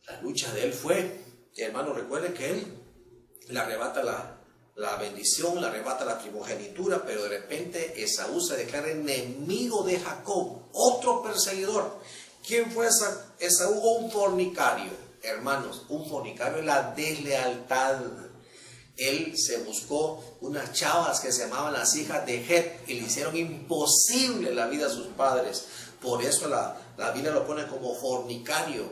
La 0.08 0.22
lucha 0.22 0.54
de 0.54 0.64
él 0.64 0.74
fue, 0.74 1.24
hermano, 1.58 1.93
recuerde 1.93 2.34
que 2.34 2.49
él 2.49 2.78
le 3.49 3.60
arrebata 3.60 4.04
la, 4.04 4.38
la 4.76 4.95
bendición, 4.95 5.62
le 5.62 5.68
arrebata 5.68 6.06
la 6.06 6.20
primogenitura, 6.20 7.04
pero 7.06 7.24
de 7.24 7.30
repente 7.30 8.01
Esaú 8.01 8.41
se 8.41 8.58
declara 8.58 8.89
enemigo 8.89 9.84
de 9.84 9.99
Jacob, 9.99 10.70
otro 10.74 11.22
perseguidor. 11.22 11.99
¿Quién 12.45 12.71
fue 12.71 12.87
Esaú? 13.39 13.73
Un 13.73 14.11
fornicario, 14.11 14.91
hermanos, 15.21 15.85
un 15.89 16.07
fornicario 16.09 16.59
es 16.59 16.65
la 16.65 16.91
deslealtad. 16.91 18.01
Él 18.95 19.37
se 19.37 19.57
buscó 19.59 20.37
unas 20.41 20.71
chavas 20.73 21.19
que 21.19 21.31
se 21.31 21.43
llamaban 21.43 21.73
las 21.73 21.95
hijas 21.95 22.25
de 22.25 22.45
Het 22.45 22.87
y 22.87 22.95
le 22.95 23.07
hicieron 23.07 23.35
imposible 23.35 24.53
la 24.53 24.67
vida 24.67 24.87
a 24.87 24.89
sus 24.89 25.07
padres. 25.07 25.65
Por 26.01 26.23
eso 26.23 26.47
la, 26.47 26.77
la 26.97 27.11
Biblia 27.11 27.31
lo 27.31 27.47
pone 27.47 27.65
como 27.67 27.95
fornicario. 27.95 28.83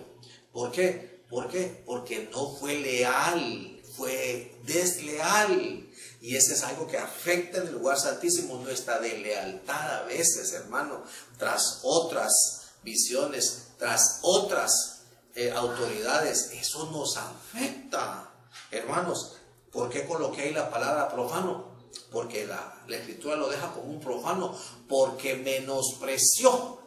¿Por 0.51 0.71
qué? 0.71 1.21
¿Por 1.29 1.47
qué? 1.49 1.83
Porque 1.85 2.29
no 2.31 2.55
fue 2.55 2.79
leal 2.79 3.81
fue 3.95 4.57
desleal. 4.65 5.87
Y 6.21 6.35
ese 6.35 6.53
es 6.53 6.63
algo 6.63 6.87
que 6.87 6.97
afecta 6.97 7.59
en 7.59 7.67
el 7.67 7.73
lugar 7.73 7.99
santísimo 7.99 8.57
nuestra 8.57 8.99
deslealtad 8.99 10.01
a 10.01 10.03
veces, 10.03 10.53
hermano, 10.53 11.03
tras 11.37 11.79
otras 11.83 12.60
visiones, 12.83 13.67
tras 13.77 14.19
otras 14.21 15.03
eh, 15.35 15.51
autoridades. 15.51 16.51
Eso 16.53 16.89
nos 16.91 17.17
afecta. 17.17 18.31
Hermanos, 18.69 19.37
¿por 19.71 19.89
qué 19.89 20.05
coloqué 20.05 20.41
ahí 20.41 20.53
la 20.53 20.69
palabra 20.69 21.09
profano? 21.09 21.71
Porque 22.11 22.45
la, 22.45 22.83
la 22.87 22.97
escritura 22.97 23.35
lo 23.35 23.49
deja 23.49 23.71
como 23.73 23.91
un 23.91 23.99
profano, 23.99 24.57
porque 24.87 25.35
menospreció 25.35 26.79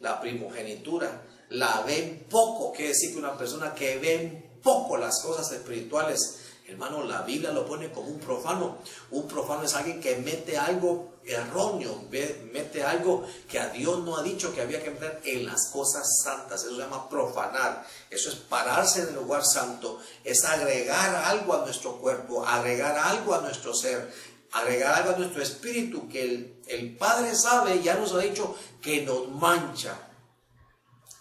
la 0.00 0.20
primogenitura. 0.20 1.26
La 1.50 1.82
ven 1.82 2.26
poco, 2.30 2.72
quiere 2.72 2.90
decir 2.90 3.12
que 3.12 3.18
una 3.18 3.36
persona 3.36 3.74
que 3.74 3.98
ve 3.98 4.50
poco 4.62 4.96
las 4.96 5.20
cosas 5.22 5.50
espirituales 5.52 6.39
Hermano, 6.70 7.02
la 7.02 7.22
Biblia 7.22 7.50
lo 7.50 7.66
pone 7.66 7.90
como 7.90 8.08
un 8.08 8.20
profano. 8.20 8.78
Un 9.10 9.26
profano 9.26 9.64
es 9.64 9.74
alguien 9.74 10.00
que 10.00 10.14
mete 10.18 10.56
algo 10.56 11.14
erróneo, 11.24 12.04
mete 12.52 12.84
algo 12.84 13.26
que 13.48 13.58
a 13.58 13.70
Dios 13.70 13.98
no 14.04 14.16
ha 14.16 14.22
dicho 14.22 14.54
que 14.54 14.60
había 14.60 14.80
que 14.80 14.92
meter 14.92 15.20
en 15.24 15.46
las 15.46 15.66
cosas 15.72 16.22
santas. 16.22 16.62
Eso 16.62 16.76
se 16.76 16.82
llama 16.82 17.08
profanar. 17.08 17.84
Eso 18.08 18.30
es 18.30 18.36
pararse 18.36 19.02
en 19.02 19.08
el 19.08 19.14
lugar 19.16 19.44
santo. 19.44 19.98
Es 20.22 20.44
agregar 20.44 21.12
algo 21.24 21.54
a 21.54 21.64
nuestro 21.64 21.96
cuerpo, 21.96 22.46
agregar 22.46 22.96
algo 22.96 23.34
a 23.34 23.40
nuestro 23.40 23.74
ser, 23.74 24.08
agregar 24.52 24.94
algo 24.94 25.10
a 25.10 25.18
nuestro 25.18 25.42
espíritu 25.42 26.08
que 26.08 26.22
el, 26.22 26.62
el 26.68 26.96
Padre 26.96 27.34
sabe, 27.34 27.82
ya 27.82 27.96
nos 27.96 28.14
ha 28.14 28.18
dicho, 28.18 28.54
que 28.80 29.02
nos 29.02 29.28
mancha, 29.28 29.98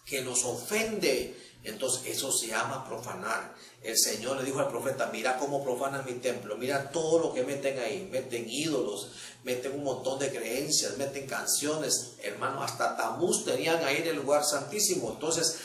que 0.05 0.21
nos 0.21 0.45
ofende. 0.45 1.35
Entonces 1.63 2.03
eso 2.05 2.31
se 2.31 2.47
llama 2.47 2.87
profanar. 2.87 3.55
El 3.82 3.97
Señor 3.97 4.38
le 4.38 4.43
dijo 4.43 4.59
al 4.59 4.67
profeta, 4.67 5.09
mira 5.11 5.38
cómo 5.38 5.63
profanan 5.63 6.05
mi 6.05 6.13
templo, 6.13 6.57
mira 6.57 6.91
todo 6.91 7.19
lo 7.19 7.34
que 7.34 7.43
meten 7.43 7.80
ahí, 7.80 8.09
meten 8.11 8.45
ídolos, 8.49 9.11
meten 9.43 9.73
un 9.73 9.84
montón 9.84 10.19
de 10.19 10.30
creencias, 10.30 10.97
meten 10.97 11.25
canciones, 11.25 12.15
hermano, 12.21 12.61
hasta 12.61 12.97
tamuz 12.97 13.45
tenían 13.45 13.82
ahí 13.86 13.97
en 13.97 14.07
el 14.07 14.15
lugar 14.17 14.43
santísimo. 14.43 15.11
Entonces, 15.11 15.59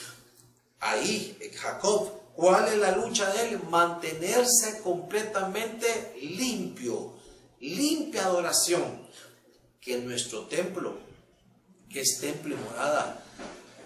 ahí, 0.79 1.37
Jacob, 1.57 2.13
¿cuál 2.37 2.69
es 2.69 2.79
la 2.79 2.93
lucha 2.93 3.33
de 3.33 3.49
él? 3.49 3.61
Mantenerse 3.69 4.81
completamente 4.81 6.17
limpio, 6.23 7.15
limpia 7.61 8.27
adoración, 8.27 9.05
que 9.81 9.99
nuestro 9.99 10.47
templo, 10.47 10.97
que 11.91 12.01
es 12.01 12.19
templo 12.21 12.55
y 12.55 12.59
morada 12.59 13.23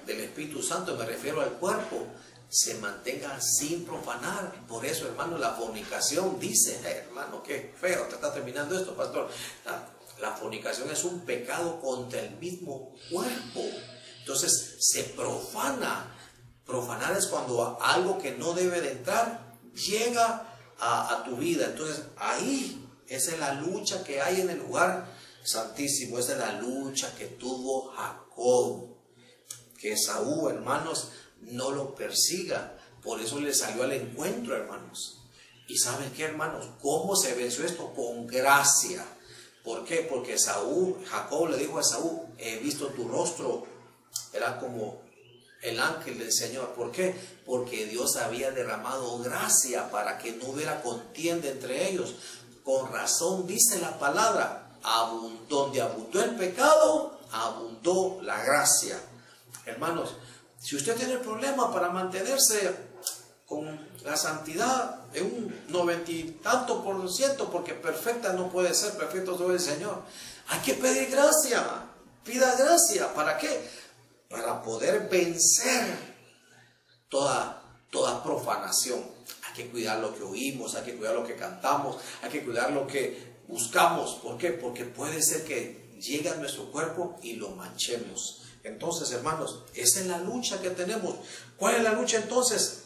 del 0.06 0.20
Espíritu 0.20 0.62
Santo, 0.62 0.96
me 0.96 1.06
refiero 1.06 1.40
al 1.40 1.52
cuerpo, 1.54 2.06
se 2.48 2.74
mantenga 2.74 3.40
sin 3.40 3.84
profanar. 3.84 4.66
Por 4.66 4.84
eso, 4.86 5.06
hermano, 5.06 5.38
la 5.38 5.52
fornicación 5.52 6.38
dice, 6.40 6.80
hermano, 6.84 7.42
qué 7.42 7.74
feo, 7.78 8.04
te 8.04 8.14
está 8.14 8.32
terminando 8.32 8.78
esto, 8.78 8.96
pastor. 8.96 9.28
La, 10.20 10.32
fornicación 10.32 10.90
es 10.90 11.04
un 11.04 11.20
pecado 11.20 11.80
contra 11.80 12.20
el 12.20 12.36
mismo 12.36 12.92
cuerpo. 13.10 13.62
Entonces, 14.20 14.76
se 14.80 15.04
profana. 15.04 16.14
Profanar 16.66 17.16
es 17.16 17.26
cuando 17.26 17.78
algo 17.80 18.18
que 18.18 18.32
no 18.32 18.52
debe 18.52 18.80
de 18.80 18.92
entrar 18.92 19.54
llega 19.74 20.56
a, 20.78 21.14
a 21.14 21.24
tu 21.24 21.36
vida. 21.36 21.66
Entonces, 21.66 22.02
ahí 22.16 22.84
esa 23.06 23.32
es 23.32 23.38
la 23.38 23.54
lucha 23.54 24.04
que 24.04 24.20
hay 24.20 24.40
en 24.40 24.50
el 24.50 24.58
lugar 24.58 25.08
santísimo. 25.44 26.18
Esa 26.18 26.32
es 26.32 26.38
la 26.38 26.60
lucha 26.60 27.14
que 27.16 27.26
tuvo 27.26 27.92
Jacob. 27.92 28.96
Que 29.78 29.96
Saúl, 29.96 30.52
hermanos, 30.52 31.10
no 31.50 31.70
lo 31.70 31.94
persiga. 31.94 32.78
Por 33.02 33.20
eso 33.20 33.38
le 33.40 33.54
salió 33.54 33.84
al 33.84 33.92
encuentro, 33.92 34.56
hermanos. 34.56 35.22
¿Y 35.68 35.78
saben 35.78 36.10
qué, 36.12 36.24
hermanos? 36.24 36.66
¿Cómo 36.80 37.14
se 37.14 37.34
venció 37.34 37.64
esto? 37.64 37.92
Con 37.94 38.26
gracia. 38.26 39.04
¿Por 39.62 39.84
qué? 39.84 40.06
Porque 40.08 40.38
Saúl, 40.38 40.96
Jacob 41.04 41.48
le 41.50 41.58
dijo 41.58 41.78
a 41.78 41.84
Saúl, 41.84 42.20
he 42.38 42.58
visto 42.58 42.86
tu 42.88 43.06
rostro. 43.06 43.66
Era 44.32 44.58
como 44.58 45.02
el 45.62 45.78
ángel 45.78 46.18
del 46.18 46.32
Señor. 46.32 46.70
¿Por 46.74 46.90
qué? 46.90 47.14
Porque 47.44 47.86
Dios 47.86 48.16
había 48.16 48.50
derramado 48.50 49.18
gracia 49.18 49.90
para 49.90 50.18
que 50.18 50.32
no 50.32 50.46
hubiera 50.48 50.82
contienda 50.82 51.48
entre 51.48 51.90
ellos. 51.90 52.14
Con 52.64 52.92
razón 52.92 53.46
dice 53.46 53.78
la 53.80 53.98
palabra, 53.98 54.68
donde 55.48 55.80
abundó 55.80 56.22
el 56.22 56.36
pecado, 56.36 57.18
abundó 57.32 58.20
la 58.22 58.42
gracia. 58.42 58.98
Hermanos, 59.66 60.14
si 60.58 60.76
usted 60.76 60.96
tiene 60.96 61.18
problema 61.18 61.72
para 61.72 61.90
mantenerse 61.90 62.74
con 63.46 63.88
la 64.04 64.16
santidad 64.16 65.06
de 65.06 65.22
un 65.22 65.64
noventa 65.68 66.10
y 66.10 66.38
tanto 66.42 66.84
por 66.84 67.10
ciento, 67.10 67.50
porque 67.50 67.74
perfecta 67.74 68.32
no 68.32 68.50
puede 68.50 68.74
ser, 68.74 68.92
perfecto 68.92 69.36
todo 69.36 69.52
el 69.52 69.60
Señor, 69.60 70.02
hay 70.48 70.60
que 70.60 70.74
pedir 70.74 71.10
gracia, 71.10 71.64
pida 72.24 72.54
gracia, 72.56 73.14
¿para 73.14 73.38
qué? 73.38 73.68
Para 74.28 74.62
poder 74.62 75.08
vencer 75.08 75.96
toda, 77.08 77.62
toda 77.90 78.22
profanación. 78.22 79.02
Hay 79.46 79.54
que 79.54 79.70
cuidar 79.70 79.98
lo 80.00 80.14
que 80.14 80.22
oímos, 80.22 80.74
hay 80.74 80.84
que 80.84 80.96
cuidar 80.96 81.14
lo 81.14 81.24
que 81.24 81.36
cantamos, 81.36 81.96
hay 82.22 82.30
que 82.30 82.44
cuidar 82.44 82.70
lo 82.72 82.86
que 82.86 83.38
buscamos. 83.48 84.16
¿Por 84.16 84.36
qué? 84.36 84.50
Porque 84.50 84.84
puede 84.84 85.22
ser 85.22 85.44
que 85.44 85.96
llegue 85.98 86.28
a 86.28 86.34
nuestro 86.34 86.70
cuerpo 86.70 87.16
y 87.22 87.34
lo 87.34 87.50
manchemos. 87.50 88.42
Entonces, 88.64 89.10
hermanos, 89.12 89.62
esa 89.74 90.00
es 90.00 90.06
la 90.06 90.18
lucha 90.18 90.60
que 90.60 90.70
tenemos. 90.70 91.16
¿Cuál 91.56 91.76
es 91.76 91.82
la 91.82 91.92
lucha 91.92 92.18
entonces 92.18 92.84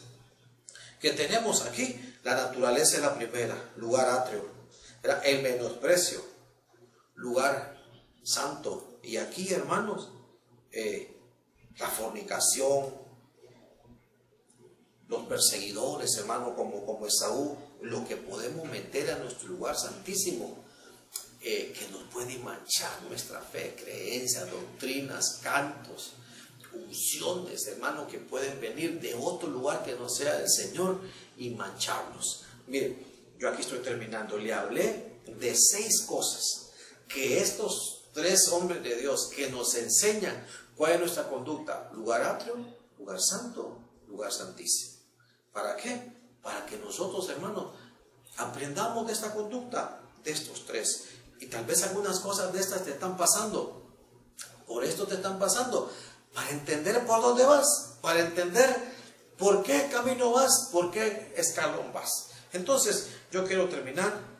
que 0.99 1.11
tenemos 1.11 1.63
aquí? 1.63 2.15
La 2.23 2.35
naturaleza 2.35 2.97
es 2.97 3.01
la 3.01 3.15
primera, 3.15 3.71
lugar 3.75 4.09
atrio. 4.09 4.47
El 5.23 5.41
menosprecio, 5.41 6.23
lugar 7.15 7.81
santo. 8.23 8.99
Y 9.03 9.17
aquí, 9.17 9.53
hermanos, 9.53 10.09
eh, 10.71 11.17
la 11.77 11.89
fornicación, 11.89 12.93
los 15.09 15.25
perseguidores, 15.25 16.15
hermano, 16.17 16.55
como, 16.55 16.85
como 16.85 17.05
Esaú, 17.07 17.57
lo 17.81 18.07
que 18.07 18.15
podemos 18.15 18.65
meter 18.69 19.11
a 19.11 19.17
nuestro 19.17 19.49
lugar 19.49 19.75
santísimo 19.75 20.62
eh, 21.45 21.73
que 21.77 21.89
nos 21.89 22.03
puede 22.03 22.37
manchar 22.37 23.01
nuestra 23.09 23.41
fe, 23.41 23.75
creencias, 23.77 24.49
doctrinas, 24.49 25.39
cantos, 25.43 26.13
unciones, 26.71 27.67
hermano, 27.67 28.07
que 28.07 28.17
pueden 28.17 28.61
venir 28.61 29.01
de 29.01 29.13
otro 29.13 29.49
lugar 29.49 29.83
que 29.83 29.93
no 29.95 30.07
sea 30.07 30.35
del 30.37 30.49
Señor 30.49 31.01
y 31.37 31.49
mancharnos. 31.49 32.45
Miren, 32.67 32.97
yo 33.37 33.49
aquí 33.49 33.61
estoy 33.61 33.79
terminando. 33.79 34.37
Le 34.37 34.53
hablé 34.53 35.19
de 35.37 35.53
seis 35.53 36.03
cosas 36.07 36.71
que 37.09 37.41
estos 37.41 38.05
tres 38.13 38.47
hombres 38.47 38.81
de 38.81 38.95
Dios 38.95 39.29
que 39.35 39.49
nos 39.49 39.75
enseñan 39.75 40.47
cuál 40.77 40.93
es 40.93 40.99
nuestra 41.01 41.27
conducta. 41.27 41.91
Lugar 41.93 42.21
atrio, 42.21 42.55
lugar 42.97 43.19
santo, 43.19 43.79
lugar 44.07 44.31
santísimo. 44.31 44.93
¿Para 45.51 45.75
qué? 45.75 46.13
Para 46.41 46.65
que 46.65 46.77
nosotros, 46.77 47.27
hermanos, 47.29 47.73
aprendamos 48.37 49.05
de 49.07 49.13
esta 49.13 49.33
conducta, 49.33 50.01
de 50.23 50.31
estos 50.31 50.65
tres. 50.65 51.09
Y 51.39 51.47
tal 51.47 51.65
vez 51.65 51.83
algunas 51.83 52.19
cosas 52.19 52.53
de 52.53 52.59
estas 52.59 52.83
te 52.83 52.91
están 52.91 53.17
pasando. 53.17 53.83
Por 54.67 54.83
esto 54.83 55.07
te 55.07 55.15
están 55.15 55.39
pasando. 55.39 55.91
Para 56.33 56.49
entender 56.49 57.05
por 57.05 57.21
dónde 57.21 57.45
vas. 57.45 57.97
Para 58.01 58.19
entender 58.19 58.75
por 59.37 59.63
qué 59.63 59.89
camino 59.91 60.31
vas. 60.31 60.69
Por 60.71 60.91
qué 60.91 61.33
escalón 61.35 61.91
vas. 61.93 62.29
Entonces, 62.53 63.09
yo 63.31 63.45
quiero 63.45 63.69
terminar. 63.69 64.33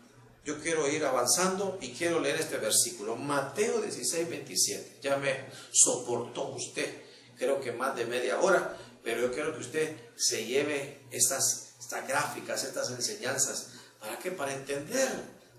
Yo 0.46 0.60
quiero 0.60 0.90
ir 0.90 1.06
avanzando 1.06 1.78
y 1.80 1.94
quiero 1.94 2.20
leer 2.20 2.40
este 2.40 2.58
versículo. 2.58 3.16
Mateo 3.16 3.80
16, 3.82 4.30
27. 4.30 5.00
Ya 5.02 5.18
me 5.18 5.46
soportó 5.72 6.50
usted. 6.50 7.02
Creo 7.38 7.62
que 7.62 7.72
más 7.72 7.96
de 7.96 8.06
media 8.06 8.40
hora. 8.40 8.78
Pero 9.04 9.22
yo 9.22 9.32
quiero 9.34 9.54
que 9.54 9.60
usted 9.60 9.98
se 10.16 10.46
lleve 10.46 11.06
estas, 11.12 11.76
estas 11.80 12.08
gráficas, 12.08 12.64
estas 12.64 12.90
enseñanzas. 12.92 13.68
¿Para 14.00 14.18
qué? 14.20 14.32
Para 14.32 14.54
entender 14.54 15.10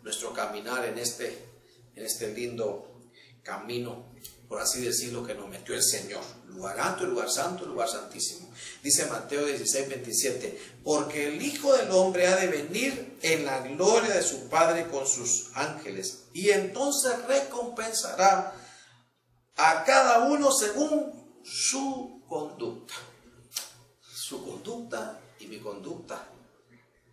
nuestro 0.04 0.32
caminar 0.34 0.84
en 0.84 0.98
este, 0.98 1.46
en 1.96 2.04
este 2.04 2.32
lindo 2.32 3.00
camino, 3.42 4.12
por 4.48 4.60
así 4.60 4.82
decirlo, 4.82 5.26
que 5.26 5.34
nos 5.34 5.48
metió 5.48 5.74
el 5.74 5.82
Señor. 5.82 6.22
Lugar 6.48 6.78
alto, 6.78 7.04
lugar 7.04 7.30
santo, 7.30 7.64
lugar 7.64 7.88
santísimo. 7.88 8.52
Dice 8.82 9.06
Mateo 9.06 9.46
16, 9.46 9.88
27, 9.88 10.60
porque 10.84 11.28
el 11.28 11.42
Hijo 11.42 11.74
del 11.74 11.90
Hombre 11.90 12.26
ha 12.26 12.36
de 12.36 12.46
venir 12.46 13.18
en 13.22 13.46
la 13.46 13.60
gloria 13.60 14.14
de 14.14 14.22
su 14.22 14.48
Padre 14.48 14.86
con 14.88 15.06
sus 15.06 15.50
ángeles, 15.54 16.26
y 16.34 16.50
entonces 16.50 17.24
recompensará 17.26 18.54
a 19.56 19.84
cada 19.84 20.28
uno 20.28 20.52
según 20.52 21.40
su 21.44 22.22
conducta. 22.28 22.94
Su 24.14 24.44
conducta 24.44 25.20
y 25.40 25.46
mi 25.46 25.58
conducta 25.58 26.28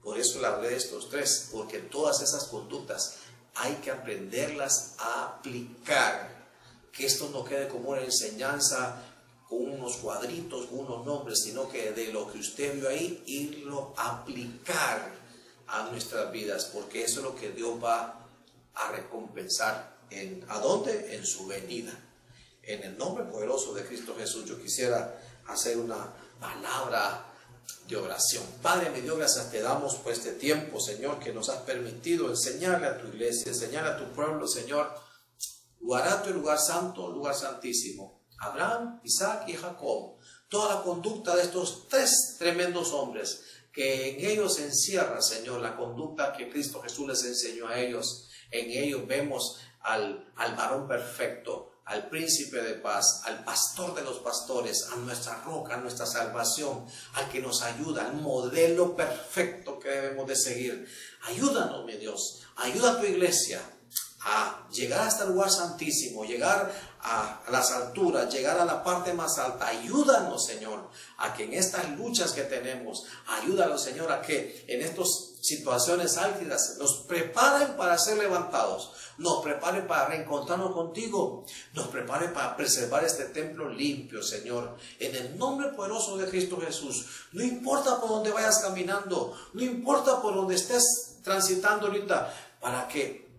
por 0.03 0.17
eso 0.17 0.41
le 0.41 0.47
hablé 0.47 0.69
de 0.69 0.77
estos 0.77 1.09
tres, 1.09 1.49
porque 1.51 1.79
todas 1.79 2.21
esas 2.21 2.45
conductas 2.45 3.17
hay 3.55 3.75
que 3.75 3.91
aprenderlas 3.91 4.95
a 4.97 5.25
aplicar. 5.25 6.41
Que 6.91 7.05
esto 7.05 7.29
no 7.31 7.43
quede 7.43 7.67
como 7.67 7.91
una 7.91 8.01
enseñanza 8.01 9.01
con 9.47 9.69
unos 9.69 9.97
cuadritos, 9.97 10.67
con 10.67 10.79
unos 10.79 11.05
nombres, 11.05 11.43
sino 11.43 11.69
que 11.69 11.91
de 11.91 12.11
lo 12.11 12.31
que 12.31 12.39
usted 12.39 12.75
vio 12.75 12.89
ahí, 12.89 13.21
irlo 13.25 13.93
a 13.97 14.21
aplicar 14.21 15.11
a 15.67 15.89
nuestras 15.91 16.31
vidas, 16.31 16.65
porque 16.73 17.03
eso 17.03 17.19
es 17.19 17.25
lo 17.25 17.35
que 17.35 17.51
Dios 17.51 17.81
va 17.83 18.27
a 18.73 18.91
recompensar. 18.91 19.99
En, 20.09 20.43
¿A 20.49 20.59
dónde? 20.59 21.15
En 21.15 21.25
su 21.25 21.47
venida. 21.47 21.93
En 22.63 22.83
el 22.83 22.97
nombre 22.97 23.23
poderoso 23.25 23.73
de 23.73 23.85
Cristo 23.85 24.15
Jesús, 24.17 24.45
yo 24.45 24.61
quisiera 24.61 25.19
hacer 25.47 25.77
una 25.77 26.11
palabra 26.39 27.30
de 27.87 27.95
oración. 27.97 28.43
Padre, 28.61 28.89
me 28.89 29.01
dio 29.01 29.17
gracias, 29.17 29.51
te 29.51 29.61
damos 29.61 29.95
por 29.95 30.13
este 30.13 30.33
tiempo, 30.33 30.79
Señor, 30.79 31.19
que 31.19 31.33
nos 31.33 31.49
has 31.49 31.61
permitido 31.63 32.29
enseñarle 32.29 32.87
a 32.87 32.97
tu 32.97 33.07
iglesia, 33.07 33.51
enseñarle 33.51 33.91
a 33.91 33.97
tu 33.97 34.05
pueblo, 34.13 34.47
Señor, 34.47 34.93
lugar 35.79 36.23
y 36.27 36.29
lugar 36.31 36.59
santo, 36.59 37.11
lugar 37.11 37.35
santísimo. 37.35 38.21
Abraham, 38.39 38.99
Isaac 39.03 39.47
y 39.47 39.53
Jacob. 39.53 40.17
Toda 40.49 40.75
la 40.75 40.81
conducta 40.83 41.35
de 41.35 41.43
estos 41.43 41.87
tres 41.87 42.35
tremendos 42.39 42.91
hombres 42.91 43.43
que 43.71 44.09
en 44.09 44.25
ellos 44.25 44.59
encierra, 44.59 45.21
Señor, 45.21 45.61
la 45.61 45.77
conducta 45.77 46.33
que 46.33 46.49
Cristo 46.49 46.81
Jesús 46.81 47.07
les 47.07 47.23
enseñó 47.23 47.67
a 47.67 47.79
ellos. 47.79 48.29
En 48.49 48.69
ellos 48.69 49.07
vemos 49.07 49.59
al, 49.79 50.31
al 50.35 50.55
varón 50.55 50.87
perfecto, 50.87 51.70
al 51.91 52.07
príncipe 52.07 52.61
de 52.61 52.75
paz, 52.75 53.21
al 53.25 53.43
pastor 53.43 53.93
de 53.93 54.01
los 54.01 54.19
pastores, 54.19 54.87
a 54.93 54.95
nuestra 54.95 55.41
roca, 55.43 55.73
a 55.73 55.77
nuestra 55.77 56.05
salvación, 56.05 56.85
al 57.13 57.29
que 57.29 57.41
nos 57.41 57.61
ayuda, 57.63 58.05
al 58.05 58.13
modelo 58.13 58.95
perfecto 58.95 59.77
que 59.77 59.89
debemos 59.89 60.25
de 60.25 60.37
seguir. 60.37 60.87
Ayúdanos, 61.23 61.85
mi 61.85 61.97
Dios, 61.97 62.43
ayuda 62.55 62.93
a 62.93 62.99
tu 62.99 63.05
iglesia 63.05 63.61
a 64.23 64.67
llegar 64.71 65.07
hasta 65.07 65.23
el 65.23 65.31
lugar 65.31 65.49
santísimo, 65.49 66.23
llegar 66.23 66.71
a, 67.01 67.41
las 67.49 67.71
alturas, 67.71 68.31
llegar 68.31 68.59
a 68.59 68.65
la 68.65 68.83
parte 68.83 69.13
más 69.13 69.37
alta. 69.37 69.67
Ayúdanos, 69.67 70.45
Señor, 70.45 70.89
a 71.17 71.33
que 71.33 71.45
en 71.45 71.53
estas 71.53 71.89
luchas 71.97 72.31
que 72.31 72.43
tenemos, 72.43 73.03
ayúdanos, 73.27 73.83
Señor, 73.83 74.11
a 74.11 74.21
que 74.21 74.63
en 74.67 74.81
estas 74.81 75.31
situaciones 75.41 76.17
álgidas 76.17 76.75
nos 76.77 76.99
preparen 77.07 77.75
para 77.75 77.97
ser 77.97 78.17
levantados, 78.17 78.93
nos 79.21 79.43
preparen 79.43 79.87
para 79.87 80.07
reencontrarnos 80.07 80.73
contigo, 80.73 81.45
nos 81.73 81.87
preparen 81.87 82.33
para 82.33 82.57
preservar 82.57 83.03
este 83.05 83.25
templo 83.25 83.69
limpio, 83.69 84.21
Señor, 84.23 84.77
en 84.99 85.15
el 85.15 85.37
nombre 85.37 85.69
poderoso 85.69 86.17
de 86.17 86.27
Cristo 86.27 86.59
Jesús. 86.59 87.05
No 87.31 87.43
importa 87.43 88.01
por 88.01 88.09
donde 88.09 88.31
vayas 88.31 88.59
caminando, 88.59 89.37
no 89.53 89.61
importa 89.61 90.21
por 90.21 90.33
donde 90.35 90.55
estés 90.55 91.17
transitando 91.23 91.87
ahorita, 91.87 92.33
para 92.59 92.87
que 92.87 93.29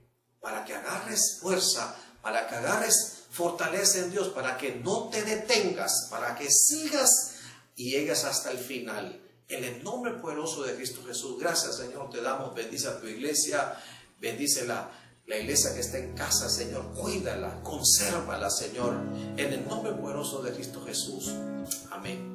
para 0.40 0.64
que 0.64 0.74
agarres 0.74 1.38
fuerza, 1.40 1.96
para 2.20 2.48
que 2.48 2.56
agarres 2.56 3.22
fortaleza 3.30 3.98
en 3.98 4.10
Dios, 4.10 4.28
para 4.28 4.58
que 4.58 4.74
no 4.74 5.08
te 5.08 5.22
detengas, 5.22 6.08
para 6.10 6.34
que 6.34 6.50
sigas 6.50 7.34
y 7.76 7.90
llegues 7.90 8.24
hasta 8.24 8.50
el 8.50 8.58
final. 8.58 9.20
En 9.48 9.64
el 9.64 9.82
nombre 9.84 10.14
poderoso 10.14 10.64
de 10.64 10.74
Cristo 10.74 11.02
Jesús, 11.06 11.38
gracias 11.38 11.76
Señor, 11.76 12.10
te 12.10 12.20
damos, 12.20 12.54
bendice 12.54 12.88
a 12.88 13.00
tu 13.00 13.06
iglesia, 13.06 13.76
bendice 14.18 14.64
la, 15.26 15.38
iglesia 15.38 15.74
que 15.74 15.80
está 15.80 15.98
en 15.98 16.14
casa, 16.14 16.48
Señor, 16.48 16.92
cuídala, 16.94 17.62
consérvala, 17.62 18.50
Señor, 18.50 18.94
en 19.36 19.52
el 19.52 19.66
nombre 19.66 19.92
poderoso 19.92 20.42
de 20.42 20.52
Cristo 20.52 20.82
Jesús. 20.84 21.32
Amén. 21.90 22.32